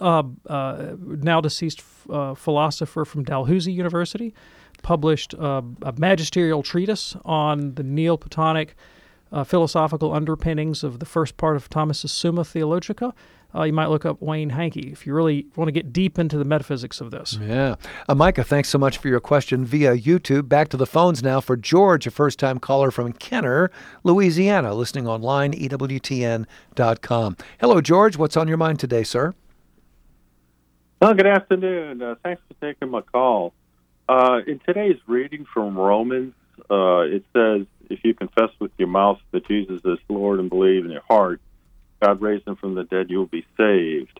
uh, 0.00 0.22
uh, 0.46 0.94
now 0.98 1.40
deceased 1.40 1.82
uh, 2.10 2.34
philosopher 2.34 3.04
from 3.04 3.24
Dalhousie 3.24 3.72
University, 3.72 4.34
published 4.82 5.34
uh, 5.34 5.62
a 5.82 5.92
magisterial 5.96 6.62
treatise 6.62 7.16
on 7.24 7.74
the 7.74 7.82
Neoplatonic 7.82 8.74
uh, 9.32 9.44
philosophical 9.44 10.12
underpinnings 10.12 10.84
of 10.84 10.98
the 10.98 11.06
first 11.06 11.36
part 11.36 11.56
of 11.56 11.68
Thomas's 11.70 12.12
Summa 12.12 12.44
Theologica. 12.44 13.14
Uh, 13.54 13.64
you 13.64 13.72
might 13.72 13.86
look 13.86 14.06
up 14.06 14.20
Wayne 14.22 14.50
Hankey 14.50 14.90
if 14.92 15.06
you 15.06 15.14
really 15.14 15.46
want 15.56 15.68
to 15.68 15.72
get 15.72 15.92
deep 15.92 16.18
into 16.18 16.38
the 16.38 16.44
metaphysics 16.44 17.00
of 17.00 17.10
this. 17.10 17.38
Yeah. 17.40 17.76
Uh, 18.08 18.14
Micah, 18.14 18.44
thanks 18.44 18.68
so 18.68 18.78
much 18.78 18.98
for 18.98 19.08
your 19.08 19.20
question 19.20 19.64
via 19.64 19.96
YouTube. 19.96 20.48
Back 20.48 20.68
to 20.70 20.76
the 20.76 20.86
phones 20.86 21.22
now 21.22 21.40
for 21.40 21.56
George, 21.56 22.06
a 22.06 22.10
first 22.10 22.38
time 22.38 22.58
caller 22.58 22.90
from 22.90 23.12
Kenner, 23.12 23.70
Louisiana, 24.04 24.74
listening 24.74 25.06
online, 25.06 25.52
EWTN.com. 25.52 27.36
Hello, 27.60 27.80
George. 27.80 28.16
What's 28.16 28.36
on 28.36 28.48
your 28.48 28.56
mind 28.56 28.80
today, 28.80 29.02
sir? 29.02 29.34
Well, 31.00 31.14
good 31.14 31.26
afternoon. 31.26 32.00
Uh, 32.00 32.14
thanks 32.22 32.40
for 32.48 32.54
taking 32.66 32.90
my 32.90 33.00
call. 33.00 33.52
Uh, 34.08 34.40
in 34.46 34.60
today's 34.60 34.98
reading 35.06 35.46
from 35.52 35.76
Romans, 35.76 36.34
uh, 36.70 37.00
it 37.00 37.24
says, 37.32 37.66
if 37.90 38.00
you 38.04 38.14
confess 38.14 38.50
with 38.58 38.70
your 38.78 38.88
mouth 38.88 39.18
that 39.32 39.46
Jesus 39.46 39.80
is 39.84 39.98
Lord 40.08 40.38
and 40.38 40.48
believe 40.48 40.84
in 40.84 40.92
your 40.92 41.02
heart, 41.02 41.40
God 42.02 42.20
raised 42.20 42.46
him 42.46 42.56
from 42.56 42.74
the 42.74 42.84
dead, 42.84 43.10
you 43.10 43.18
will 43.18 43.26
be 43.26 43.46
saved. 43.56 44.18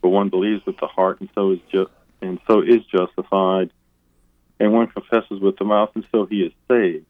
For 0.00 0.10
one 0.10 0.30
believes 0.30 0.64
with 0.64 0.78
the 0.78 0.86
heart, 0.86 1.20
and 1.20 1.28
so 1.34 1.52
is 1.52 1.86
and 2.20 2.38
so 2.48 2.62
is 2.62 2.84
justified, 2.86 3.70
and 4.58 4.72
one 4.72 4.88
confesses 4.88 5.40
with 5.40 5.56
the 5.58 5.64
mouth, 5.64 5.90
and 5.94 6.04
so 6.10 6.26
he 6.26 6.42
is 6.42 6.52
saved. 6.68 7.06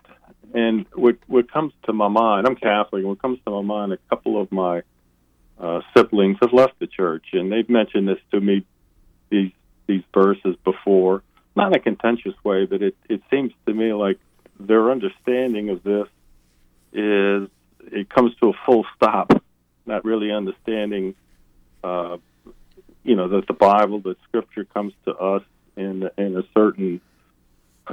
And 0.54 0.86
what 0.94 1.16
what 1.26 1.52
comes 1.52 1.72
to 1.84 1.92
my 1.92 2.08
mind, 2.08 2.46
I'm 2.46 2.56
Catholic, 2.56 3.00
and 3.00 3.08
what 3.08 3.22
comes 3.22 3.38
to 3.44 3.50
my 3.50 3.62
mind, 3.62 3.92
a 3.92 3.98
couple 4.08 4.40
of 4.40 4.50
my 4.50 4.82
uh, 5.60 5.80
siblings 5.96 6.38
have 6.40 6.52
left 6.52 6.78
the 6.78 6.86
church, 6.86 7.26
and 7.32 7.52
they've 7.52 7.68
mentioned 7.68 8.08
this 8.08 8.18
to 8.32 8.40
me 8.40 8.64
these 9.30 9.52
these 9.86 10.02
verses 10.12 10.56
before, 10.64 11.22
not 11.54 11.68
in 11.68 11.74
a 11.74 11.80
contentious 11.80 12.34
way, 12.44 12.64
but 12.64 12.82
it 12.82 12.96
it 13.08 13.22
seems 13.30 13.52
to 13.66 13.74
me 13.74 13.92
like 13.92 14.18
their 14.58 14.90
understanding 14.90 15.68
of 15.68 15.82
this 15.82 16.08
is 16.92 17.48
it 17.92 18.08
comes 18.08 18.34
to 18.36 18.48
a 18.50 18.52
full 18.66 18.84
stop, 18.96 19.42
not 19.88 20.04
really 20.04 20.30
understanding, 20.30 21.14
uh, 21.82 22.18
you 23.02 23.16
know, 23.16 23.28
that 23.28 23.46
the 23.46 23.54
Bible, 23.54 24.00
that 24.00 24.16
Scripture 24.28 24.64
comes 24.64 24.92
to 25.06 25.14
us 25.14 25.42
in 25.76 26.08
in 26.16 26.36
a 26.36 26.42
certain 26.54 27.00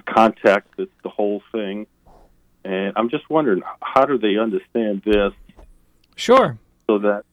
context. 0.06 0.72
It's 0.78 0.92
the 1.04 1.10
whole 1.10 1.42
thing, 1.52 1.88
and 2.64 2.94
I'm 2.96 3.10
just 3.10 3.30
wondering 3.30 3.64
how 3.82 4.06
do 4.06 4.18
they 4.18 4.38
understand 4.38 5.02
this 5.06 5.34
Sure. 6.16 6.58
so 6.88 7.00
that 7.00 7.24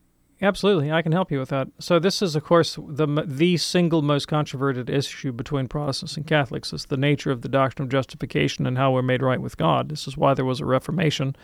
Absolutely, 0.42 0.90
I 0.90 1.02
can 1.02 1.12
help 1.12 1.30
you 1.30 1.38
with 1.38 1.50
that. 1.50 1.68
So 1.78 2.00
this 2.00 2.20
is, 2.20 2.34
of 2.34 2.42
course, 2.42 2.76
the 2.76 3.06
the 3.24 3.56
single 3.56 4.02
most 4.02 4.26
controverted 4.26 4.90
issue 4.90 5.30
between 5.30 5.68
Protestants 5.68 6.16
and 6.16 6.26
Catholics 6.26 6.72
is 6.72 6.86
the 6.86 6.96
nature 6.96 7.30
of 7.30 7.42
the 7.42 7.48
doctrine 7.48 7.84
of 7.84 7.92
justification 7.92 8.66
and 8.66 8.76
how 8.76 8.90
we're 8.90 9.02
made 9.02 9.22
right 9.22 9.40
with 9.40 9.56
God. 9.56 9.88
This 9.88 10.08
is 10.08 10.16
why 10.16 10.34
there 10.34 10.44
was 10.44 10.58
a 10.58 10.64
Reformation. 10.64 11.36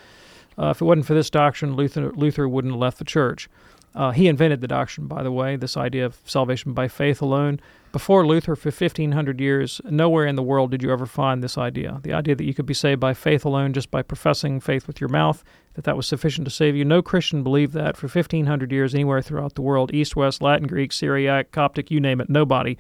Uh, 0.59 0.70
if 0.70 0.80
it 0.80 0.84
wasn't 0.84 1.06
for 1.06 1.14
this 1.14 1.30
doctrine, 1.30 1.76
Luther 1.76 2.11
Luther 2.12 2.48
wouldn't 2.48 2.74
have 2.74 2.80
left 2.80 2.98
the 2.98 3.04
church. 3.04 3.48
Uh, 3.94 4.11
he 4.11 4.28
invented 4.28 4.61
the 4.61 4.68
doctrine, 4.68 5.06
by 5.06 5.22
the 5.22 5.32
way, 5.32 5.56
this 5.56 5.76
idea 5.76 6.04
of 6.04 6.18
salvation 6.24 6.72
by 6.72 6.88
faith 6.88 7.22
alone. 7.22 7.59
Before 7.90 8.26
Luther, 8.26 8.54
for 8.54 8.70
1,500 8.70 9.40
years, 9.40 9.80
nowhere 9.88 10.26
in 10.26 10.36
the 10.36 10.42
world 10.42 10.70
did 10.70 10.82
you 10.82 10.92
ever 10.92 11.06
find 11.06 11.42
this 11.42 11.56
idea. 11.56 12.00
The 12.02 12.12
idea 12.12 12.34
that 12.34 12.44
you 12.44 12.52
could 12.52 12.66
be 12.66 12.74
saved 12.74 13.00
by 13.00 13.14
faith 13.14 13.46
alone 13.46 13.72
just 13.72 13.90
by 13.90 14.02
professing 14.02 14.61
faith 14.61 14.86
with 14.86 15.00
your 15.00 15.09
mouth, 15.09 15.42
that 15.72 15.84
that 15.84 15.96
was 15.96 16.06
sufficient 16.06 16.44
to 16.44 16.50
save 16.50 16.76
you. 16.76 16.84
No 16.84 17.00
Christian 17.00 17.42
believed 17.42 17.72
that 17.72 17.96
for 17.96 18.06
1,500 18.06 18.70
years 18.70 18.94
anywhere 18.94 19.22
throughout 19.22 19.54
the 19.54 19.62
world 19.62 19.94
East, 19.94 20.16
West, 20.16 20.42
Latin, 20.42 20.66
Greek, 20.66 20.92
Syriac, 20.92 21.50
Coptic, 21.50 21.90
you 21.90 21.98
name 21.98 22.20
it, 22.20 22.28
nobody. 22.28 22.76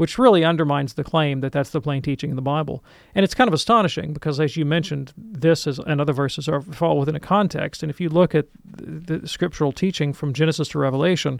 Which 0.00 0.18
really 0.18 0.46
undermines 0.46 0.94
the 0.94 1.04
claim 1.04 1.42
that 1.42 1.52
that's 1.52 1.68
the 1.70 1.80
plain 1.82 2.00
teaching 2.00 2.30
in 2.30 2.36
the 2.36 2.40
Bible. 2.40 2.82
And 3.14 3.22
it's 3.22 3.34
kind 3.34 3.48
of 3.48 3.52
astonishing 3.52 4.14
because, 4.14 4.40
as 4.40 4.56
you 4.56 4.64
mentioned, 4.64 5.12
this 5.18 5.66
is, 5.66 5.78
and 5.78 6.00
other 6.00 6.14
verses 6.14 6.48
are, 6.48 6.62
fall 6.62 6.98
within 6.98 7.16
a 7.16 7.20
context. 7.20 7.82
And 7.82 7.90
if 7.90 8.00
you 8.00 8.08
look 8.08 8.34
at 8.34 8.46
the, 8.64 9.18
the 9.18 9.28
scriptural 9.28 9.72
teaching 9.72 10.14
from 10.14 10.32
Genesis 10.32 10.68
to 10.68 10.78
Revelation, 10.78 11.38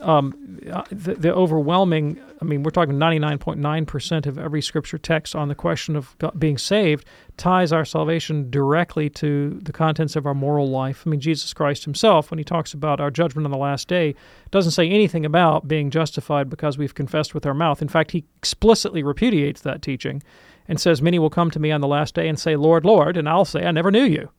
um, 0.00 0.60
uh, 0.70 0.84
the, 0.90 1.14
the 1.14 1.34
overwhelming, 1.34 2.20
I 2.40 2.44
mean, 2.44 2.62
we're 2.62 2.70
talking 2.70 2.96
99.9% 2.96 4.26
of 4.26 4.38
every 4.38 4.62
scripture 4.62 4.98
text 4.98 5.34
on 5.34 5.48
the 5.48 5.54
question 5.54 5.96
of 5.96 6.14
being 6.38 6.58
saved 6.58 7.06
ties 7.36 7.72
our 7.72 7.84
salvation 7.84 8.50
directly 8.50 9.08
to 9.10 9.58
the 9.62 9.72
contents 9.72 10.16
of 10.16 10.26
our 10.26 10.34
moral 10.34 10.68
life. 10.68 11.04
I 11.06 11.10
mean, 11.10 11.20
Jesus 11.20 11.52
Christ 11.54 11.84
himself, 11.84 12.30
when 12.30 12.38
he 12.38 12.44
talks 12.44 12.74
about 12.74 13.00
our 13.00 13.10
judgment 13.10 13.46
on 13.46 13.50
the 13.50 13.58
last 13.58 13.88
day, 13.88 14.14
doesn't 14.50 14.72
say 14.72 14.88
anything 14.88 15.24
about 15.24 15.68
being 15.68 15.90
justified 15.90 16.50
because 16.50 16.78
we've 16.78 16.94
confessed 16.94 17.34
with 17.34 17.46
our 17.46 17.54
mouth. 17.54 17.80
In 17.80 17.88
fact, 17.88 18.10
he 18.10 18.24
explicitly 18.36 19.02
repudiates 19.02 19.62
that 19.62 19.82
teaching 19.82 20.22
and 20.68 20.80
says, 20.80 21.00
Many 21.00 21.18
will 21.18 21.30
come 21.30 21.50
to 21.50 21.60
me 21.60 21.70
on 21.70 21.80
the 21.80 21.88
last 21.88 22.14
day 22.14 22.28
and 22.28 22.38
say, 22.38 22.56
Lord, 22.56 22.84
Lord, 22.84 23.16
and 23.16 23.28
I'll 23.28 23.44
say, 23.44 23.64
I 23.64 23.70
never 23.70 23.90
knew 23.90 24.04
you. 24.04 24.30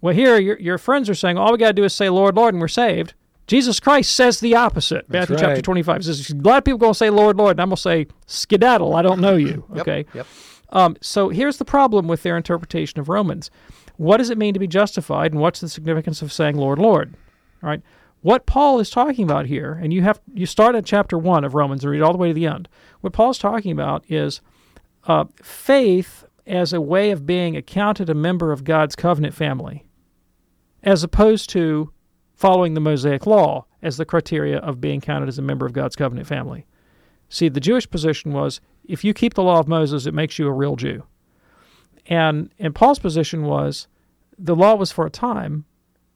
Well, 0.00 0.14
here 0.14 0.38
your, 0.38 0.58
your 0.60 0.78
friends 0.78 1.10
are 1.10 1.14
saying, 1.14 1.36
All 1.38 1.52
we 1.52 1.58
got 1.58 1.68
to 1.68 1.72
do 1.72 1.84
is 1.84 1.94
say, 1.94 2.08
Lord, 2.08 2.36
Lord, 2.36 2.54
and 2.54 2.60
we're 2.60 2.68
saved. 2.68 3.14
Jesus 3.46 3.78
Christ 3.78 4.14
says 4.14 4.40
the 4.40 4.56
opposite. 4.56 5.06
That's 5.08 5.30
Matthew 5.30 5.36
chapter 5.46 5.62
25 5.62 6.04
says, 6.04 6.30
A 6.30 6.34
lot 6.36 6.58
of 6.58 6.64
people 6.64 6.78
going 6.78 6.92
to 6.92 6.98
say, 6.98 7.10
Lord, 7.10 7.36
Lord, 7.36 7.52
and 7.52 7.60
I'm 7.60 7.68
going 7.68 7.76
to 7.76 7.82
say, 7.82 8.06
Skedaddle, 8.26 8.94
I 8.96 9.02
don't 9.02 9.20
know 9.20 9.36
you. 9.36 9.64
Yep, 9.74 9.80
Okay. 9.88 10.04
yep. 10.14 10.26
Um, 10.70 10.96
so 11.00 11.28
here's 11.28 11.58
the 11.58 11.64
problem 11.64 12.08
with 12.08 12.24
their 12.24 12.36
interpretation 12.36 12.98
of 12.98 13.08
Romans. 13.08 13.50
What 13.98 14.16
does 14.16 14.30
it 14.30 14.36
mean 14.38 14.52
to 14.54 14.60
be 14.60 14.66
justified, 14.66 15.32
and 15.32 15.40
what's 15.40 15.60
the 15.60 15.68
significance 15.68 16.22
of 16.22 16.32
saying 16.32 16.56
Lord, 16.56 16.78
Lord? 16.78 17.14
All 17.62 17.68
right. 17.70 17.80
What 18.22 18.46
Paul 18.46 18.80
is 18.80 18.90
talking 18.90 19.24
about 19.24 19.46
here, 19.46 19.78
and 19.80 19.92
you 19.92 20.02
have 20.02 20.20
you 20.34 20.46
start 20.46 20.74
at 20.74 20.84
chapter 20.84 21.16
one 21.16 21.44
of 21.44 21.54
Romans 21.54 21.84
and 21.84 21.92
read 21.92 22.02
all 22.02 22.10
the 22.12 22.18
way 22.18 22.28
to 22.28 22.34
the 22.34 22.46
end. 22.46 22.68
What 23.00 23.12
Paul's 23.12 23.38
talking 23.38 23.70
about 23.70 24.04
is 24.08 24.40
uh, 25.06 25.26
faith 25.40 26.24
as 26.46 26.72
a 26.72 26.80
way 26.80 27.12
of 27.12 27.24
being 27.26 27.56
accounted 27.56 28.10
a 28.10 28.14
member 28.14 28.50
of 28.50 28.64
God's 28.64 28.96
covenant 28.96 29.34
family, 29.34 29.84
as 30.82 31.04
opposed 31.04 31.48
to 31.50 31.92
following 32.36 32.74
the 32.74 32.80
Mosaic 32.80 33.26
law 33.26 33.64
as 33.82 33.96
the 33.96 34.04
criteria 34.04 34.58
of 34.58 34.80
being 34.80 35.00
counted 35.00 35.28
as 35.28 35.38
a 35.38 35.42
member 35.42 35.66
of 35.66 35.72
God's 35.72 35.96
covenant 35.96 36.28
family. 36.28 36.66
See, 37.28 37.48
the 37.48 37.60
Jewish 37.60 37.90
position 37.90 38.32
was 38.32 38.60
if 38.84 39.02
you 39.02 39.12
keep 39.12 39.34
the 39.34 39.42
law 39.42 39.58
of 39.58 39.66
Moses, 39.66 40.06
it 40.06 40.14
makes 40.14 40.38
you 40.38 40.46
a 40.46 40.52
real 40.52 40.76
Jew. 40.76 41.02
And 42.06 42.50
and 42.58 42.74
Paul's 42.74 42.98
position 43.00 43.42
was 43.42 43.88
the 44.38 44.54
law 44.54 44.74
was 44.76 44.92
for 44.92 45.06
a 45.06 45.10
time, 45.10 45.64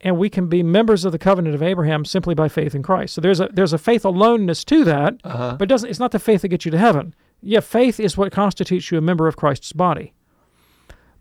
and 0.03 0.16
we 0.18 0.31
can 0.31 0.47
be 0.47 0.62
members 0.62 1.05
of 1.05 1.11
the 1.12 1.18
covenant 1.18 1.55
of 1.55 1.62
Abraham 1.62 2.05
simply 2.05 2.35
by 2.35 2.49
faith 2.49 2.75
in 2.75 2.83
Christ. 2.83 3.14
So 3.14 3.21
there's 3.21 3.41
a 3.41 3.49
there's 3.53 3.73
a 3.73 3.79
faith 3.79 4.05
aloneness 4.05 4.64
to 4.66 4.85
that, 4.85 5.14
Uh-huh. 5.25 5.57
but 5.59 5.64
it 5.64 5.68
doesn't 5.68 5.91
it's 5.91 5.99
not 5.99 6.12
the 6.12 6.18
faith 6.21 6.43
that 6.43 6.49
gets 6.49 6.64
you 6.64 6.71
to 6.71 6.79
heaven. 6.79 7.14
Yeah, 7.43 7.61
faith 7.61 7.99
is 7.99 8.16
what 8.16 8.31
constitutes 8.33 8.91
you 8.93 8.99
a 8.99 9.01
member 9.01 9.27
of 9.27 9.37
Christ's 9.37 9.73
body. 9.73 10.12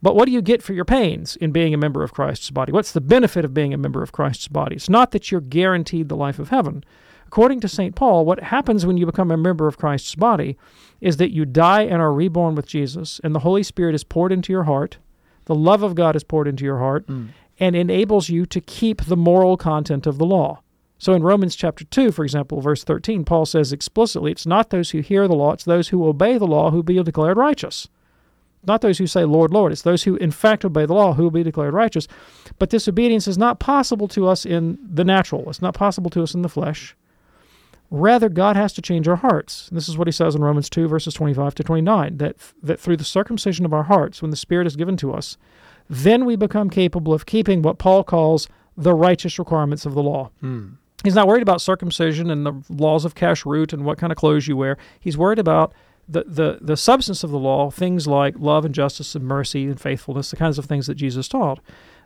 But 0.02 0.16
what 0.16 0.26
do 0.26 0.32
you 0.32 0.42
get 0.42 0.64
for 0.64 0.74
your 0.74 0.86
pains 0.86 1.36
in 1.38 1.52
being 1.52 1.74
a 1.74 1.78
member 1.78 2.04
of 2.04 2.14
Christ's 2.14 2.52
body? 2.52 2.72
What's 2.72 2.94
the 2.94 3.02
benefit 3.02 3.44
of 3.44 3.54
being 3.54 3.74
a 3.74 3.78
member 3.78 4.02
of 4.02 4.12
Christ's 4.12 4.48
body? 4.48 4.76
It's 4.76 4.90
not 4.90 5.12
that 5.12 5.32
you're 5.32 5.42
guaranteed 5.42 6.08
the 6.08 6.16
life 6.16 6.40
of 6.40 6.50
heaven. 6.50 6.84
According 7.28 7.60
to 7.60 7.68
St. 7.68 7.96
Paul, 7.96 8.26
what 8.26 8.42
happens 8.42 8.86
when 8.86 8.98
you 8.98 9.06
become 9.06 9.30
a 9.30 9.38
member 9.38 9.68
of 9.68 9.78
Christ's 9.78 10.16
body 10.16 10.58
is 11.02 11.18
that 11.18 11.32
you 11.32 11.46
die 11.46 11.82
and 11.82 12.02
are 12.02 12.14
reborn 12.14 12.56
with 12.56 12.66
Jesus, 12.66 13.20
and 13.24 13.36
the 13.36 13.40
Holy 13.40 13.62
Spirit 13.62 13.94
is 13.94 14.04
poured 14.04 14.32
into 14.32 14.52
your 14.52 14.64
heart. 14.64 14.98
The 15.46 15.56
love 15.56 15.84
of 15.84 15.96
God 15.96 16.16
is 16.16 16.24
poured 16.24 16.48
into 16.48 16.64
your 16.64 16.80
heart 16.80 17.06
mm. 17.08 17.30
and 17.60 17.76
enables 17.76 18.30
you 18.30 18.46
to 18.48 18.62
keep 18.62 19.06
the 19.06 19.18
moral 19.18 19.58
content 19.58 20.08
of 20.08 20.18
the 20.18 20.26
law. 20.26 20.62
So 20.98 21.14
in 21.14 21.24
Romans 21.24 21.56
chapter 21.56 21.86
2, 21.86 22.12
for 22.12 22.24
example, 22.24 22.62
verse 22.62 22.84
13, 22.84 23.24
Paul 23.26 23.46
says 23.46 23.72
explicitly, 23.72 24.32
it's 24.32 24.46
not 24.46 24.70
those 24.70 24.92
who 24.92 25.00
hear 25.00 25.28
the 25.28 25.36
law, 25.36 25.54
it's 25.54 25.64
those 25.64 25.90
who 25.90 26.08
obey 26.08 26.38
the 26.38 26.48
law 26.48 26.72
who 26.72 26.78
will 26.78 26.84
be 26.84 27.02
declared 27.02 27.38
righteous. 27.38 27.88
Not 28.66 28.82
those 28.82 28.98
who 28.98 29.08
say, 29.08 29.24
Lord, 29.24 29.52
Lord. 29.52 29.72
It's 29.72 29.82
those 29.82 30.04
who 30.04 30.16
in 30.18 30.32
fact 30.32 30.66
obey 30.66 30.86
the 30.86 30.94
law 30.94 31.14
who 31.14 31.24
will 31.24 31.32
be 31.32 31.44
declared 31.44 31.74
righteous. 31.74 32.08
But 32.58 32.70
this 32.70 32.88
obedience 32.88 33.28
is 33.28 33.38
not 33.38 33.60
possible 33.60 34.08
to 34.10 34.28
us 34.28 34.46
in 34.46 34.78
the 34.82 35.06
natural, 35.06 35.50
it's 35.50 35.62
not 35.62 35.74
possible 35.74 36.10
to 36.12 36.24
us 36.24 36.34
in 36.34 36.42
the 36.42 36.50
flesh. 36.50 36.96
Rather, 37.92 38.30
God 38.30 38.56
has 38.56 38.74
to 38.74 38.84
change 38.84 39.08
our 39.08 39.16
hearts. 39.16 39.68
And 39.68 39.78
this 39.78 39.90
is 39.90 39.98
what 39.98 40.08
he 40.08 40.12
says 40.12 40.36
in 40.36 40.44
Romans 40.44 40.70
2, 40.70 40.88
verses 40.88 41.14
25 41.16 41.56
to 41.56 41.64
29 41.64 42.18
that, 42.18 42.36
that 42.62 42.80
through 42.80 42.98
the 42.98 43.04
circumcision 43.04 43.66
of 43.66 43.74
our 43.74 43.84
hearts, 43.84 44.22
when 44.22 44.30
the 44.30 44.38
Spirit 44.38 44.68
is 44.68 44.76
given 44.76 44.96
to 44.98 45.12
us, 45.12 45.38
then 45.90 46.26
we 46.26 46.36
become 46.36 46.70
capable 46.70 47.14
of 47.14 47.26
keeping 47.26 47.64
what 47.64 47.80
Paul 47.80 48.04
calls 48.04 48.48
the 48.78 48.94
righteous 48.94 49.40
requirements 49.40 49.88
of 49.88 49.96
the 49.96 50.04
law. 50.04 50.30
Hmm. 50.40 50.74
He's 51.04 51.16
not 51.16 51.28
worried 51.28 51.42
about 51.42 51.62
circumcision 51.62 52.30
and 52.30 52.46
the 52.46 52.62
laws 52.70 53.06
of 53.06 53.16
kashrut 53.16 53.74
and 53.74 53.86
what 53.86 53.98
kind 53.98 54.12
of 54.12 54.18
clothes 54.18 54.48
you 54.48 54.56
wear. 54.56 54.78
He's 55.00 55.18
worried 55.18 55.40
about 55.40 55.74
the, 56.10 56.24
the, 56.26 56.58
the 56.60 56.78
substance 56.78 57.24
of 57.24 57.30
the 57.30 57.38
law, 57.38 57.70
things 57.70 58.08
like 58.08 58.36
love 58.38 58.66
and 58.66 58.74
justice 58.74 59.16
and 59.16 59.24
mercy 59.24 59.66
and 59.66 59.80
faithfulness, 59.80 60.32
the 60.32 60.38
kinds 60.38 60.58
of 60.58 60.66
things 60.66 60.88
that 60.88 60.96
Jesus 60.96 61.28
taught. 61.28 61.60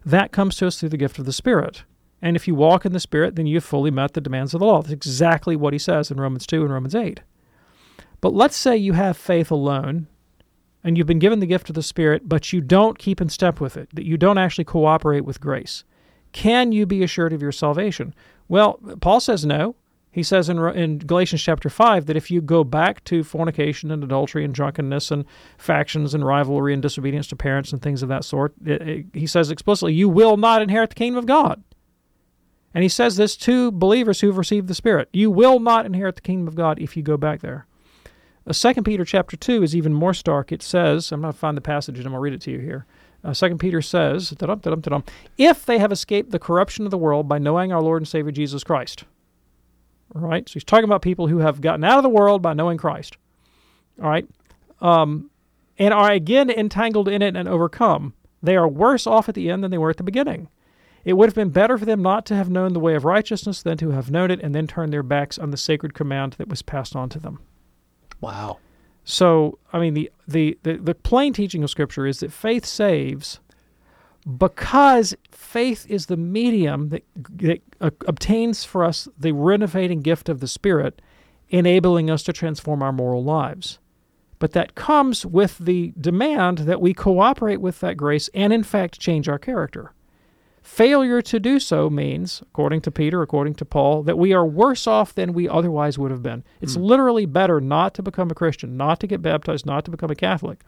That 0.05 0.31
comes 0.31 0.57
to 0.57 0.67
us 0.67 0.79
through 0.79 0.89
the 0.89 0.97
gift 0.97 1.17
of 1.19 1.25
the 1.25 1.33
Spirit. 1.33 1.83
And 2.21 2.35
if 2.35 2.47
you 2.47 2.55
walk 2.55 2.85
in 2.85 2.91
the 2.91 2.99
Spirit, 2.99 3.35
then 3.35 3.47
you've 3.47 3.63
fully 3.63 3.91
met 3.91 4.13
the 4.13 4.21
demands 4.21 4.53
of 4.53 4.59
the 4.59 4.65
law. 4.65 4.81
That's 4.81 4.93
exactly 4.93 5.55
what 5.55 5.73
he 5.73 5.79
says 5.79 6.11
in 6.11 6.19
Romans 6.19 6.45
2 6.45 6.63
and 6.63 6.73
Romans 6.73 6.95
8. 6.95 7.21
But 8.19 8.33
let's 8.33 8.57
say 8.57 8.75
you 8.77 8.93
have 8.93 9.17
faith 9.17 9.51
alone 9.51 10.07
and 10.83 10.97
you've 10.97 11.07
been 11.07 11.19
given 11.19 11.39
the 11.39 11.45
gift 11.45 11.69
of 11.69 11.75
the 11.75 11.83
Spirit, 11.83 12.27
but 12.27 12.51
you 12.51 12.59
don't 12.59 12.99
keep 12.99 13.21
in 13.21 13.29
step 13.29 13.61
with 13.61 13.77
it, 13.77 13.89
that 13.93 14.05
you 14.05 14.17
don't 14.17 14.37
actually 14.37 14.65
cooperate 14.65 15.23
with 15.25 15.39
grace. 15.39 15.85
Can 16.33 16.71
you 16.71 16.85
be 16.85 17.03
assured 17.03 17.31
of 17.31 17.41
your 17.41 17.51
salvation? 17.51 18.13
Well, 18.49 18.79
Paul 18.99 19.19
says 19.19 19.45
no. 19.45 19.75
He 20.13 20.21
says 20.21 20.47
in, 20.47 20.59
in 20.75 20.99
Galatians 20.99 21.41
chapter 21.41 21.71
5 21.71 22.05
that 22.05 22.15
if 22.15 22.29
you 22.29 22.39
go 22.39 22.63
back 22.63 23.03
to 23.05 23.23
fornication 23.23 23.89
and 23.89 24.03
adultery 24.03 24.45
and 24.45 24.53
drunkenness 24.53 25.09
and 25.09 25.25
factions 25.57 26.13
and 26.13 26.23
rivalry 26.23 26.71
and 26.71 26.83
disobedience 26.83 27.25
to 27.29 27.35
parents 27.35 27.73
and 27.73 27.81
things 27.81 28.03
of 28.03 28.09
that 28.09 28.23
sort, 28.23 28.53
it, 28.63 28.81
it, 28.83 29.05
he 29.13 29.25
says 29.25 29.49
explicitly, 29.49 29.91
you 29.95 30.07
will 30.07 30.37
not 30.37 30.61
inherit 30.61 30.91
the 30.91 30.95
kingdom 30.95 31.17
of 31.17 31.25
God. 31.25 31.63
And 32.75 32.83
he 32.83 32.89
says 32.89 33.17
this 33.17 33.35
to 33.37 33.71
believers 33.71 34.21
who've 34.21 34.37
received 34.37 34.67
the 34.67 34.75
Spirit. 34.75 35.09
You 35.13 35.31
will 35.31 35.59
not 35.59 35.87
inherit 35.87 36.13
the 36.13 36.21
kingdom 36.21 36.47
of 36.47 36.53
God 36.53 36.77
if 36.77 36.95
you 36.95 37.01
go 37.01 37.17
back 37.17 37.41
there. 37.41 37.65
Uh, 38.45 38.53
2 38.53 38.83
Peter 38.83 39.05
chapter 39.05 39.35
2 39.35 39.63
is 39.63 39.75
even 39.75 39.95
more 39.95 40.13
stark. 40.13 40.51
It 40.51 40.61
says, 40.61 41.11
I'm 41.11 41.21
going 41.21 41.33
to 41.33 41.39
find 41.39 41.57
the 41.57 41.61
passage 41.61 41.97
and 41.97 42.05
I'm 42.05 42.11
going 42.11 42.19
to 42.19 42.23
read 42.23 42.33
it 42.33 42.41
to 42.41 42.51
you 42.51 42.59
here. 42.59 42.85
Uh, 43.23 43.33
2 43.33 43.57
Peter 43.57 43.81
says, 43.81 44.31
if 45.37 45.65
they 45.65 45.77
have 45.79 45.91
escaped 45.91 46.29
the 46.29 46.39
corruption 46.39 46.85
of 46.85 46.91
the 46.91 46.97
world 46.99 47.27
by 47.27 47.39
knowing 47.39 47.71
our 47.71 47.81
Lord 47.81 48.01
and 48.01 48.07
Savior 48.07 48.31
Jesus 48.31 48.63
Christ. 48.63 49.05
All 50.15 50.21
right? 50.21 50.47
So 50.47 50.53
he's 50.53 50.63
talking 50.63 50.85
about 50.85 51.01
people 51.01 51.27
who 51.27 51.39
have 51.39 51.61
gotten 51.61 51.83
out 51.83 51.97
of 51.97 52.03
the 52.03 52.09
world 52.09 52.41
by 52.41 52.53
knowing 52.53 52.77
Christ. 52.77 53.17
All 54.01 54.09
right? 54.09 54.27
Um, 54.81 55.29
and 55.77 55.93
are 55.93 56.11
again 56.11 56.49
entangled 56.49 57.07
in 57.07 57.21
it 57.21 57.35
and 57.35 57.47
overcome. 57.47 58.13
They 58.41 58.55
are 58.55 58.67
worse 58.67 59.07
off 59.07 59.29
at 59.29 59.35
the 59.35 59.49
end 59.49 59.63
than 59.63 59.71
they 59.71 59.77
were 59.77 59.89
at 59.89 59.97
the 59.97 60.03
beginning. 60.03 60.49
It 61.05 61.13
would 61.13 61.27
have 61.27 61.35
been 61.35 61.49
better 61.49 61.77
for 61.77 61.85
them 61.85 62.01
not 62.01 62.25
to 62.27 62.35
have 62.35 62.49
known 62.49 62.73
the 62.73 62.79
way 62.79 62.95
of 62.95 63.03
righteousness 63.03 63.61
than 63.61 63.77
to 63.77 63.91
have 63.91 64.11
known 64.11 64.31
it 64.31 64.39
and 64.41 64.55
then 64.55 64.67
turned 64.67 64.93
their 64.93 65.03
backs 65.03 65.37
on 65.37 65.51
the 65.51 65.57
sacred 65.57 65.93
command 65.93 66.33
that 66.33 66.47
was 66.47 66.61
passed 66.61 66.95
on 66.95 67.09
to 67.09 67.19
them. 67.19 67.39
Wow. 68.21 68.59
So, 69.03 69.59
I 69.73 69.79
mean, 69.79 69.95
the, 69.95 70.11
the, 70.27 70.57
the, 70.63 70.77
the 70.77 70.95
plain 70.95 71.33
teaching 71.33 71.63
of 71.63 71.69
Scripture 71.69 72.05
is 72.05 72.21
that 72.21 72.31
faith 72.31 72.65
saves 72.65 73.39
because 74.37 75.15
faith 75.31 75.85
is 75.89 76.05
the 76.07 76.17
medium 76.17 76.89
that, 76.89 77.03
that 77.15 77.61
uh, 77.81 77.89
obtains 78.07 78.63
for 78.63 78.83
us 78.83 79.07
the 79.17 79.31
renovating 79.33 80.01
gift 80.01 80.29
of 80.29 80.39
the 80.39 80.47
Spirit, 80.47 81.01
enabling 81.49 82.09
us 82.09 82.23
to 82.23 82.33
transform 82.33 82.81
our 82.81 82.91
moral 82.93 83.23
lives. 83.23 83.79
But 84.39 84.51
that 84.53 84.75
comes 84.75 85.25
with 85.25 85.57
the 85.59 85.93
demand 85.99 86.59
that 86.59 86.81
we 86.81 86.93
cooperate 86.93 87.61
with 87.61 87.79
that 87.79 87.95
grace 87.95 88.29
and, 88.33 88.51
in 88.51 88.63
fact, 88.63 88.99
change 88.99 89.29
our 89.29 89.39
character. 89.39 89.93
Failure 90.61 91.21
to 91.21 91.39
do 91.39 91.59
so 91.59 91.89
means, 91.89 92.41
according 92.41 92.81
to 92.81 92.91
Peter, 92.91 93.21
according 93.21 93.55
to 93.55 93.65
Paul, 93.65 94.01
that 94.03 94.17
we 94.17 94.31
are 94.33 94.45
worse 94.45 94.87
off 94.87 95.13
than 95.13 95.33
we 95.33 95.47
otherwise 95.47 95.99
would 95.99 96.11
have 96.11 96.23
been. 96.23 96.43
It's 96.61 96.75
Hmm. 96.75 96.83
literally 96.83 97.25
better 97.25 97.59
not 97.59 97.93
to 97.95 98.01
become 98.01 98.31
a 98.31 98.35
Christian, 98.35 98.77
not 98.77 98.99
to 99.01 99.07
get 99.07 99.21
baptized, 99.21 99.65
not 99.65 99.83
to 99.85 99.91
become 99.91 100.09
a 100.09 100.15
Catholic, 100.15 100.63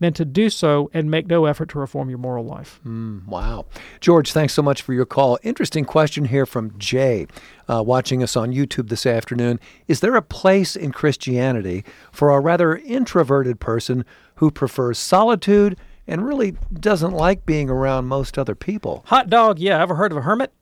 than 0.00 0.12
to 0.14 0.24
do 0.24 0.50
so 0.50 0.90
and 0.92 1.10
make 1.10 1.26
no 1.26 1.44
effort 1.44 1.68
to 1.70 1.78
reform 1.78 2.08
your 2.08 2.18
moral 2.18 2.44
life. 2.44 2.80
Mm, 2.84 3.26
wow. 3.26 3.66
George, 4.00 4.32
thanks 4.32 4.54
so 4.54 4.62
much 4.62 4.82
for 4.82 4.92
your 4.92 5.06
call. 5.06 5.38
Interesting 5.42 5.84
question 5.84 6.24
here 6.24 6.46
from 6.46 6.76
Jay, 6.78 7.26
uh, 7.68 7.82
watching 7.82 8.22
us 8.22 8.36
on 8.36 8.52
YouTube 8.52 8.88
this 8.88 9.06
afternoon. 9.06 9.60
Is 9.86 10.00
there 10.00 10.16
a 10.16 10.22
place 10.22 10.74
in 10.74 10.90
Christianity 10.90 11.84
for 12.10 12.30
a 12.30 12.40
rather 12.40 12.76
introverted 12.76 13.60
person 13.60 14.04
who 14.36 14.50
prefers 14.50 14.98
solitude 14.98 15.78
and 16.06 16.26
really 16.26 16.56
doesn't 16.72 17.12
like 17.12 17.46
being 17.46 17.70
around 17.70 18.06
most 18.06 18.38
other 18.38 18.54
people? 18.54 19.04
Hot 19.06 19.28
dog, 19.30 19.58
yeah. 19.58 19.80
Ever 19.80 19.94
heard 19.94 20.12
of 20.12 20.18
a 20.18 20.22
hermit? 20.22 20.52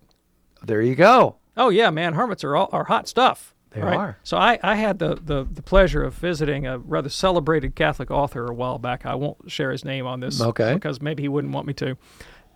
There 0.62 0.82
you 0.82 0.96
go. 0.96 1.36
Oh 1.56 1.70
yeah, 1.70 1.90
man, 1.90 2.14
hermits 2.14 2.44
are 2.44 2.56
all, 2.56 2.68
are 2.72 2.84
hot 2.84 3.08
stuff. 3.08 3.54
They 3.70 3.80
right? 3.82 3.96
are. 3.96 4.18
So 4.22 4.36
I, 4.36 4.58
I 4.62 4.76
had 4.76 4.98
the, 4.98 5.14
the, 5.16 5.46
the 5.50 5.62
pleasure 5.62 6.02
of 6.02 6.14
visiting 6.14 6.66
a 6.66 6.78
rather 6.78 7.08
celebrated 7.08 7.74
Catholic 7.74 8.10
author 8.10 8.46
a 8.46 8.54
while 8.54 8.78
back. 8.78 9.04
I 9.04 9.14
won't 9.14 9.50
share 9.50 9.70
his 9.70 9.84
name 9.84 10.06
on 10.06 10.20
this 10.20 10.40
Okay. 10.40 10.74
because 10.74 11.00
maybe 11.02 11.22
he 11.22 11.28
wouldn't 11.28 11.52
want 11.52 11.66
me 11.66 11.74
to. 11.74 11.96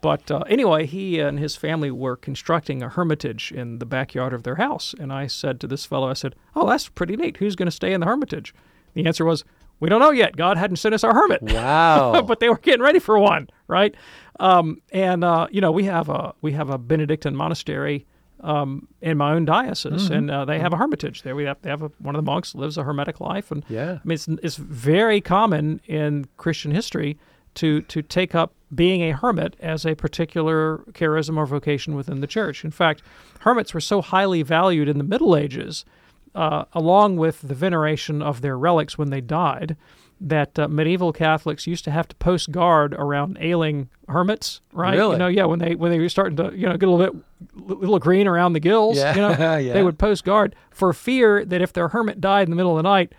But 0.00 0.30
uh, 0.32 0.40
anyway, 0.48 0.86
he 0.86 1.20
and 1.20 1.38
his 1.38 1.54
family 1.54 1.90
were 1.90 2.16
constructing 2.16 2.82
a 2.82 2.88
hermitage 2.88 3.52
in 3.52 3.78
the 3.78 3.86
backyard 3.86 4.32
of 4.32 4.42
their 4.42 4.56
house. 4.56 4.94
And 4.98 5.12
I 5.12 5.28
said 5.28 5.60
to 5.60 5.66
this 5.68 5.84
fellow, 5.86 6.08
I 6.08 6.14
said, 6.14 6.34
Oh, 6.56 6.68
that's 6.68 6.88
pretty 6.88 7.14
neat. 7.16 7.36
Who's 7.36 7.54
going 7.54 7.66
to 7.68 7.70
stay 7.72 7.92
in 7.92 8.00
the 8.00 8.06
hermitage? 8.06 8.52
The 8.94 9.06
answer 9.06 9.24
was, 9.24 9.44
We 9.78 9.88
don't 9.88 10.00
know 10.00 10.10
yet. 10.10 10.36
God 10.36 10.56
hadn't 10.58 10.76
sent 10.78 10.94
us 10.94 11.04
our 11.04 11.14
hermit. 11.14 11.42
Wow. 11.42 12.20
but 12.26 12.40
they 12.40 12.48
were 12.48 12.58
getting 12.58 12.82
ready 12.82 12.98
for 12.98 13.16
one, 13.16 13.48
right? 13.68 13.94
Um, 14.40 14.80
and 14.92 15.22
uh, 15.22 15.46
you 15.52 15.60
know, 15.60 15.70
we 15.70 15.84
have 15.84 16.08
a 16.08 16.34
we 16.40 16.50
have 16.52 16.68
a 16.68 16.78
Benedictine 16.78 17.36
monastery 17.36 18.06
um, 18.42 18.88
in 19.00 19.16
my 19.18 19.32
own 19.32 19.44
diocese, 19.44 20.08
Mhm. 20.08 20.16
and 20.16 20.30
uh, 20.30 20.44
they 20.44 20.58
have 20.58 20.72
a 20.72 20.76
hermitage 20.76 21.22
there. 21.22 21.34
We 21.36 21.44
have 21.44 21.58
they 21.62 21.70
have 21.70 21.82
a, 21.82 21.90
one 21.98 22.14
of 22.16 22.24
the 22.24 22.30
monks 22.30 22.54
lives 22.54 22.76
a 22.76 22.82
hermetic 22.82 23.20
life, 23.20 23.50
and 23.52 23.64
Yeah. 23.68 23.98
I 24.04 24.06
mean 24.06 24.14
it's 24.14 24.28
it's 24.28 24.56
very 24.56 25.20
common 25.20 25.80
in 25.86 26.26
Christian 26.36 26.72
history 26.72 27.18
to 27.54 27.82
to 27.82 28.02
take 28.02 28.34
up 28.34 28.52
being 28.74 29.02
a 29.02 29.12
hermit 29.12 29.54
as 29.60 29.84
a 29.86 29.94
particular 29.94 30.78
charism 30.92 31.36
or 31.36 31.46
vocation 31.46 31.94
within 31.94 32.20
the 32.20 32.26
church. 32.26 32.64
In 32.64 32.70
fact, 32.70 33.02
hermits 33.40 33.74
were 33.74 33.80
so 33.80 34.00
highly 34.00 34.42
valued 34.42 34.88
in 34.88 34.96
the 34.98 35.04
Middle 35.04 35.36
Ages, 35.36 35.84
uh, 36.34 36.64
along 36.72 37.16
with 37.18 37.42
the 37.42 37.54
veneration 37.54 38.22
of 38.22 38.40
their 38.40 38.56
relics 38.58 38.96
when 38.96 39.10
they 39.10 39.20
died, 39.20 39.76
that 40.28 40.58
uh, 40.58 40.68
medieval 40.68 41.12
Catholics 41.12 41.66
used 41.66 41.84
to 41.84 41.90
have 41.90 42.08
to 42.08 42.16
post 42.16 42.50
guard 42.50 42.94
around 42.94 43.38
ailing 43.40 43.88
hermits. 44.08 44.60
Right? 44.72 44.96
Really? 44.96 45.12
You 45.12 45.18
know, 45.18 45.28
yeah. 45.28 45.44
When 45.44 45.58
they 45.58 45.74
when 45.74 45.90
they 45.90 45.98
were 45.98 46.08
starting 46.08 46.36
to 46.36 46.52
you 46.54 46.66
know 46.66 46.76
get 46.76 46.88
a 46.88 46.92
little 46.92 47.12
bit 47.12 47.24
little 47.54 47.98
green 47.98 48.26
around 48.26 48.52
the 48.52 48.60
gills, 48.60 48.96
Yeah, 48.96 49.14
you 49.14 49.20
know, 49.20 49.30
yeah. 49.58 49.72
they 49.72 49.82
would 49.82 49.98
post 49.98 50.24
guard 50.24 50.54
for 50.70 50.92
fear 50.92 51.44
that 51.44 51.60
if 51.60 51.72
their 51.72 51.88
hermit 51.88 52.20
died 52.20 52.44
in 52.46 52.50
the 52.50 52.56
middle 52.56 52.72
of 52.72 52.82
the 52.82 52.88
night, 52.88 53.12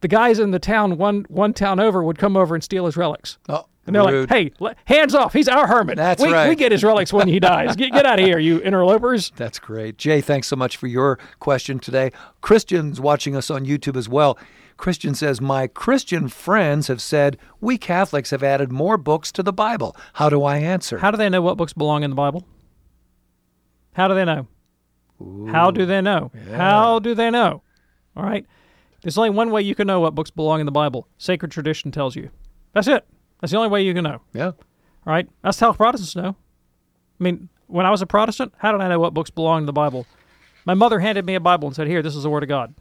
the 0.00 0.08
guys 0.08 0.38
in 0.38 0.50
the 0.50 0.58
town 0.58 0.96
one 0.96 1.26
one 1.28 1.52
town 1.52 1.80
over 1.80 2.02
would 2.02 2.18
come 2.18 2.36
over 2.36 2.54
and 2.54 2.64
steal 2.64 2.86
his 2.86 2.96
relics. 2.96 3.38
Oh, 3.48 3.66
and 3.86 3.94
they're 3.94 4.04
rude. 4.04 4.30
like, 4.60 4.76
"Hey, 4.86 4.94
hands 4.94 5.14
off! 5.14 5.32
He's 5.32 5.48
our 5.48 5.66
hermit. 5.66 5.96
That's 5.96 6.22
we, 6.22 6.32
right. 6.32 6.48
We 6.48 6.54
get 6.54 6.72
his 6.72 6.84
relics 6.84 7.12
when 7.12 7.26
he 7.26 7.40
dies. 7.40 7.74
Get 7.74 7.92
get 7.92 8.06
out 8.06 8.20
of 8.20 8.24
here, 8.24 8.38
you 8.38 8.60
interlopers." 8.60 9.30
That's 9.36 9.58
great. 9.58 9.96
Jay, 9.96 10.20
thanks 10.20 10.46
so 10.46 10.56
much 10.56 10.76
for 10.76 10.86
your 10.86 11.18
question 11.40 11.78
today. 11.78 12.12
Christian's 12.40 13.00
watching 13.00 13.34
us 13.34 13.50
on 13.50 13.64
YouTube 13.64 13.96
as 13.96 14.08
well. 14.08 14.38
Christian 14.78 15.14
says, 15.14 15.40
My 15.40 15.66
Christian 15.66 16.28
friends 16.28 16.86
have 16.86 17.02
said 17.02 17.36
we 17.60 17.76
Catholics 17.76 18.30
have 18.30 18.42
added 18.42 18.72
more 18.72 18.96
books 18.96 19.30
to 19.32 19.42
the 19.42 19.52
Bible. 19.52 19.94
How 20.14 20.30
do 20.30 20.42
I 20.44 20.56
answer? 20.56 20.98
How 20.98 21.10
do 21.10 21.18
they 21.18 21.28
know 21.28 21.42
what 21.42 21.58
books 21.58 21.74
belong 21.74 22.04
in 22.04 22.10
the 22.10 22.16
Bible? 22.16 22.46
How 23.92 24.08
do 24.08 24.14
they 24.14 24.24
know? 24.24 24.46
How 25.50 25.70
do 25.70 25.84
they 25.84 26.00
know? 26.00 26.30
How 26.52 27.00
do 27.00 27.14
they 27.14 27.30
know? 27.30 27.62
All 28.16 28.22
right. 28.22 28.46
There's 29.02 29.18
only 29.18 29.30
one 29.30 29.50
way 29.50 29.62
you 29.62 29.74
can 29.74 29.86
know 29.86 30.00
what 30.00 30.14
books 30.14 30.30
belong 30.30 30.60
in 30.60 30.66
the 30.66 30.72
Bible. 30.72 31.08
Sacred 31.18 31.50
tradition 31.50 31.90
tells 31.90 32.16
you. 32.16 32.30
That's 32.72 32.88
it. 32.88 33.04
That's 33.40 33.50
the 33.50 33.58
only 33.58 33.70
way 33.70 33.82
you 33.82 33.94
can 33.94 34.04
know. 34.04 34.20
Yeah. 34.32 34.46
All 34.46 34.54
right. 35.06 35.28
That's 35.42 35.58
how 35.58 35.72
Protestants 35.72 36.16
know. 36.16 36.36
I 37.20 37.24
mean, 37.24 37.48
when 37.66 37.84
I 37.84 37.90
was 37.90 38.00
a 38.00 38.06
Protestant, 38.06 38.54
how 38.58 38.72
did 38.72 38.80
I 38.80 38.88
know 38.88 39.00
what 39.00 39.14
books 39.14 39.30
belong 39.30 39.60
in 39.60 39.66
the 39.66 39.72
Bible? 39.72 40.06
My 40.64 40.74
mother 40.74 41.00
handed 41.00 41.26
me 41.26 41.34
a 41.34 41.40
Bible 41.40 41.66
and 41.66 41.74
said, 41.74 41.88
"Here, 41.88 42.02
this 42.02 42.14
is 42.14 42.22
the 42.22 42.30
Word 42.30 42.42
of 42.42 42.48
God." 42.48 42.74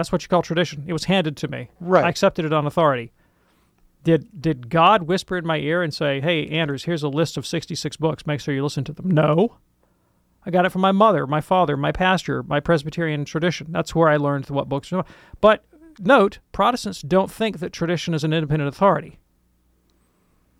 That's 0.00 0.10
what 0.10 0.22
you 0.22 0.28
call 0.28 0.40
tradition. 0.40 0.84
It 0.86 0.94
was 0.94 1.04
handed 1.04 1.36
to 1.36 1.48
me. 1.48 1.68
Right. 1.78 2.06
I 2.06 2.08
accepted 2.08 2.46
it 2.46 2.54
on 2.54 2.66
authority. 2.66 3.12
Did 4.02 4.40
did 4.40 4.70
God 4.70 5.02
whisper 5.02 5.36
in 5.36 5.46
my 5.46 5.58
ear 5.58 5.82
and 5.82 5.92
say, 5.92 6.22
"Hey, 6.22 6.48
Anders, 6.48 6.84
here's 6.84 7.02
a 7.02 7.08
list 7.08 7.36
of 7.36 7.46
66 7.46 7.98
books. 7.98 8.26
Make 8.26 8.40
sure 8.40 8.54
you 8.54 8.62
listen 8.62 8.82
to 8.84 8.94
them." 8.94 9.10
No. 9.10 9.58
I 10.46 10.50
got 10.50 10.64
it 10.64 10.70
from 10.70 10.80
my 10.80 10.90
mother, 10.90 11.26
my 11.26 11.42
father, 11.42 11.76
my 11.76 11.92
pastor, 11.92 12.42
my 12.42 12.60
Presbyterian 12.60 13.26
tradition. 13.26 13.66
That's 13.72 13.94
where 13.94 14.08
I 14.08 14.16
learned 14.16 14.48
what 14.48 14.70
books. 14.70 14.90
But 15.42 15.66
note, 15.98 16.38
Protestants 16.50 17.02
don't 17.02 17.30
think 17.30 17.58
that 17.58 17.74
tradition 17.74 18.14
is 18.14 18.24
an 18.24 18.32
independent 18.32 18.68
authority. 18.68 19.18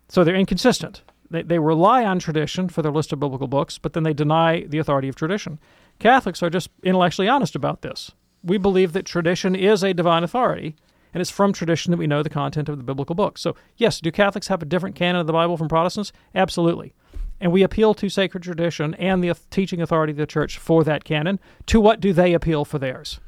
So 0.07 0.23
they're 0.23 0.35
inconsistent. 0.35 1.01
They, 1.31 1.41
they 1.41 1.57
rely 1.57 2.05
on 2.05 2.19
tradition 2.19 2.69
for 2.69 2.83
their 2.83 2.91
list 2.91 3.11
of 3.11 3.19
biblical 3.19 3.47
books, 3.47 3.79
but 3.79 3.93
then 3.93 4.03
they 4.03 4.13
deny 4.13 4.65
the 4.67 4.77
authority 4.77 5.09
of 5.09 5.15
tradition. 5.15 5.57
Catholics 5.97 6.43
are 6.43 6.51
just 6.51 6.69
intellectually 6.83 7.27
honest 7.27 7.55
about 7.55 7.81
this. 7.81 8.11
We 8.43 8.57
believe 8.57 8.93
that 8.93 9.05
tradition 9.05 9.55
is 9.55 9.83
a 9.83 9.93
divine 9.93 10.23
authority, 10.23 10.75
and 11.13 11.21
it's 11.21 11.29
from 11.29 11.53
tradition 11.53 11.91
that 11.91 11.97
we 11.97 12.07
know 12.07 12.23
the 12.23 12.29
content 12.29 12.69
of 12.69 12.77
the 12.77 12.83
biblical 12.83 13.15
books. 13.15 13.41
So, 13.41 13.55
yes, 13.77 13.99
do 13.99 14.11
Catholics 14.11 14.47
have 14.47 14.61
a 14.61 14.65
different 14.65 14.95
canon 14.95 15.21
of 15.21 15.27
the 15.27 15.33
Bible 15.33 15.57
from 15.57 15.67
Protestants? 15.67 16.11
Absolutely. 16.33 16.93
And 17.39 17.51
we 17.51 17.63
appeal 17.63 17.93
to 17.95 18.07
sacred 18.09 18.43
tradition 18.43 18.93
and 18.95 19.23
the 19.23 19.35
teaching 19.49 19.81
authority 19.81 20.11
of 20.11 20.17
the 20.17 20.27
church 20.27 20.57
for 20.57 20.83
that 20.83 21.03
canon. 21.03 21.39
To 21.67 21.79
what 21.81 21.99
do 21.99 22.13
they 22.13 22.33
appeal 22.33 22.65
for 22.65 22.77
theirs? 22.77 23.19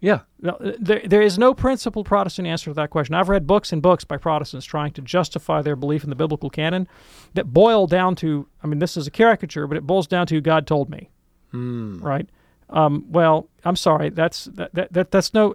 Yeah. 0.00 0.20
No, 0.40 0.56
there, 0.78 1.02
there 1.04 1.20
is 1.22 1.38
no 1.38 1.52
principled 1.54 2.06
Protestant 2.06 2.46
answer 2.48 2.70
to 2.70 2.74
that 2.74 2.90
question. 2.90 3.14
I've 3.14 3.28
read 3.28 3.46
books 3.46 3.72
and 3.72 3.82
books 3.82 4.04
by 4.04 4.16
Protestants 4.16 4.64
trying 4.64 4.92
to 4.92 5.02
justify 5.02 5.60
their 5.60 5.76
belief 5.76 6.04
in 6.04 6.08
the 6.10 6.16
biblical 6.16 6.50
canon 6.50 6.86
that 7.34 7.52
boil 7.52 7.86
down 7.86 8.14
to, 8.16 8.46
I 8.62 8.68
mean, 8.68 8.78
this 8.78 8.96
is 8.96 9.06
a 9.06 9.10
caricature, 9.10 9.66
but 9.66 9.76
it 9.76 9.86
boils 9.86 10.06
down 10.06 10.26
to 10.28 10.40
God 10.40 10.66
told 10.66 10.88
me, 10.88 11.10
Hmm. 11.50 11.98
right? 11.98 12.28
Um, 12.70 13.04
well, 13.08 13.48
I'm 13.64 13.76
sorry, 13.76 14.10
that's 14.10 14.44
that, 14.44 14.74
that, 14.74 14.92
that 14.92 15.10
that's 15.10 15.32
no 15.32 15.54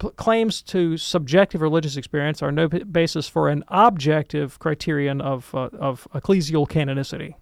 p- 0.00 0.10
claims 0.16 0.62
to 0.62 0.96
subjective 0.96 1.60
religious 1.60 1.96
experience 1.96 2.42
are 2.42 2.52
no 2.52 2.68
b- 2.68 2.82
basis 2.84 3.28
for 3.28 3.48
an 3.48 3.64
objective 3.68 4.58
criterion 4.58 5.20
of 5.20 5.54
uh, 5.54 5.68
of 5.78 6.08
ecclesial 6.14 6.68
canonicity. 6.68 7.34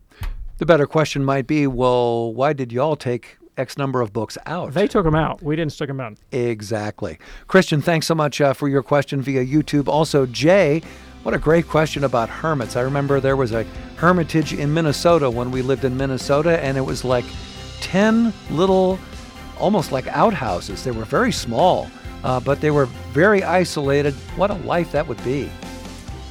The 0.59 0.67
better 0.67 0.87
question 0.87 1.25
might 1.25 1.47
be, 1.47 1.67
well, 1.67 2.35
why 2.35 2.53
did 2.53 2.71
y'all 2.71 2.97
take 2.97 3.39
X 3.57 3.79
number 3.79 4.03
of 4.03 4.13
books 4.13 4.37
out? 4.45 4.75
They 4.75 4.87
took 4.87 5.05
them 5.05 5.15
out. 5.15 5.43
We 5.43 5.57
didn't 5.57 5.73
stick 5.73 5.89
them 5.89 6.01
out. 6.01 6.19
Exactly. 6.33 7.19
Christian, 7.47 7.81
thanks 7.81 8.07
so 8.07 8.15
much 8.15 8.41
uh, 8.41 8.53
for 8.53 8.69
your 8.69 8.83
question 8.83 9.23
via 9.23 9.45
YouTube. 9.45 9.89
Also, 9.89 10.27
Jay, 10.27 10.83
what 11.23 11.35
a 11.35 11.39
great 11.39 11.67
question 11.67 12.05
about 12.05 12.29
hermits. 12.29 12.77
I 12.77 12.83
remember 12.83 13.21
there 13.21 13.37
was 13.37 13.53
a 13.53 13.65
hermitage 13.97 14.53
in 14.53 14.73
Minnesota 14.73 15.31
when 15.31 15.51
we 15.51 15.63
lived 15.63 15.85
in 15.85 15.97
Minnesota, 15.97 16.63
and 16.63 16.77
it 16.77 16.83
was 16.83 17.05
like 17.05 17.25
10 17.81 18.33
little, 18.51 18.99
almost 19.59 19.93
like 19.93 20.07
outhouses. 20.09 20.85
They 20.85 20.91
were 20.91 21.05
very 21.05 21.33
small, 21.33 21.91
uh, 22.25 22.41
but 22.41 22.61
they 22.61 22.71
were 22.71 22.87
very 23.13 23.43
isolated. 23.43 24.15
What 24.37 24.51
a 24.51 24.55
life 24.55 24.93
that 24.93 25.07
would 25.07 25.23
be. 25.25 25.51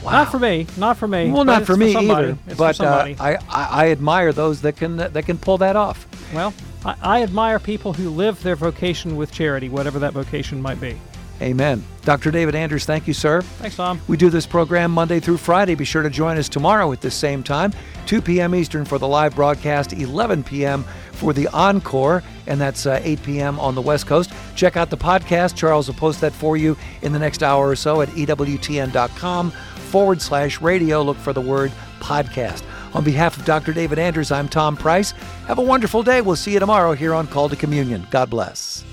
Wow. 0.03 0.11
Not 0.11 0.31
for 0.31 0.39
me. 0.39 0.65
Not 0.77 0.97
for 0.97 1.07
me. 1.07 1.29
Well, 1.29 1.43
not 1.43 1.65
for 1.65 1.75
me 1.75 1.91
somebody. 1.91 2.29
either. 2.29 2.37
It's 2.47 2.57
but 2.57 2.77
for 2.77 2.85
uh. 2.85 3.15
I, 3.19 3.33
I, 3.33 3.37
I 3.49 3.91
admire 3.91 4.31
those 4.31 4.61
that 4.61 4.77
can 4.77 4.95
that 4.97 5.25
can 5.25 5.37
pull 5.37 5.57
that 5.57 5.75
off. 5.75 6.07
well, 6.33 6.53
I, 6.85 6.95
I 7.01 7.23
admire 7.23 7.59
people 7.59 7.91
who 7.91 8.09
live 8.09 8.41
their 8.41 8.55
vocation 8.55 9.17
with 9.17 9.31
charity, 9.31 9.67
whatever 9.67 9.99
that 9.99 10.13
vocation 10.13 10.61
might 10.61 10.79
be. 10.79 10.97
Amen. 11.41 11.83
Dr. 12.03 12.31
David 12.31 12.53
Anders, 12.53 12.85
thank 12.85 13.07
you, 13.07 13.13
sir. 13.13 13.41
Thanks, 13.41 13.77
Tom. 13.77 14.01
We 14.07 14.17
do 14.17 14.29
this 14.29 14.45
program 14.45 14.91
Monday 14.91 15.19
through 15.21 15.37
Friday. 15.37 15.75
Be 15.75 15.85
sure 15.85 16.03
to 16.03 16.09
join 16.09 16.37
us 16.37 16.49
tomorrow 16.49 16.91
at 16.91 16.99
the 17.01 17.11
same 17.11 17.43
time, 17.43 17.73
2 18.07 18.21
p.m. 18.21 18.53
Eastern 18.53 18.83
for 18.83 18.97
the 18.97 19.07
live 19.07 19.35
broadcast, 19.35 19.93
11 19.93 20.43
p.m. 20.43 20.83
for 21.20 21.34
the 21.34 21.47
encore, 21.49 22.24
and 22.47 22.59
that's 22.59 22.86
uh, 22.86 22.99
8 23.03 23.24
p.m. 23.24 23.59
on 23.59 23.76
the 23.76 23.82
West 23.82 24.07
Coast. 24.07 24.32
Check 24.55 24.78
out 24.78 24.89
the 24.89 24.97
podcast. 24.97 25.55
Charles 25.55 25.88
will 25.88 25.95
post 25.95 26.22
that 26.22 26.34
for 26.34 26.57
you 26.57 26.78
in 27.01 27.11
the 27.11 27.20
next 27.20 27.43
hour 27.43 27.67
or 27.67 27.76
so 27.76 28.01
at 28.01 28.09
EWTN.com 28.09 29.51
forward 29.51 30.22
slash 30.22 30.61
radio. 30.61 31.01
Look 31.01 31.17
for 31.17 31.34
the 31.34 31.41
word 31.41 31.72
podcast. 31.99 32.63
On 32.93 33.03
behalf 33.03 33.38
of 33.38 33.45
Dr. 33.45 33.74
David 33.74 33.99
Anders, 33.99 34.32
I'm 34.32 34.47
Tom 34.47 34.76
Price. 34.76 35.11
Have 35.47 35.59
a 35.59 35.63
wonderful 35.63 36.01
day. 36.01 36.22
We'll 36.22 36.36
see 36.36 36.53
you 36.53 36.59
tomorrow 36.59 36.93
here 36.93 37.13
on 37.13 37.28
Call 37.28 37.49
to 37.49 37.55
Communion. 37.55 38.07
God 38.09 38.30
bless. 38.30 38.84